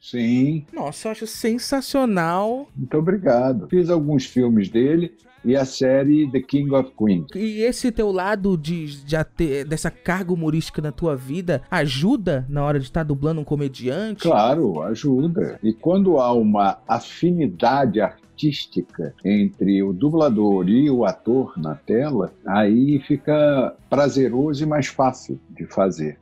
Sim. 0.00 0.66
Nossa, 0.72 1.08
eu 1.08 1.12
acho 1.12 1.26
sensacional. 1.26 2.68
Muito 2.76 2.96
obrigado. 2.96 3.66
Fiz 3.68 3.88
alguns 3.88 4.26
filmes 4.26 4.68
dele 4.68 5.14
e 5.44 5.56
a 5.56 5.64
série 5.64 6.30
The 6.30 6.40
King 6.40 6.74
of 6.74 6.92
Queens. 6.96 7.26
E 7.34 7.60
esse 7.62 7.92
teu 7.92 8.10
lado 8.10 8.56
de 8.56 8.86
já 9.06 9.22
ter 9.24 9.64
dessa 9.64 9.90
carga 9.90 10.32
humorística 10.32 10.80
na 10.80 10.92
tua 10.92 11.14
vida 11.16 11.62
ajuda 11.70 12.46
na 12.48 12.64
hora 12.64 12.78
de 12.78 12.86
estar 12.86 13.00
tá 13.00 13.04
dublando 13.04 13.40
um 13.40 13.44
comediante? 13.44 14.22
Claro, 14.22 14.82
ajuda. 14.82 15.58
E 15.62 15.72
quando 15.72 16.18
há 16.18 16.32
uma 16.32 16.78
afinidade 16.88 18.00
artística 18.00 19.14
entre 19.24 19.82
o 19.82 19.92
dublador 19.92 20.68
e 20.68 20.90
o 20.90 21.04
ator 21.04 21.52
na 21.56 21.74
tela, 21.74 22.32
aí 22.46 22.98
fica 23.00 23.74
prazeroso 23.88 24.62
e 24.62 24.66
mais 24.66 24.86
fácil 24.86 25.38
de 25.50 25.66
fazer. 25.66 26.18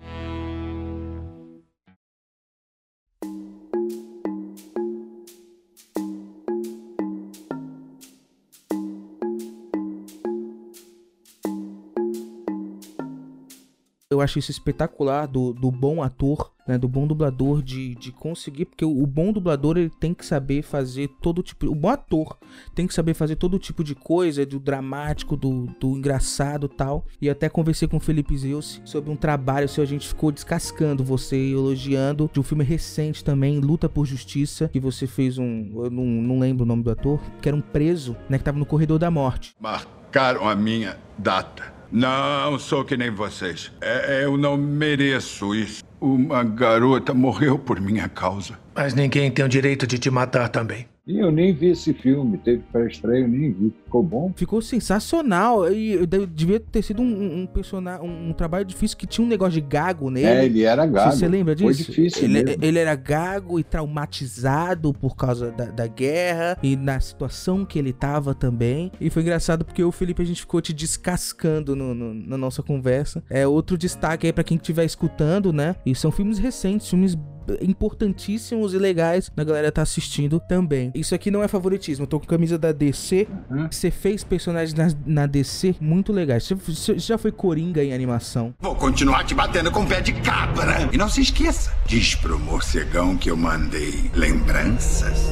Eu 14.13 14.21
acho 14.21 14.39
isso 14.39 14.51
espetacular 14.51 15.27
do, 15.27 15.53
do 15.53 15.71
bom 15.71 16.03
ator, 16.03 16.53
né? 16.67 16.77
Do 16.77 16.89
bom 16.89 17.07
dublador 17.07 17.63
de, 17.63 17.95
de 17.95 18.13
conseguir. 18.13 18.67
Porque 18.67 18.85
o, 18.85 19.03
o 19.03 19.07
bom 19.07 19.33
dublador 19.33 19.77
ele 19.77 19.91
tem 19.91 20.13
que 20.13 20.25
saber 20.25 20.63
fazer 20.63 21.09
todo 21.21 21.43
tipo. 21.43 21.67
O 21.67 21.75
bom 21.75 21.89
ator 21.89 22.37
tem 22.75 22.87
que 22.87 22.95
saber 22.95 23.15
fazer 23.15 23.37
todo 23.37 23.59
tipo 23.59 23.83
de 23.83 23.95
coisa, 23.95 24.45
do 24.45 24.61
dramático, 24.61 25.37
do, 25.37 25.67
do 25.81 25.97
engraçado 25.97 26.69
tal. 26.69 27.05
E 27.21 27.31
até 27.31 27.49
conversei 27.49 27.89
com 27.89 27.97
o 27.97 28.01
Felipe 28.01 28.37
Zeus 28.37 28.81
sobre 28.85 29.11
um 29.11 29.17
trabalho 29.17 29.69
seu. 29.69 29.83
A 29.83 29.87
gente 29.87 30.09
ficou 30.09 30.31
descascando 30.31 31.03
você 31.03 31.37
elogiando 31.37 32.31
de 32.33 32.39
um 32.39 32.43
filme 32.43 32.65
recente 32.65 33.25
também, 33.25 33.59
Luta 33.61 33.89
por 33.89 34.05
Justiça, 34.05 34.69
que 34.69 34.81
você 34.81 35.07
fez 35.07 35.39
um. 35.39 35.85
Eu 35.85 35.91
não, 35.91 36.05
não 36.05 36.39
lembro 36.39 36.65
o 36.65 36.67
nome 36.67 36.83
do 36.83 36.91
ator, 36.91 37.21
que 37.41 37.49
era 37.49 37.57
um 37.57 37.61
preso, 37.61 38.17
né? 38.29 38.39
Que 38.39 38.45
tava 38.45 38.59
no 38.59 38.67
corredor 38.67 38.99
da 38.99 39.11
morte. 39.11 39.55
Marcaram 39.61 40.49
a 40.49 40.55
minha 40.55 40.99
data. 41.19 41.82
Não 41.93 42.59
sou 42.59 42.85
que 42.85 42.97
nem 42.97 43.11
vocês. 43.11 43.71
É- 43.81 44.25
eu 44.25 44.39
não 44.39 44.57
mereço 44.57 45.55
isso. 45.55 45.85
Uma 46.01 46.43
garota 46.43 47.13
morreu 47.13 47.59
por 47.59 47.79
minha 47.81 48.09
causa. 48.09 48.59
Mas 48.75 48.95
ninguém 48.95 49.31
tem 49.31 49.45
o 49.45 49.49
direito 49.49 49.87
de 49.87 49.99
te 49.99 50.11
matar 50.11 50.49
também. 50.49 50.87
E 51.05 51.19
eu 51.19 51.33
nem 51.33 51.53
vi 51.53 51.67
esse 51.67 51.93
filme, 51.93 52.39
teve 52.39 52.63
pré-estreia, 52.71 53.23
eu 53.25 53.29
nem 53.29 53.51
vi. 53.51 53.73
Ficou 53.85 54.05
bom? 54.05 54.33
Ficou 54.37 54.63
sensacional. 54.63 55.69
E 55.73 56.07
devia 56.07 56.61
ter 56.61 56.81
sido 56.81 57.03
um, 57.03 57.41
um, 57.43 57.47
personagem, 57.47 58.09
um 58.09 58.33
trabalho 58.33 58.65
difícil 58.65 58.97
que 58.97 59.05
tinha 59.05 59.25
um 59.25 59.29
negócio 59.29 59.55
de 59.55 59.61
gago 59.61 60.11
nele. 60.11 60.27
É, 60.27 60.45
ele 60.45 60.63
era 60.63 60.87
gago. 60.87 61.11
Você 61.17 61.27
lembra 61.27 61.57
disso? 61.57 61.67
Foi 61.67 61.75
difícil 61.75 62.25
Ele, 62.25 62.57
ele 62.63 62.79
era 62.79 62.95
gago 62.95 63.59
e 63.59 63.65
traumatizado 63.65 64.93
por 64.95 65.17
causa 65.17 65.51
da, 65.51 65.65
da 65.67 65.87
guerra 65.89 66.57
e 66.63 66.77
na 66.77 67.01
situação 67.01 67.65
que 67.65 67.81
ele 67.81 67.93
tava 67.93 68.33
também. 68.33 68.93
E 69.01 69.11
foi 69.11 69.23
engraçado 69.23 69.65
porque 69.65 69.83
o 69.83 69.91
Felipe 69.91 70.23
a 70.23 70.25
gente 70.25 70.43
ficou 70.43 70.61
te 70.61 70.73
descascando 70.73 71.75
no- 71.75 71.95
no- 71.95 72.15
na 72.15 72.37
nossa 72.37 72.63
conversa. 72.63 73.25
É 73.29 73.45
outro 73.45 73.77
destaque 73.77 74.27
aí 74.29 74.33
pra 74.33 74.45
quem 74.45 74.57
estiver 74.57 74.85
escutando, 74.85 75.53
né? 75.53 75.75
E 75.85 75.97
são 75.97 76.13
filmes 76.13 76.39
recentes, 76.39 76.89
filmes 76.89 77.17
importantíssimos 77.61 78.75
e 78.75 78.79
legais 78.79 79.31
na 79.37 79.45
galera 79.45 79.71
tá 79.73 79.83
assistindo 79.83 80.41
também. 80.41 80.91
Isso 80.95 81.15
aqui 81.15 81.31
não 81.31 81.43
é 81.43 81.49
favoritismo, 81.49 82.05
eu 82.05 82.07
tô 82.07 82.21
com 82.21 82.27
camisa 82.27 82.59
da 82.59 82.73
DC. 82.73 83.27
Você 83.71 83.91
fez 83.91 84.25
personagens 84.25 84.75
na, 84.75 84.89
na 85.07 85.27
DC 85.27 85.75
muito 85.81 86.13
legais. 86.13 86.45
Você- 86.49 86.55
Você 86.55 86.99
já 86.99 87.19
foi 87.19 87.33
Coringa 87.33 87.83
em 87.83 87.93
animação? 87.93 88.55
Vou 88.61 88.75
continuar 88.75 89.25
te 89.25 89.35
batendo 89.35 89.71
com 89.71 89.85
pé 89.87 90.01
de 90.01 90.13
cabra. 90.13 90.89
E 90.93 90.97
não 90.97 91.09
se 91.09 91.21
esqueça, 91.21 91.73
diz 91.87 92.15
pro 92.15 92.39
morcegão 92.39 93.17
que 93.17 93.31
eu 93.31 93.37
mandei 93.37 94.11
lembranças. 94.15 95.31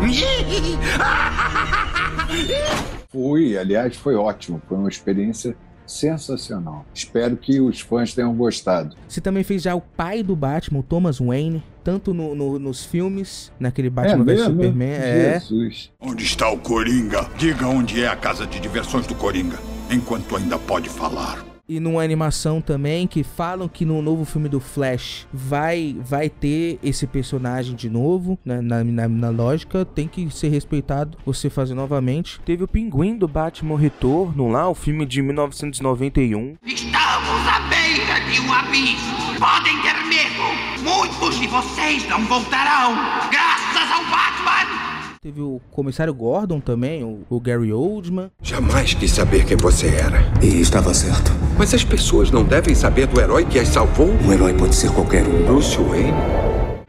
Fui, 3.10 3.58
aliás, 3.58 3.96
foi 3.96 4.14
ótimo. 4.14 4.60
Foi 4.68 4.78
uma 4.78 4.88
experiência 4.88 5.56
sensacional. 5.90 6.84
Espero 6.94 7.36
que 7.36 7.60
os 7.60 7.80
fãs 7.80 8.14
tenham 8.14 8.34
gostado. 8.34 8.96
Você 9.08 9.20
também 9.20 9.42
fez 9.42 9.62
já 9.62 9.74
o 9.74 9.80
pai 9.80 10.22
do 10.22 10.34
Batman, 10.36 10.80
o 10.80 10.82
Thomas 10.82 11.18
Wayne, 11.18 11.62
tanto 11.82 12.12
no- 12.14 12.34
no- 12.34 12.58
nos 12.58 12.84
filmes, 12.84 13.50
naquele 13.58 13.90
Batman 13.90 14.24
vs 14.24 14.38
mesmo? 14.38 14.54
Superman. 14.54 14.88
É. 14.92 15.40
Jesus. 15.40 15.90
Onde 16.00 16.24
está 16.24 16.50
o 16.50 16.58
Coringa? 16.58 17.28
Diga 17.36 17.66
onde 17.66 18.02
é 18.02 18.08
a 18.08 18.16
casa 18.16 18.46
de 18.46 18.60
diversões 18.60 19.06
do 19.06 19.14
Coringa, 19.14 19.58
enquanto 19.90 20.36
ainda 20.36 20.58
pode 20.58 20.88
falar. 20.88 21.44
E 21.70 21.78
numa 21.78 22.02
animação 22.02 22.60
também 22.60 23.06
que 23.06 23.22
falam 23.22 23.68
que 23.68 23.84
no 23.84 24.02
novo 24.02 24.24
filme 24.24 24.48
do 24.48 24.58
Flash 24.58 25.28
vai 25.32 25.96
vai 26.00 26.28
ter 26.28 26.80
esse 26.82 27.06
personagem 27.06 27.76
de 27.76 27.88
novo, 27.88 28.36
né? 28.44 28.60
na, 28.60 28.82
na, 28.82 29.06
na 29.06 29.30
lógica, 29.30 29.84
tem 29.84 30.08
que 30.08 30.28
ser 30.32 30.48
respeitado 30.48 31.16
você 31.24 31.48
fazer 31.48 31.74
novamente. 31.74 32.40
Teve 32.44 32.64
o 32.64 32.68
Pinguim 32.68 33.16
do 33.16 33.28
Batman 33.28 33.78
Retorno 33.78 34.48
lá, 34.48 34.68
o 34.68 34.74
filme 34.74 35.06
de 35.06 35.22
1991. 35.22 36.56
Estamos 36.66 37.46
à 37.46 37.60
beira 37.68 38.18
de 38.32 38.40
um 38.40 38.52
abismo. 38.52 39.38
Podem 39.38 39.80
ter 39.82 39.94
medo. 40.08 40.42
Muitos 40.82 41.38
de 41.38 41.46
vocês 41.46 42.04
não 42.08 42.24
voltarão. 42.24 42.96
Graças 43.30 43.92
ao 43.92 44.04
Batman. 44.10 44.90
Teve 45.22 45.40
o 45.40 45.60
Comissário 45.70 46.14
Gordon 46.14 46.58
também, 46.58 47.04
o, 47.04 47.24
o 47.30 47.38
Gary 47.38 47.72
Oldman. 47.72 48.32
Jamais 48.42 48.92
quis 48.92 49.12
saber 49.12 49.44
quem 49.44 49.56
você 49.56 49.86
era. 49.86 50.20
E 50.42 50.60
estava 50.60 50.92
certo. 50.92 51.30
Mas 51.60 51.74
as 51.74 51.84
pessoas 51.84 52.30
não 52.30 52.42
devem 52.42 52.74
saber 52.74 53.06
do 53.06 53.20
herói 53.20 53.44
que 53.44 53.58
as 53.58 53.68
salvou? 53.68 54.06
Um 54.06 54.32
herói 54.32 54.54
pode 54.56 54.74
ser 54.74 54.90
qualquer 54.94 55.26
um. 55.26 55.44
Bruce 55.44 55.76
Wayne? 55.76 56.10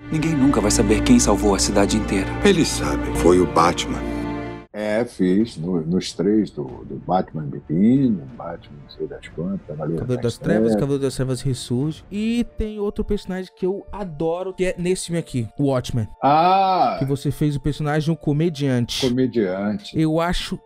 Ninguém 0.10 0.34
nunca 0.34 0.62
vai 0.62 0.72
saber 0.72 1.04
quem 1.04 1.20
salvou 1.20 1.54
a 1.54 1.60
cidade 1.60 1.98
inteira. 1.98 2.30
Ele 2.42 2.64
sabe. 2.64 3.04
Foi 3.18 3.42
o 3.42 3.46
Batman. 3.46 4.00
É, 4.72 5.04
fiz 5.04 5.58
no- 5.58 5.82
nos 5.82 6.14
três 6.14 6.52
do, 6.52 6.64
do 6.86 6.96
Batman 7.06 7.44
Begin, 7.44 8.22
Batman 8.38 8.78
não 8.82 8.90
sei 8.98 9.08
das 9.08 9.28
quantas, 9.28 9.60
Cavaleiro 9.68 10.00
Cavaleiro 10.00 10.24
das 10.24 10.38
Trevas, 10.38 10.74
Cavaleiro 10.76 11.04
das 11.04 11.16
Trevas 11.16 11.42
ressurge. 11.42 12.06
E 12.10 12.46
tem 12.58 12.80
outro 12.80 13.04
personagem 13.04 13.52
que 13.54 13.66
eu 13.66 13.86
adoro, 13.92 14.54
que 14.54 14.68
é 14.68 14.76
nesse 14.78 15.08
filme 15.08 15.20
aqui, 15.20 15.50
o 15.60 15.66
Watchmen. 15.66 16.08
Ah! 16.24 16.96
Que 16.98 17.04
você 17.04 17.30
fez 17.30 17.58
o 17.58 17.60
personagem 17.60 18.10
um 18.10 18.16
comediante. 18.16 19.06
Comediante. 19.06 20.00
Eu 20.00 20.22
acho 20.22 20.58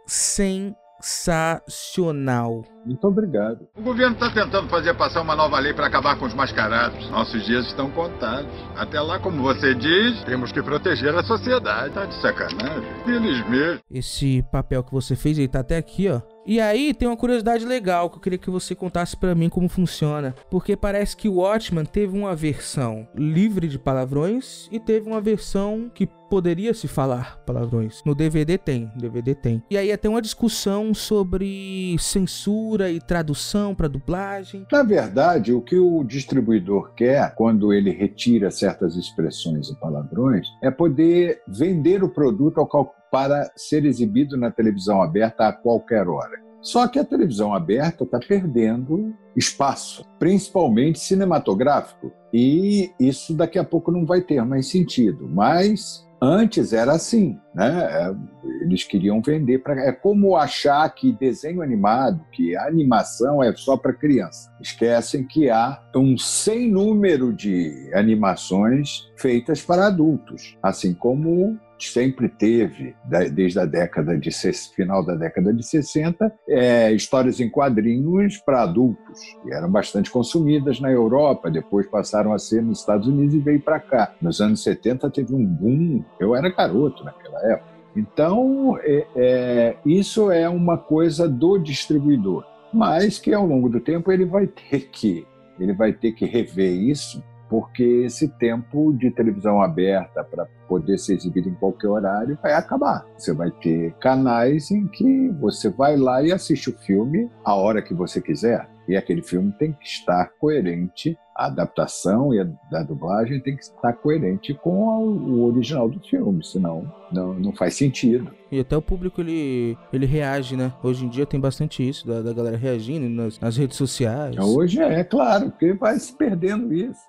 sensacional. 0.99 2.63
Muito 2.85 3.07
obrigado. 3.07 3.67
O 3.75 3.81
governo 3.81 4.13
está 4.13 4.29
tentando 4.31 4.69
fazer 4.69 4.93
passar 4.93 5.21
uma 5.21 5.35
nova 5.35 5.57
lei 5.59 5.73
para 5.73 5.87
acabar 5.87 6.17
com 6.19 6.25
os 6.25 6.33
mascarados. 6.33 7.09
Nossos 7.09 7.43
dias 7.45 7.65
estão 7.65 7.89
contados. 7.89 8.51
Até 8.75 9.01
lá, 9.01 9.19
como 9.19 9.41
você 9.41 9.73
diz, 9.73 10.23
temos 10.23 10.51
que 10.51 10.61
proteger 10.61 11.15
a 11.15 11.23
sociedade. 11.23 11.93
Tá 11.93 12.05
de 12.05 12.21
sacanagem. 12.21 12.83
Eles 13.07 13.49
mesmos. 13.49 13.81
Esse 13.89 14.43
papel 14.51 14.83
que 14.83 14.91
você 14.91 15.15
fez, 15.15 15.37
ele 15.37 15.47
tá 15.47 15.61
até 15.61 15.77
aqui, 15.77 16.09
ó. 16.09 16.21
E 16.45 16.59
aí 16.59 16.93
tem 16.93 17.07
uma 17.07 17.17
curiosidade 17.17 17.65
legal 17.65 18.07
que 18.07 18.17
eu 18.17 18.21
queria 18.21 18.37
que 18.37 18.51
você 18.51 18.75
contasse 18.75 19.17
pra 19.17 19.33
mim 19.33 19.49
como 19.49 19.67
funciona, 19.67 20.35
porque 20.51 20.77
parece 20.77 21.17
que 21.17 21.27
o 21.27 21.37
Watchman 21.37 21.85
teve 21.85 22.15
uma 22.15 22.35
versão 22.35 23.07
livre 23.15 23.67
de 23.67 23.79
palavrões 23.79 24.69
e 24.71 24.79
teve 24.79 25.09
uma 25.09 25.19
versão 25.19 25.89
que 25.91 26.07
poderia 26.35 26.73
se 26.73 26.85
falar 26.85 27.41
palavrões. 27.45 28.03
No 28.05 28.13
DVD 28.13 28.57
tem, 28.57 28.91
DVD 28.93 29.33
tem. 29.33 29.63
E 29.71 29.77
aí 29.77 29.89
até 29.89 30.09
uma 30.09 30.21
discussão 30.21 30.93
sobre 30.93 31.95
censura 31.97 32.91
e 32.91 32.99
tradução 32.99 33.73
pra 33.73 33.87
dublagem. 33.87 34.67
Na 34.69 34.83
verdade, 34.83 35.53
o 35.53 35.61
que 35.61 35.79
o 35.79 36.03
distribuidor 36.03 36.93
quer, 36.93 37.33
quando 37.35 37.71
ele 37.71 37.89
retira 37.89 38.51
certas 38.51 38.97
expressões 38.97 39.69
e 39.69 39.79
palavrões, 39.79 40.45
é 40.61 40.69
poder 40.69 41.41
vender 41.47 42.03
o 42.03 42.09
produto 42.09 42.67
para 43.09 43.49
ser 43.55 43.85
exibido 43.85 44.35
na 44.35 44.51
televisão 44.51 45.01
aberta 45.01 45.47
a 45.47 45.53
qualquer 45.53 46.05
hora. 46.09 46.43
Só 46.61 46.85
que 46.87 46.99
a 46.99 47.05
televisão 47.05 47.53
aberta 47.53 48.03
está 48.03 48.19
perdendo 48.19 49.13
espaço, 49.37 50.03
principalmente 50.17 50.99
cinematográfico, 50.99 52.11
e 52.33 52.91
isso 52.99 53.35
daqui 53.35 53.59
a 53.59 53.63
pouco 53.63 53.91
não 53.91 54.05
vai 54.05 54.19
ter 54.19 54.43
mais 54.43 54.67
sentido. 54.67 55.29
Mas 55.29 56.04
antes 56.21 56.73
era 56.73 56.93
assim, 56.93 57.39
né? 57.55 57.87
É, 57.89 58.15
Eles 58.61 58.83
queriam 58.83 59.21
vender 59.21 59.59
para. 59.59 59.79
É 59.79 59.91
como 59.91 60.35
achar 60.35 60.87
que 60.93 61.13
desenho 61.13 61.61
animado, 61.61 62.19
que 62.31 62.55
animação 62.57 63.41
é 63.41 63.55
só 63.55 63.77
para 63.77 63.93
criança. 63.93 64.53
Esquecem 64.59 65.25
que 65.25 65.49
há 65.49 65.81
um 65.95 66.17
sem 66.17 66.69
número 66.69 67.31
de 67.31 67.89
animações 67.93 69.09
feitas 69.15 69.61
para 69.61 69.87
adultos, 69.87 70.57
assim 70.61 70.93
como 70.93 71.57
sempre 71.79 72.29
teve, 72.29 72.95
desde 73.33 73.59
a 73.59 73.65
década 73.65 74.17
de 74.17 74.31
final 74.75 75.05
da 75.05 75.15
década 75.15 75.53
de 75.53 75.65
60, 75.65 76.33
é, 76.47 76.91
histórias 76.91 77.39
em 77.39 77.49
quadrinhos 77.49 78.37
para 78.37 78.63
adultos, 78.63 79.19
que 79.43 79.53
eram 79.53 79.69
bastante 79.69 80.09
consumidas 80.09 80.79
na 80.79 80.91
Europa, 80.91 81.49
depois 81.49 81.87
passaram 81.87 82.33
a 82.33 82.39
ser 82.39 82.61
nos 82.61 82.79
Estados 82.79 83.07
Unidos 83.07 83.35
e 83.35 83.39
veio 83.39 83.61
para 83.61 83.79
cá. 83.79 84.13
Nos 84.21 84.41
anos 84.41 84.63
70 84.63 85.09
teve 85.09 85.33
um 85.33 85.45
boom, 85.45 86.03
eu 86.19 86.35
era 86.35 86.49
garoto 86.49 87.03
naquela 87.35 87.53
época. 87.53 87.75
Então, 87.95 88.77
é- 88.81 89.07
é, 89.15 89.75
isso 89.85 90.31
é 90.31 90.49
uma 90.49 90.77
coisa 90.77 91.29
do 91.29 91.57
distribuidor, 91.57 92.43
mas 92.73 93.19
que 93.19 93.33
ao 93.33 93.45
longo 93.45 93.69
do 93.69 93.79
tempo 93.79 94.11
ele 94.11 94.25
vai 94.25 94.47
ter 94.47 94.89
que, 94.89 95.25
ele 95.59 95.73
vai 95.73 95.93
ter 95.93 96.11
que 96.11 96.25
rever 96.25 96.73
isso 96.73 97.23
porque 97.47 97.83
esse 98.05 98.27
tempo 98.27 98.91
de 98.93 99.11
televisão 99.11 99.61
aberta 99.61 100.23
para 100.23 100.47
poder 100.67 100.97
ser 100.97 101.13
exibido 101.13 101.47
em 101.47 101.53
qualquer 101.53 101.87
horário 101.87 102.37
vai 102.41 102.53
acabar. 102.53 103.05
Você 103.17 103.33
vai 103.33 103.51
ter 103.51 103.93
canais 103.99 104.71
em 104.71 104.87
que 104.87 105.29
você 105.39 105.69
vai 105.69 105.95
lá 105.95 106.23
e 106.23 106.31
assiste 106.31 106.69
o 106.69 106.77
filme 106.79 107.29
a 107.43 107.53
hora 107.53 107.81
que 107.83 107.93
você 107.93 108.19
quiser. 108.19 108.67
E 108.87 108.95
aquele 108.95 109.21
filme 109.21 109.51
tem 109.53 109.73
que 109.73 109.85
estar 109.85 110.29
coerente, 110.39 111.17
a 111.35 111.47
adaptação 111.47 112.33
e 112.33 112.39
a 112.39 112.47
da 112.71 112.83
dublagem 112.83 113.39
tem 113.41 113.55
que 113.57 113.63
estar 113.63 113.93
coerente 113.93 114.53
com 114.53 114.89
a- 114.91 114.99
o 114.99 115.45
original 115.47 115.89
do 115.89 115.99
filme, 115.99 116.43
senão 116.43 116.89
não, 117.11 117.33
não 117.33 117.51
faz 117.51 117.75
sentido. 117.75 118.31
E 118.51 118.59
até 118.59 118.77
o 118.77 118.81
público 118.81 119.19
ele, 119.21 119.77
ele 119.91 120.05
reage, 120.05 120.55
né? 120.55 120.71
Hoje 120.83 121.05
em 121.05 121.09
dia 121.09 121.25
tem 121.25 121.39
bastante 121.39 121.87
isso, 121.87 122.07
da, 122.07 122.21
da 122.21 122.31
galera 122.31 122.55
reagindo 122.57 123.09
nas, 123.09 123.39
nas 123.39 123.57
redes 123.57 123.75
sociais. 123.77 124.37
Hoje 124.37 124.79
é, 124.81 125.03
claro, 125.03 125.49
porque 125.49 125.73
vai 125.73 125.99
se 125.99 126.15
perdendo 126.15 126.73
isso. 126.73 127.01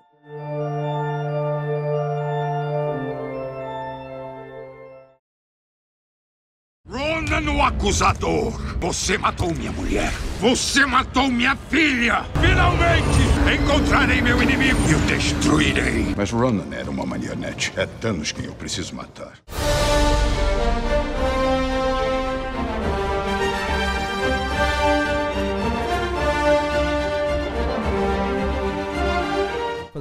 No 7.40 7.62
acusador! 7.62 8.52
Você 8.80 9.18
matou 9.18 9.52
minha 9.54 9.72
mulher! 9.72 10.12
Você 10.40 10.84
matou 10.86 11.28
minha 11.28 11.56
filha! 11.68 12.24
Finalmente 12.40 13.26
encontrarei 13.54 14.20
meu 14.20 14.42
inimigo 14.42 14.78
e 14.88 14.94
o 14.94 14.98
destruirei! 15.00 16.14
Mas 16.16 16.30
Ronan 16.30 16.66
era 16.72 16.90
uma 16.90 17.06
marionete. 17.06 17.72
É 17.76 17.86
Thanos 17.86 18.32
quem 18.32 18.46
eu 18.46 18.54
preciso 18.54 18.94
matar. 18.94 19.32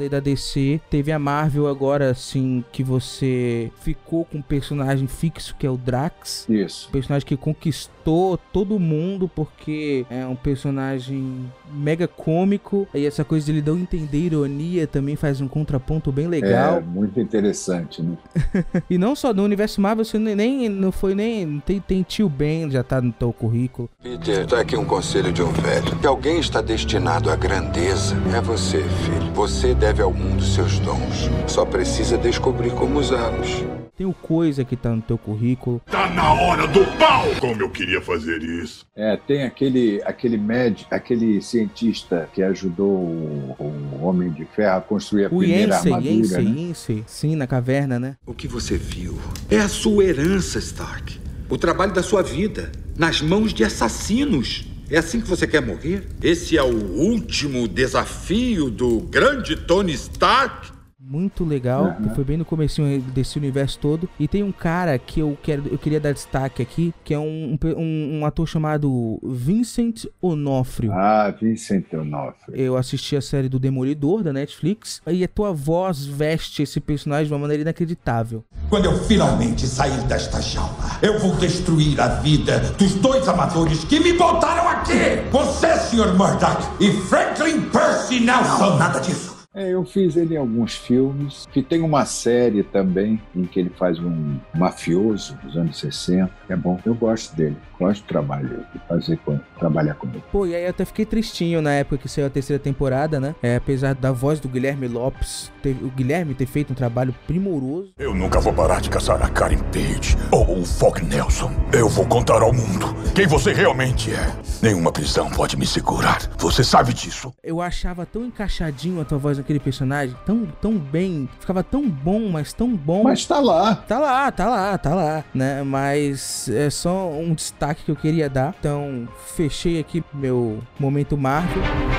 Falei 0.05 0.09
da 0.09 0.19
DC, 0.19 0.79
teve 0.89 1.11
a 1.11 1.19
Marvel 1.19 1.67
agora, 1.67 2.09
assim, 2.09 2.63
que 2.71 2.83
você 2.83 3.71
ficou 3.81 4.25
com 4.25 4.37
um 4.37 4.41
personagem 4.41 5.07
fixo 5.07 5.55
que 5.57 5.65
é 5.65 5.69
o 5.69 5.77
Drax. 5.77 6.45
Isso. 6.49 6.89
Um 6.89 6.91
personagem 6.91 7.27
que 7.27 7.37
conquistou 7.37 8.37
todo 8.37 8.79
mundo 8.79 9.29
porque 9.33 10.05
é 10.09 10.25
um 10.25 10.35
personagem 10.35 11.49
mega 11.73 12.07
cômico. 12.07 12.87
E 12.93 13.05
essa 13.05 13.23
coisa 13.23 13.45
de 13.45 13.51
ele 13.51 13.61
não 13.61 13.77
entender 13.77 14.17
ironia 14.17 14.85
também 14.85 15.15
faz 15.15 15.41
um 15.41 15.47
contraponto 15.47 16.11
bem 16.11 16.27
legal. 16.27 16.77
É, 16.77 16.81
muito 16.81 17.19
interessante, 17.19 18.01
né? 18.01 18.17
e 18.89 18.97
não 18.97 19.15
só 19.15 19.33
no 19.33 19.43
universo 19.43 19.81
Marvel, 19.81 20.05
você 20.05 20.19
nem 20.19 20.69
não 20.69 20.91
foi 20.91 21.15
nem 21.15 21.59
tem, 21.65 21.79
tem 21.79 22.03
tio 22.03 22.29
Ben 22.29 22.69
já 22.69 22.83
tá 22.83 23.01
no 23.01 23.11
teu 23.11 23.33
currículo. 23.33 23.89
Peter, 24.01 24.45
tá 24.45 24.59
aqui 24.59 24.77
um 24.77 24.85
conselho 24.85 25.31
de 25.31 25.41
um 25.41 25.51
velho. 25.51 25.97
Se 25.99 26.07
alguém 26.07 26.39
está 26.39 26.61
destinado 26.61 27.29
à 27.29 27.35
grandeza, 27.35 28.15
é 28.35 28.41
você, 28.41 28.83
filho. 28.83 29.33
Você 29.33 29.73
deve 29.73 29.94
ao 30.01 30.13
mundo 30.13 30.43
seus 30.43 30.79
dons. 30.79 31.29
Só 31.47 31.65
precisa 31.65 32.17
descobrir 32.17 32.71
como 32.71 32.99
usá-los. 32.99 33.63
Tem 33.97 34.05
o 34.05 34.13
coisa 34.13 34.65
que 34.65 34.75
tá 34.75 34.89
no 34.89 35.01
teu 35.01 35.17
currículo. 35.17 35.81
Tá 35.89 36.09
na 36.09 36.33
hora 36.33 36.67
do 36.67 36.83
pau! 36.97 37.23
Como 37.39 37.61
eu 37.61 37.69
queria 37.69 38.01
fazer 38.01 38.41
isso. 38.41 38.85
É, 38.93 39.15
tem 39.15 39.43
aquele 39.43 40.01
aquele 40.03 40.37
médico, 40.37 40.93
aquele 40.93 41.41
cientista 41.41 42.27
que 42.33 42.43
ajudou 42.43 42.89
o, 42.89 43.55
o 43.59 44.05
Homem 44.05 44.29
de 44.31 44.43
Ferro 44.45 44.77
a 44.77 44.81
construir 44.81 45.25
a 45.25 45.27
O 45.27 45.37
primeira 45.37 45.75
Yancey, 45.75 45.93
armadura, 45.93 46.41
Yancey, 46.41 46.95
né? 46.95 47.03
Sim, 47.07 47.35
na 47.37 47.47
caverna, 47.47 47.97
né? 47.97 48.17
O 48.25 48.33
que 48.33 48.49
você 48.49 48.77
viu 48.77 49.17
é 49.49 49.59
a 49.59 49.69
sua 49.69 50.03
herança, 50.03 50.59
Stark. 50.59 51.17
O 51.49 51.57
trabalho 51.57 51.93
da 51.93 52.03
sua 52.03 52.21
vida, 52.21 52.71
nas 52.97 53.21
mãos 53.21 53.53
de 53.53 53.63
assassinos. 53.63 54.67
É 54.89 54.99
assim 54.99 55.19
que 55.19 55.27
você 55.27 55.47
quer 55.47 55.61
morrer? 55.61 56.07
Esse 56.21 56.57
é 56.57 56.63
o 56.63 56.75
último 56.75 57.67
desafio 57.67 58.69
do 58.69 58.99
grande 59.01 59.55
Tony 59.55 59.93
Stark? 59.93 60.74
Muito 61.07 61.43
legal, 61.43 61.85
Uhum. 61.99 62.09
que 62.09 62.15
foi 62.15 62.23
bem 62.23 62.35
no 62.37 62.43
comecinho 62.45 62.99
desse 63.01 63.37
universo 63.37 63.77
todo. 63.79 64.09
E 64.19 64.27
tem 64.27 64.41
um 64.41 64.51
cara 64.51 64.97
que 64.97 65.19
eu, 65.19 65.37
quero, 65.43 65.63
eu 65.71 65.77
queria 65.77 65.99
dar 65.99 66.11
destaque 66.13 66.61
aqui, 66.63 66.93
que 67.03 67.13
é 67.13 67.19
um, 67.19 67.57
um, 67.77 68.19
um- 68.19 68.25
ator 68.25 68.47
chamado 68.47 69.19
Vincent 69.23 70.05
Onofrio. 70.21 70.91
Ah, 70.91 71.31
Vincent 71.39 71.93
Onofrio. 71.93 72.55
Eu 72.55 72.75
assisti 72.75 73.15
a 73.15 73.21
série 73.21 73.47
do 73.47 73.59
Demolidor 73.59 74.23
da 74.23 74.33
Netflix 74.33 75.01
e 75.05 75.23
a 75.23 75.27
tua 75.27 75.53
voz 75.53 76.05
veste 76.05 76.63
esse 76.63 76.79
personagem 76.79 77.27
de 77.27 77.33
uma 77.33 77.39
maneira 77.39 77.61
inacreditável. 77.61 78.43
Quando 78.69 78.85
eu 78.85 78.97
finalmente 79.03 79.67
sair 79.67 80.01
desta 80.07 80.41
jaula, 80.41 80.97
eu 81.03 81.19
vou 81.19 81.35
destruir 81.35 82.01
a 82.01 82.07
vida 82.07 82.59
dos 82.79 82.95
dois 82.95 83.27
amadores 83.27 83.83
que 83.83 83.99
me 83.99 84.13
botaram 84.13 84.67
aqui! 84.69 84.93
Você, 85.31 85.67
Sr. 85.77 86.15
Murdoch, 86.15 86.63
e 86.79 86.91
Franklin 86.91 87.61
Percy 87.69 88.19
Nelson! 88.21 88.77
nada 88.77 88.99
disso! 88.99 89.34
É, 89.55 89.69
eu 89.69 89.85
fiz 89.85 90.17
ele 90.17 90.33
em 90.33 90.37
alguns 90.37 90.75
filmes, 90.75 91.47
que 91.49 91.63
tem 91.63 91.81
uma 91.81 92.03
série 92.05 92.61
também 92.61 93.21
em 93.33 93.45
que 93.45 93.57
ele 93.57 93.69
faz 93.69 93.97
um 93.97 94.37
mafioso 94.53 95.37
dos 95.41 95.55
anos 95.55 95.79
60. 95.79 96.29
É 96.49 96.57
bom, 96.57 96.77
eu 96.85 96.93
gosto 96.93 97.33
dele, 97.33 97.55
gosto 97.79 98.01
do 98.03 98.07
trabalho, 98.07 98.65
de 98.73 98.79
fazer 98.87 99.17
com, 99.25 99.39
trabalhar 99.59 99.93
com 99.95 100.07
ele. 100.07 100.23
Pô, 100.31 100.45
e 100.45 100.55
aí 100.55 100.63
eu 100.63 100.69
até 100.69 100.85
fiquei 100.85 101.05
tristinho 101.05 101.61
na 101.61 101.71
época 101.73 101.97
que 101.97 102.09
saiu 102.09 102.27
a 102.27 102.29
terceira 102.29 102.61
temporada, 102.61 103.19
né? 103.19 103.35
É, 103.41 103.55
apesar 103.55 103.93
da 103.95 104.11
voz 104.11 104.39
do 104.39 104.47
Guilherme 104.47 104.87
Lopes, 104.87 105.51
ter- 105.61 105.75
o 105.81 105.89
Guilherme 105.89 106.33
ter 106.33 106.45
feito 106.45 106.71
um 106.71 106.75
trabalho 106.75 107.13
primoroso. 107.27 107.91
Eu 107.97 108.13
nunca 108.13 108.39
vou 108.39 108.53
parar 108.53 108.81
de 108.81 108.89
caçar 108.89 109.21
a 109.21 109.29
Karen 109.29 109.57
Page 109.71 110.15
ou 110.31 110.59
o 110.59 110.65
Fog 110.65 111.01
Nelson. 111.03 111.51
Eu 111.73 111.89
vou 111.89 112.05
contar 112.05 112.41
ao 112.41 112.53
mundo 112.53 112.95
quem 113.13 113.27
você 113.27 113.53
realmente 113.53 114.11
é. 114.11 114.35
Nenhuma 114.61 114.91
prisão 114.91 115.29
pode 115.29 115.57
me 115.57 115.65
segurar. 115.65 116.19
Você 116.37 116.63
sabe 116.63 116.93
disso. 116.93 117.33
Eu 117.43 117.61
achava 117.61 118.05
tão 118.05 118.25
encaixadinho 118.25 119.01
a 119.01 119.05
tua 119.05 119.17
voz 119.17 119.37
naquele 119.37 119.59
personagem, 119.59 120.15
tão, 120.25 120.45
tão 120.61 120.77
bem, 120.77 121.27
ficava 121.39 121.63
tão 121.63 121.89
bom, 121.89 122.29
mas 122.29 122.53
tão 122.53 122.75
bom. 122.75 123.03
Mas 123.03 123.25
tá 123.25 123.39
lá. 123.39 123.75
Tá 123.75 123.99
lá, 123.99 124.31
tá 124.31 124.47
lá, 124.47 124.77
tá 124.77 124.95
lá, 124.95 125.23
né? 125.33 125.63
Mas 125.63 126.47
é 126.49 126.69
só 126.69 127.09
um 127.11 127.33
destaque 127.33 127.64
que 127.73 127.91
eu 127.91 127.95
queria 127.95 128.29
dar. 128.29 128.53
Então, 128.59 129.07
fechei 129.35 129.79
aqui 129.79 130.03
meu 130.13 130.59
momento 130.79 131.17
Marvel. 131.17 131.94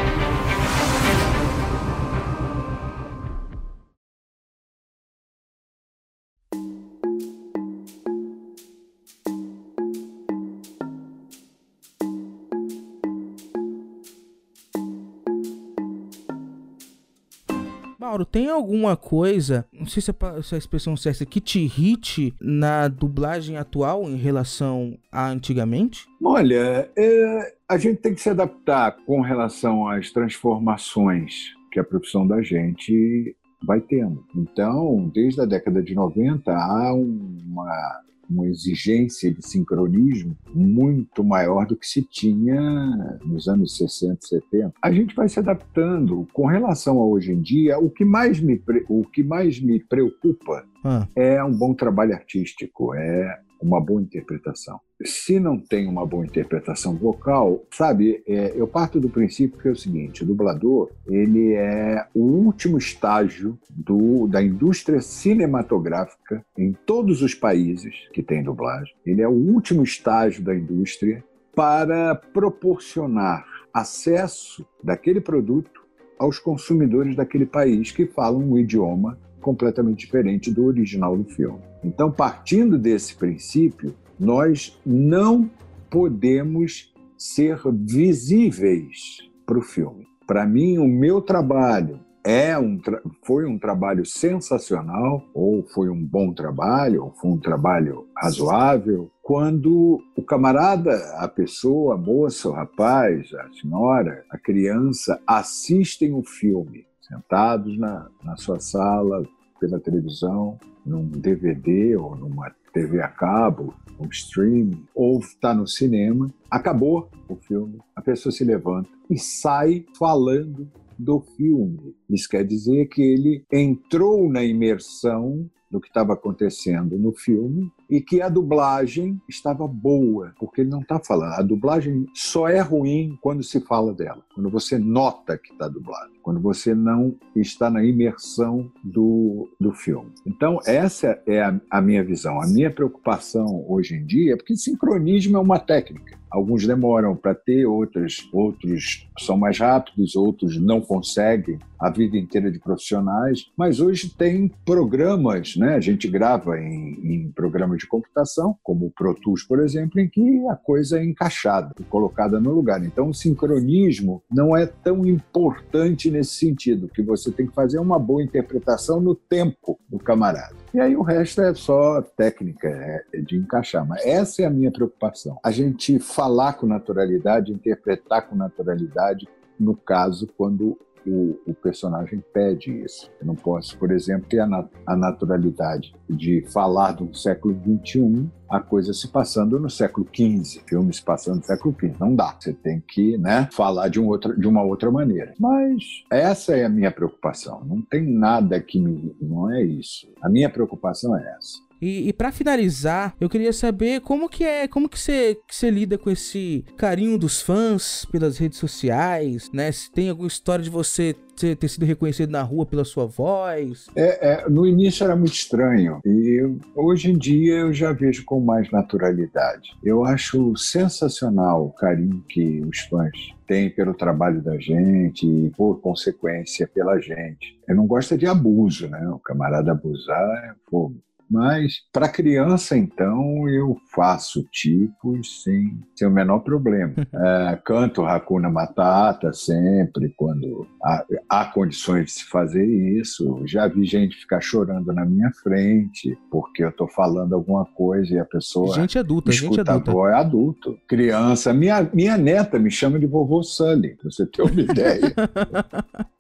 Alguma 18.67 18.97
coisa, 18.97 19.64
não 19.73 19.87
sei 19.87 20.03
se 20.03 20.11
a, 20.11 20.57
expressão 20.59 20.97
certa, 20.97 21.25
que 21.25 21.41
te 21.41 21.61
irrite 21.61 22.35
na 22.41 22.89
dublagem 22.89 23.57
atual 23.57 24.03
em 24.05 24.17
relação 24.17 24.99
a 25.11 25.29
antigamente? 25.29 26.07
Olha, 26.23 26.91
é, 26.97 27.55
a 27.69 27.79
gente 27.79 28.01
tem 28.01 28.12
que 28.12 28.21
se 28.21 28.29
adaptar 28.29 28.97
com 29.07 29.21
relação 29.21 29.89
às 29.89 30.11
transformações 30.11 31.55
que 31.71 31.79
a 31.79 31.85
profissão 31.85 32.27
da 32.27 32.43
gente 32.43 33.37
vai 33.64 33.81
tendo. 33.81 34.25
Então, 34.35 35.11
desde 35.14 35.41
a 35.41 35.45
década 35.45 35.83
de 35.83 35.95
90, 35.95 36.53
há 36.53 36.93
uma, 36.93 38.01
uma 38.29 38.47
exigência 38.47 39.33
de 39.33 39.47
sincronismo 39.47 40.37
muito 40.55 41.22
maior 41.22 41.66
do 41.66 41.77
que 41.77 41.87
se 41.87 42.03
tinha 42.03 43.18
nos 43.24 43.49
anos 43.49 43.77
60, 43.77 44.18
70. 44.20 44.72
A 44.83 44.93
gente 44.93 45.14
vai 45.14 45.29
se 45.29 45.39
adaptando. 45.39 46.27
Com 46.33 46.47
relação 46.47 46.99
a 46.99 47.07
hoje 47.07 47.33
em 47.33 47.41
dia, 47.41 47.79
o 47.79 47.91
que 47.91 48.05
mais 48.05 48.41
me, 48.41 48.61
o 48.89 49.05
que 49.05 49.22
mais 49.22 49.61
me 49.61 49.79
preocupa 49.81 50.64
Ah, 50.85 51.07
é 51.14 51.43
um 51.43 51.53
bom 51.53 51.74
trabalho 51.74 52.14
artístico, 52.14 52.95
é 52.95 53.41
uma 53.61 53.81
boa 53.81 54.01
interpretação. 54.01 54.81
Se 55.05 55.39
não 55.39 55.59
tem 55.59 55.87
uma 55.87 56.07
boa 56.07 56.25
interpretação 56.25 56.95
vocal, 56.97 57.65
sabe, 57.71 58.23
é, 58.27 58.53
eu 58.57 58.67
parto 58.67 58.99
do 58.99 59.09
princípio 59.09 59.59
que 59.59 59.69
é 59.69 59.71
o 59.71 59.77
seguinte: 59.77 60.23
o 60.23 60.27
dublador 60.27 60.91
ele 61.07 61.53
é 61.53 62.07
o 62.15 62.21
último 62.21 62.79
estágio 62.79 63.59
do, 63.71 64.27
da 64.27 64.43
indústria 64.43 65.01
cinematográfica 65.01 66.45
em 66.57 66.73
todos 66.73 67.23
os 67.23 67.35
países 67.35 68.09
que 68.13 68.23
tem 68.23 68.43
dublagem. 68.43 68.95
Ele 69.05 69.23
é 69.23 69.29
o 69.29 69.33
último 69.33 69.83
estágio 69.83 70.43
da 70.43 70.55
indústria 70.55 71.23
para 71.55 72.15
proporcionar 72.15 73.45
acesso 73.73 74.67
daquele 74.83 75.21
produto 75.21 75.85
aos 76.19 76.39
consumidores 76.39 77.15
daquele 77.15 77.45
país 77.45 77.93
que 77.93 78.07
falam 78.07 78.41
um 78.41 78.59
idioma 78.59 79.19
completamente 79.47 80.01
diferente 80.01 80.53
do 80.53 80.67
original 80.67 81.17
do 81.17 81.23
filme. 81.23 81.61
Então, 81.85 82.11
partindo 82.11 82.77
desse 82.77 83.15
princípio, 83.15 83.95
nós 84.19 84.77
não 84.85 85.49
podemos 85.89 86.93
ser 87.17 87.61
visíveis 87.73 89.19
para 89.47 89.57
o 89.57 89.63
filme. 89.63 90.05
Para 90.27 90.45
mim, 90.45 90.79
o 90.79 90.89
meu 90.89 91.21
trabalho 91.21 92.01
é 92.25 92.59
um 92.59 92.81
foi 93.25 93.47
um 93.47 93.57
trabalho 93.57 94.05
sensacional, 94.05 95.23
ou 95.33 95.63
foi 95.63 95.89
um 95.89 96.05
bom 96.05 96.33
trabalho, 96.33 97.05
ou 97.05 97.13
foi 97.13 97.31
um 97.31 97.39
trabalho 97.39 98.09
razoável, 98.17 99.13
quando 99.23 100.03
o 100.17 100.23
camarada, 100.25 100.93
a 101.19 101.29
pessoa, 101.29 101.95
a 101.95 101.97
moça, 101.97 102.49
o 102.49 102.53
rapaz, 102.53 103.33
a 103.33 103.49
senhora, 103.53 104.25
a 104.29 104.37
criança 104.37 105.21
assistem 105.25 106.13
o 106.13 106.25
filme, 106.25 106.85
sentados 107.01 107.79
na, 107.79 108.09
na 108.25 108.37
sua 108.37 108.59
sala, 108.59 109.25
pela 109.59 109.81
televisão, 109.81 110.59
num 110.85 111.09
DVD 111.09 111.97
ou 111.97 112.17
numa 112.17 112.55
TV 112.73 113.01
a 113.01 113.09
cabo, 113.09 113.75
um 113.99 114.09
streaming, 114.11 114.85
ou 114.95 115.19
está 115.19 115.55
no 115.55 115.67
cinema, 115.67 116.33
acabou 116.51 117.11
o 117.29 117.37
filme, 117.37 117.79
a 117.95 118.03
pessoa 118.03 118.31
se 118.33 118.45
levanta 118.45 118.91
e 119.09 119.19
sai 119.19 119.85
falando 119.99 120.71
do 120.99 121.21
filme. 121.21 121.95
Isso 122.09 122.29
quer 122.29 122.45
dizer 122.45 122.87
que 122.87 123.03
ele 123.03 123.45
entrou 123.53 124.31
na 124.31 124.45
imersão 124.45 125.49
do 125.71 125.81
que 125.81 125.89
estava 125.89 126.12
acontecendo 126.12 126.99
no 126.99 127.12
filme 127.12 127.71
e 127.89 128.01
que 128.01 128.21
a 128.21 128.29
dublagem 128.29 129.21
estava 129.29 129.67
boa, 129.67 130.33
porque 130.39 130.61
ele 130.61 130.71
não 130.71 130.81
está 130.81 130.99
falando. 130.99 131.33
A 131.35 131.43
dublagem 131.43 132.07
só 132.14 132.49
é 132.49 132.61
ruim 132.61 133.19
quando 133.21 133.43
se 133.43 133.61
fala 133.61 133.93
dela, 133.93 134.23
quando 134.35 134.51
você 134.51 134.79
nota 134.79 135.39
que 135.39 135.53
está 135.53 135.69
dublado, 135.69 136.12
quando 136.23 136.41
você 136.41 136.75
não 136.75 137.17
está 137.35 137.71
na 137.71 137.85
imersão 137.85 138.71
do, 138.83 139.49
do 139.61 139.73
filme. 139.73 140.12
Então, 140.27 140.59
essa 140.67 141.21
é 141.27 141.43
a, 141.43 141.61
a 141.71 141.81
minha 141.81 142.05
visão. 142.05 142.41
A 142.41 142.47
minha 142.47 142.71
preocupação 142.71 143.64
hoje 143.69 143.97
em 143.97 144.05
dia 144.05 144.35
é 144.35 144.37
porque 144.37 144.57
sincronismo 144.57 145.37
é 145.37 145.41
uma 145.41 145.59
técnica. 145.59 146.16
Alguns 146.31 146.66
demoram 146.66 147.14
para 147.14 147.35
ter, 147.35 147.66
outros, 147.66 148.29
outros 148.33 149.09
são 149.18 149.37
mais 149.37 149.59
rápidos, 149.59 150.16
outros 150.16 150.61
não 150.61 150.81
conseguem 150.81 151.59
a 151.79 151.91
vida 151.91 152.16
inteira 152.16 152.51
de 152.51 152.59
profissionais. 152.59 153.51
Mas 153.57 153.81
hoje 153.81 154.09
tem 154.09 154.51
programas, 154.64 155.57
né? 155.57 155.74
A 155.74 155.81
gente 155.81 156.09
grava 156.09 156.59
em, 156.59 156.99
em 157.03 157.33
programas 157.33 157.79
de 157.79 157.87
computação, 157.87 158.57
como 158.62 158.87
o 158.87 158.91
Pro 158.91 159.14
Tools, 159.14 159.43
por 159.43 159.61
exemplo, 159.61 160.01
em 160.01 160.09
que 160.09 160.47
a 160.49 160.57
coisa 160.57 160.99
é 160.99 161.05
encaixada, 161.05 161.74
colocada 161.89 162.41
no 162.41 162.53
lugar. 162.53 162.85
Então, 162.85 163.09
o 163.11 163.14
sincronismo 163.14 164.22
não 164.31 164.57
é 164.57 164.66
tão 164.66 165.07
importante 165.07 166.11
nesse 166.11 166.35
sentido, 166.35 166.89
que 166.89 167.03
você 167.03 167.31
tem 167.31 167.47
que 167.47 167.55
fazer 167.55 167.79
uma 167.79 167.99
boa 167.99 168.22
interpretação 168.22 169.01
no 169.01 169.14
tempo 169.14 169.79
do 169.89 169.99
camarada. 169.99 170.66
E 170.77 170.81
aí 170.81 170.95
o 170.95 171.01
resto 171.01 171.41
é 171.41 171.55
só 171.55 172.03
técnica, 172.03 172.68
é 172.68 173.18
de 173.22 173.35
encaixar. 173.35 173.87
Mas 173.87 174.05
essa 174.05 174.43
é 174.43 174.45
a 174.45 174.51
minha 174.51 174.70
preocupação. 174.70 175.41
A 175.43 175.51
gente 175.51 175.99
falar 175.99 176.53
com 176.53 176.66
naturalidade, 176.66 177.51
interpretar 177.51 178.29
com 178.29 178.37
naturalidade, 178.37 179.27
no 179.59 179.74
caso, 179.74 180.29
quando 180.37 180.79
o, 181.07 181.41
o, 181.47 181.55
personagem 181.55 182.23
pede 182.33 182.71
isso. 182.85 183.11
Eu 183.21 183.27
não 183.27 183.35
posso, 183.35 183.79
por 183.79 183.91
exemplo, 183.91 184.29
ter 184.29 184.41
a, 184.41 184.69
a 184.87 184.97
naturalidade 184.97 185.95
de 186.09 186.45
falar 186.53 186.93
do 186.93 187.15
século 187.15 187.55
XXI, 187.55 188.29
a 188.49 188.61
coisa 188.61 188.93
se 188.93 189.09
passando 189.09 189.59
no 189.59 189.69
século 189.69 190.07
XV, 190.07 190.63
filme 190.67 190.93
se 190.93 191.03
passando 191.03 191.37
no 191.37 191.45
século 191.45 191.75
XV. 191.79 191.95
Não 191.99 192.15
dá. 192.15 192.37
Você 192.39 192.53
tem 192.53 192.81
que 192.81 193.17
né, 193.19 193.49
falar 193.53 193.89
de, 193.89 194.01
um 194.01 194.07
outro, 194.07 194.39
de 194.39 194.47
uma 194.47 194.63
outra 194.63 194.91
maneira. 194.91 195.35
Mas 195.39 196.05
essa 196.11 196.57
é 196.57 196.65
a 196.65 196.69
minha 196.69 196.91
preocupação. 196.91 197.65
Não 197.65 197.81
tem 197.83 198.07
nada 198.07 198.61
que 198.61 198.81
me. 198.81 199.17
Não 199.21 199.51
é 199.51 199.63
isso. 199.63 200.07
A 200.23 200.29
minha 200.29 200.51
preocupação 200.51 201.17
é 201.17 201.37
essa. 201.37 201.66
E, 201.81 202.09
e 202.09 202.12
para 202.12 202.33
finalizar, 202.33 203.14
eu 203.20 203.29
queria 203.29 203.53
saber 203.53 204.01
como 204.01 204.29
que 204.29 204.45
é, 204.45 204.66
como 204.68 204.89
que 204.89 204.99
você, 204.99 205.39
que 205.47 205.70
lida 205.70 205.99
com 205.99 206.11
esse 206.11 206.64
carinho 206.77 207.18
dos 207.18 207.41
fãs 207.41 208.07
pelas 208.11 208.39
redes 208.39 208.59
sociais, 208.59 209.51
né? 209.53 209.70
Se 209.72 209.91
tem 209.91 210.09
alguma 210.09 210.29
história 210.29 210.62
de 210.62 210.70
você 210.70 211.14
ter, 211.37 211.57
ter 211.57 211.68
sido 211.68 211.85
reconhecido 211.85 212.31
na 212.31 212.43
rua 212.43 212.64
pela 212.64 212.85
sua 212.85 213.07
voz? 213.07 213.87
É, 213.95 214.33
é, 214.33 214.49
no 214.49 214.66
início 214.66 215.05
era 215.05 215.14
muito 215.14 215.35
estranho 215.35 216.01
e 216.05 216.41
hoje 216.74 217.11
em 217.11 217.18
dia 217.18 217.57
eu 217.57 217.72
já 217.72 217.93
vejo 217.93 218.24
com 218.24 218.41
mais 218.41 218.70
naturalidade. 218.70 219.77
Eu 219.85 220.05
acho 220.05 220.57
sensacional 220.57 221.66
o 221.66 221.72
carinho 221.72 222.24
que 222.29 222.61
os 222.62 222.81
fãs 222.81 223.35
têm 223.47 223.70
pelo 223.70 223.95
trabalho 223.95 224.43
da 224.43 224.59
gente 224.59 225.27
e, 225.27 225.51
por 225.51 225.81
consequência, 225.81 226.66
pela 226.66 226.99
gente. 226.99 227.59
Eu 227.68 227.77
não 227.77 227.87
gosto 227.87 228.16
de 228.18 228.27
abuso, 228.27 228.89
né? 228.89 229.09
O 229.09 229.18
camarada 229.18 229.72
abusar 229.72 230.29
é 230.45 230.55
fogo. 230.68 230.97
Mas 231.31 231.81
para 231.93 232.09
criança, 232.09 232.77
então, 232.77 233.49
eu 233.49 233.77
faço 233.95 234.45
tipos 234.51 235.43
sem, 235.43 235.79
sem 235.95 236.07
o 236.07 236.11
menor 236.11 236.41
problema. 236.41 236.95
é, 237.12 237.59
canto 237.64 238.05
Hakuna 238.05 238.49
Matata 238.49 239.33
sempre, 239.33 240.12
quando 240.16 240.66
há, 240.83 241.05
há, 241.29 241.45
condições 241.47 242.07
de 242.07 242.11
se 242.12 242.24
fazer 242.24 242.64
isso. 242.64 243.43
Já 243.47 243.66
vi 243.66 243.85
gente 243.85 244.16
ficar 244.16 244.41
chorando 244.41 244.93
na 244.93 245.05
minha 245.05 245.31
frente 245.43 246.16
porque 246.31 246.62
eu 246.62 246.70
estou 246.70 246.89
falando 246.89 247.35
alguma 247.35 247.64
coisa 247.64 248.14
e 248.14 248.18
a 248.18 248.24
pessoa. 248.24 248.74
Gente 248.74 248.99
adulta, 248.99 249.33
gente 249.33 249.61
adulta. 249.61 249.91
Voz, 249.91 250.12
é 250.12 250.16
adulto. 250.16 250.79
Criança. 250.87 251.53
Minha, 251.53 251.89
minha 251.93 252.16
neta 252.16 252.59
me 252.59 252.70
chama 252.70 252.99
de 252.99 253.07
vovô 253.07 253.43
Sully, 253.43 253.97
pra 253.97 254.11
você 254.11 254.27
ter 254.27 254.43
uma 254.43 254.51
ideia. 254.61 255.14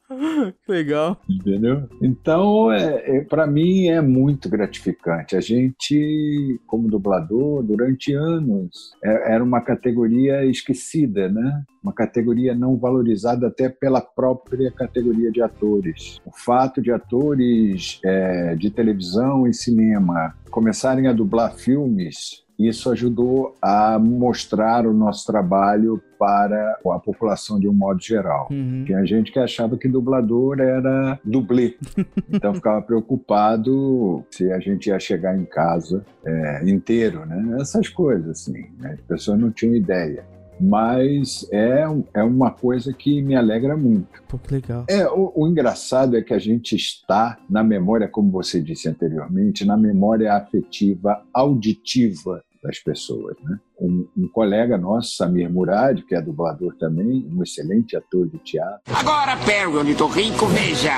Legal. 0.68 1.20
Entendeu? 1.28 1.88
Então, 2.00 2.72
é, 2.72 3.18
é 3.18 3.20
para 3.24 3.46
mim 3.46 3.88
é 3.88 4.00
muito 4.00 4.48
gratificante. 4.48 5.36
A 5.36 5.40
gente, 5.40 6.60
como 6.66 6.88
dublador, 6.88 7.62
durante 7.62 8.12
anos, 8.12 8.92
é, 9.02 9.34
era 9.34 9.42
uma 9.42 9.60
categoria 9.60 10.44
esquecida, 10.44 11.28
né? 11.28 11.64
Uma 11.82 11.92
categoria 11.92 12.54
não 12.54 12.76
valorizada 12.76 13.48
até 13.48 13.68
pela 13.68 14.00
própria 14.00 14.70
categoria 14.70 15.30
de 15.30 15.42
atores. 15.42 16.18
O 16.24 16.32
fato 16.32 16.80
de 16.80 16.90
atores 16.90 18.00
é, 18.04 18.54
de 18.56 18.70
televisão 18.70 19.46
e 19.46 19.54
cinema 19.54 20.34
começarem 20.50 21.06
a 21.06 21.12
dublar 21.12 21.54
filmes 21.54 22.45
isso 22.58 22.90
ajudou 22.90 23.56
a 23.60 23.98
mostrar 23.98 24.86
o 24.86 24.92
nosso 24.92 25.26
trabalho 25.26 26.02
para 26.18 26.78
a 26.86 26.98
população 26.98 27.60
de 27.60 27.68
um 27.68 27.72
modo 27.72 28.02
geral. 28.02 28.48
Uhum. 28.50 28.84
Tinha 28.86 29.04
gente 29.04 29.30
que 29.30 29.38
achava 29.38 29.76
que 29.76 29.86
dublador 29.86 30.60
era 30.60 31.20
dublê, 31.22 31.76
então 32.32 32.54
ficava 32.54 32.80
preocupado 32.80 34.24
se 34.30 34.50
a 34.50 34.58
gente 34.58 34.88
ia 34.88 34.98
chegar 34.98 35.36
em 35.36 35.44
casa 35.44 36.04
é, 36.24 36.68
inteiro, 36.68 37.26
né? 37.26 37.58
Essas 37.60 37.88
coisas 37.88 38.30
assim, 38.30 38.64
né? 38.78 38.94
as 38.94 39.00
pessoas 39.02 39.38
não 39.38 39.50
tinham 39.50 39.74
ideia 39.74 40.24
mas 40.60 41.46
é, 41.52 41.84
é 42.14 42.22
uma 42.22 42.50
coisa 42.50 42.92
que 42.92 43.22
me 43.22 43.34
alegra 43.34 43.76
muito. 43.76 44.22
Pô, 44.28 44.38
que 44.38 44.54
legal. 44.54 44.84
É, 44.88 45.06
o, 45.08 45.32
o, 45.34 45.48
engraçado 45.48 46.16
é 46.16 46.22
que 46.22 46.32
a 46.32 46.38
gente 46.38 46.74
está 46.74 47.38
na 47.48 47.62
memória, 47.62 48.08
como 48.08 48.30
você 48.30 48.60
disse 48.60 48.88
anteriormente, 48.88 49.64
na 49.64 49.76
memória 49.76 50.32
afetiva 50.34 51.22
auditiva 51.32 52.42
das 52.66 52.78
pessoas, 52.80 53.36
né? 53.42 53.58
Um, 53.80 54.06
um, 54.16 54.28
colega 54.28 54.78
nosso, 54.78 55.16
Samir 55.16 55.52
Murad, 55.52 56.00
que 56.02 56.14
é 56.14 56.20
dublador 56.20 56.74
também, 56.78 57.28
um 57.32 57.42
excelente 57.42 57.96
ator 57.96 58.28
de 58.28 58.38
teatro. 58.38 58.80
Agora, 58.94 59.36
Perry 59.44 59.76
Ornitorrinco, 59.76 60.46
veja! 60.46 60.92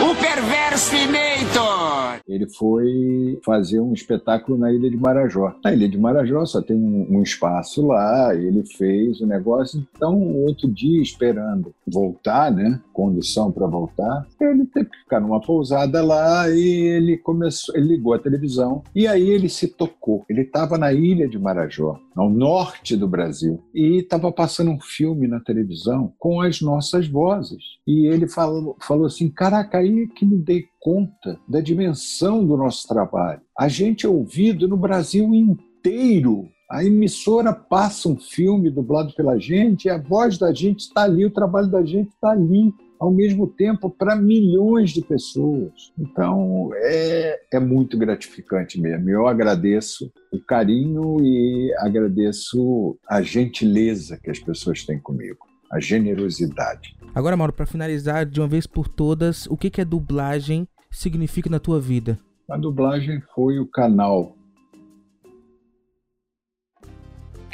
O 0.00 0.14
Perversinator! 0.16 2.20
Ele 2.26 2.48
foi 2.48 3.38
fazer 3.44 3.80
um 3.80 3.92
espetáculo 3.92 4.56
na 4.56 4.72
Ilha 4.72 4.90
de 4.90 4.96
Marajó. 4.96 5.54
Na 5.64 5.72
Ilha 5.72 5.88
de 5.88 5.98
Marajó 5.98 6.44
só 6.44 6.62
tem 6.62 6.76
um, 6.76 7.18
um 7.18 7.22
espaço 7.22 7.86
lá, 7.86 8.34
ele 8.34 8.64
fez 8.64 9.20
o 9.20 9.26
negócio. 9.26 9.86
Então, 9.96 10.18
outro 10.36 10.68
dia, 10.68 11.02
esperando 11.02 11.74
voltar, 11.86 12.50
né? 12.50 12.80
Condição 12.92 13.50
para 13.50 13.66
voltar, 13.66 14.26
ele 14.40 14.66
teve 14.66 14.90
que 14.90 14.98
ficar 14.98 15.20
numa 15.20 15.40
pousada 15.40 16.04
lá 16.04 16.48
e 16.50 16.60
ele 16.60 17.18
começou, 17.18 17.74
ele 17.76 17.88
ligou 17.88 18.14
a 18.14 18.18
televisão 18.18 18.82
e 18.94 19.06
aí 19.06 19.28
ele 19.28 19.48
se 19.48 19.68
tocou. 19.68 20.24
Ele 20.28 20.42
estava 20.42 20.78
na 20.78 20.92
Ilha 20.92 21.28
de 21.28 21.38
Marajó 21.38 21.98
ao 22.16 22.28
norte 22.28 22.96
do 22.96 23.08
Brasil. 23.08 23.62
E 23.74 23.98
estava 23.98 24.30
passando 24.32 24.70
um 24.70 24.80
filme 24.80 25.26
na 25.26 25.40
televisão 25.40 26.12
com 26.18 26.40
as 26.40 26.60
nossas 26.60 27.06
vozes. 27.06 27.62
E 27.86 28.06
ele 28.06 28.28
falou, 28.28 28.76
falou 28.80 29.06
assim: 29.06 29.30
Caraca, 29.30 29.78
aí 29.78 30.08
que 30.08 30.24
me 30.24 30.38
dei 30.38 30.64
conta 30.80 31.38
da 31.48 31.60
dimensão 31.60 32.44
do 32.44 32.56
nosso 32.56 32.86
trabalho. 32.88 33.40
A 33.58 33.68
gente 33.68 34.06
é 34.06 34.08
ouvido 34.08 34.66
no 34.66 34.76
Brasil 34.76 35.34
inteiro. 35.34 36.48
A 36.70 36.84
emissora 36.84 37.52
passa 37.52 38.08
um 38.08 38.16
filme 38.16 38.70
dublado 38.70 39.12
pela 39.14 39.36
gente, 39.38 39.86
e 39.86 39.90
a 39.90 39.98
voz 39.98 40.38
da 40.38 40.54
gente 40.54 40.80
está 40.80 41.02
ali, 41.02 41.24
o 41.24 41.30
trabalho 41.30 41.68
da 41.68 41.84
gente 41.84 42.10
está 42.10 42.30
ali 42.30 42.72
ao 43.00 43.10
mesmo 43.10 43.46
tempo 43.46 43.88
para 43.88 44.14
milhões 44.14 44.90
de 44.90 45.00
pessoas. 45.00 45.90
Então 45.98 46.70
é, 46.74 47.40
é 47.50 47.58
muito 47.58 47.96
gratificante 47.96 48.78
mesmo. 48.78 49.08
Eu 49.08 49.26
agradeço 49.26 50.12
o 50.30 50.38
carinho 50.38 51.16
e 51.24 51.74
agradeço 51.78 52.98
a 53.08 53.22
gentileza 53.22 54.20
que 54.22 54.30
as 54.30 54.38
pessoas 54.38 54.84
têm 54.84 55.00
comigo, 55.00 55.38
a 55.72 55.80
generosidade. 55.80 56.94
Agora, 57.14 57.36
Mauro, 57.36 57.54
para 57.54 57.66
finalizar 57.66 58.26
de 58.26 58.38
uma 58.38 58.46
vez 58.46 58.66
por 58.66 58.86
todas, 58.86 59.46
o 59.46 59.56
que, 59.56 59.70
que 59.70 59.80
a 59.80 59.84
dublagem 59.84 60.68
significa 60.90 61.48
na 61.48 61.58
tua 61.58 61.80
vida? 61.80 62.18
A 62.50 62.58
dublagem 62.58 63.22
foi 63.34 63.58
o 63.58 63.66
canal 63.66 64.36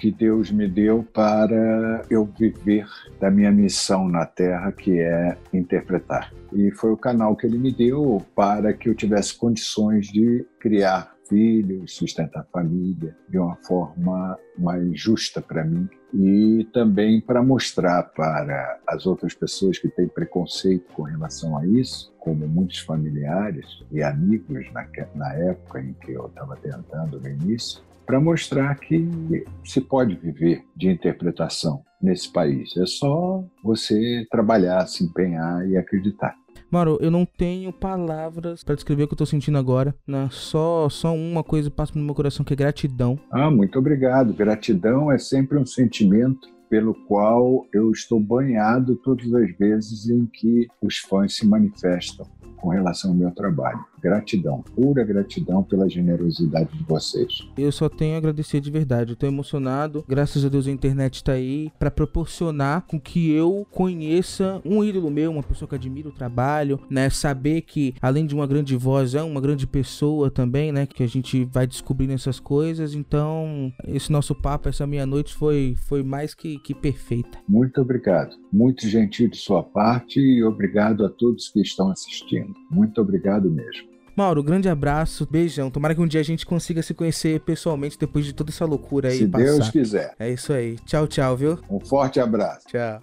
que 0.06 0.12
Deus 0.12 0.52
me 0.52 0.68
deu 0.68 1.04
para 1.12 2.02
eu 2.08 2.24
viver 2.38 2.86
da 3.18 3.28
minha 3.28 3.50
missão 3.50 4.08
na 4.08 4.24
Terra, 4.24 4.70
que 4.70 5.00
é 5.00 5.36
interpretar. 5.52 6.32
E 6.52 6.70
foi 6.70 6.92
o 6.92 6.96
canal 6.96 7.34
que 7.34 7.44
ele 7.44 7.58
me 7.58 7.72
deu 7.72 8.24
para 8.34 8.72
que 8.72 8.88
eu 8.88 8.94
tivesse 8.94 9.36
condições 9.36 10.06
de 10.06 10.46
criar 10.60 11.16
filhos, 11.28 11.96
sustentar 11.96 12.46
família 12.52 13.16
de 13.28 13.36
uma 13.36 13.56
forma 13.66 14.38
mais 14.56 15.00
justa 15.00 15.40
para 15.40 15.64
mim 15.64 15.88
e 16.14 16.68
também 16.72 17.20
para 17.20 17.42
mostrar 17.42 18.04
para 18.04 18.78
as 18.86 19.06
outras 19.06 19.34
pessoas 19.34 19.76
que 19.76 19.88
têm 19.88 20.06
preconceito 20.06 20.92
com 20.92 21.02
relação 21.02 21.58
a 21.58 21.66
isso, 21.66 22.14
como 22.20 22.46
muitos 22.46 22.78
familiares 22.78 23.66
e 23.90 24.04
amigos 24.04 24.72
na, 24.72 24.86
na 25.16 25.32
época 25.34 25.80
em 25.80 25.94
que 25.94 26.12
eu 26.12 26.26
estava 26.26 26.54
tentando 26.54 27.18
no 27.18 27.28
início, 27.28 27.82
para 28.06 28.20
mostrar 28.20 28.74
que 28.76 29.44
se 29.64 29.80
pode 29.80 30.14
viver 30.14 30.64
de 30.76 30.88
interpretação 30.88 31.82
nesse 32.00 32.32
país. 32.32 32.76
É 32.76 32.86
só 32.86 33.44
você 33.62 34.24
trabalhar, 34.30 34.86
se 34.86 35.04
empenhar 35.04 35.68
e 35.68 35.76
acreditar. 35.76 36.34
Mauro, 36.70 36.98
eu 37.00 37.10
não 37.10 37.24
tenho 37.24 37.72
palavras 37.72 38.64
pra 38.64 38.74
descrever 38.74 39.04
o 39.04 39.08
que 39.08 39.14
eu 39.14 39.18
tô 39.18 39.26
sentindo 39.26 39.58
agora, 39.58 39.94
né? 40.06 40.28
Só, 40.30 40.88
só 40.88 41.14
uma 41.14 41.44
coisa 41.44 41.70
passa 41.70 41.98
no 41.98 42.04
meu 42.04 42.14
coração 42.14 42.44
que 42.44 42.52
é 42.52 42.56
gratidão. 42.56 43.18
Ah, 43.30 43.50
muito 43.50 43.78
obrigado. 43.78 44.32
Gratidão 44.34 45.10
é 45.10 45.18
sempre 45.18 45.58
um 45.58 45.66
sentimento 45.66 46.48
pelo 46.68 46.94
qual 47.06 47.64
eu 47.72 47.90
estou 47.92 48.18
banhado 48.18 48.96
todas 48.96 49.32
as 49.32 49.56
vezes 49.56 50.08
em 50.08 50.26
que 50.26 50.66
os 50.82 50.98
fãs 50.98 51.36
se 51.36 51.46
manifestam 51.46 52.26
com 52.56 52.68
relação 52.68 53.10
ao 53.10 53.16
meu 53.16 53.30
trabalho. 53.30 53.84
Gratidão, 54.02 54.62
pura 54.74 55.04
gratidão 55.04 55.62
pela 55.62 55.88
generosidade 55.88 56.76
de 56.76 56.84
vocês. 56.84 57.48
Eu 57.56 57.72
só 57.72 57.88
tenho 57.88 58.14
a 58.14 58.18
agradecer 58.18 58.60
de 58.60 58.70
verdade. 58.70 59.12
Eu 59.12 59.16
tô 59.16 59.26
emocionado. 59.26 60.04
Graças 60.08 60.44
a 60.44 60.48
Deus 60.48 60.66
a 60.66 60.70
internet 60.70 61.24
tá 61.24 61.32
aí 61.32 61.72
para 61.78 61.90
proporcionar 61.90 62.86
com 62.86 63.00
que 63.00 63.30
eu 63.32 63.66
conheça 63.70 64.60
um 64.64 64.84
ídolo 64.84 65.10
meu, 65.10 65.32
uma 65.32 65.42
pessoa 65.42 65.68
que 65.68 65.74
admira 65.74 66.08
o 66.08 66.12
trabalho, 66.12 66.78
né? 66.90 67.10
Saber 67.10 67.62
que 67.62 67.94
além 68.00 68.26
de 68.26 68.34
uma 68.34 68.46
grande 68.46 68.76
voz 68.76 69.14
é 69.14 69.22
uma 69.22 69.40
grande 69.40 69.66
pessoa 69.66 70.30
também, 70.30 70.70
né? 70.70 70.86
Que 70.86 71.02
a 71.02 71.08
gente 71.08 71.44
vai 71.44 71.66
descobrindo 71.66 72.12
essas 72.12 72.38
coisas. 72.38 72.94
Então, 72.94 73.72
esse 73.86 74.12
nosso 74.12 74.34
papo, 74.34 74.68
essa 74.68 74.86
meia-noite 74.86 75.34
foi 75.34 75.74
foi 75.86 76.02
mais 76.02 76.34
que, 76.34 76.58
que 76.58 76.74
perfeita. 76.74 77.38
Muito 77.48 77.80
obrigado. 77.80 78.36
Muito 78.52 78.86
gentil 78.86 79.28
de 79.28 79.36
sua 79.36 79.62
parte 79.62 80.20
e 80.20 80.42
obrigado 80.44 81.04
a 81.04 81.08
todos 81.08 81.48
que 81.48 81.60
estão 81.60 81.90
assistindo. 82.36 82.54
Muito 82.70 83.00
obrigado 83.00 83.50
mesmo. 83.50 83.96
Mauro, 84.14 84.42
grande 84.42 84.68
abraço, 84.68 85.26
beijão. 85.30 85.70
Tomara 85.70 85.94
que 85.94 86.00
um 86.00 86.06
dia 86.06 86.20
a 86.20 86.24
gente 86.24 86.46
consiga 86.46 86.82
se 86.82 86.94
conhecer 86.94 87.40
pessoalmente 87.40 87.98
depois 87.98 88.24
de 88.24 88.32
toda 88.32 88.50
essa 88.50 88.64
loucura 88.64 89.10
aí. 89.10 89.18
Se 89.18 89.28
passar. 89.28 89.44
Deus 89.44 89.70
quiser. 89.70 90.14
É 90.18 90.30
isso 90.30 90.52
aí. 90.52 90.76
Tchau, 90.86 91.06
tchau, 91.06 91.36
viu? 91.36 91.58
Um 91.68 91.80
forte 91.80 92.18
abraço. 92.18 92.66
Tchau. 92.66 93.00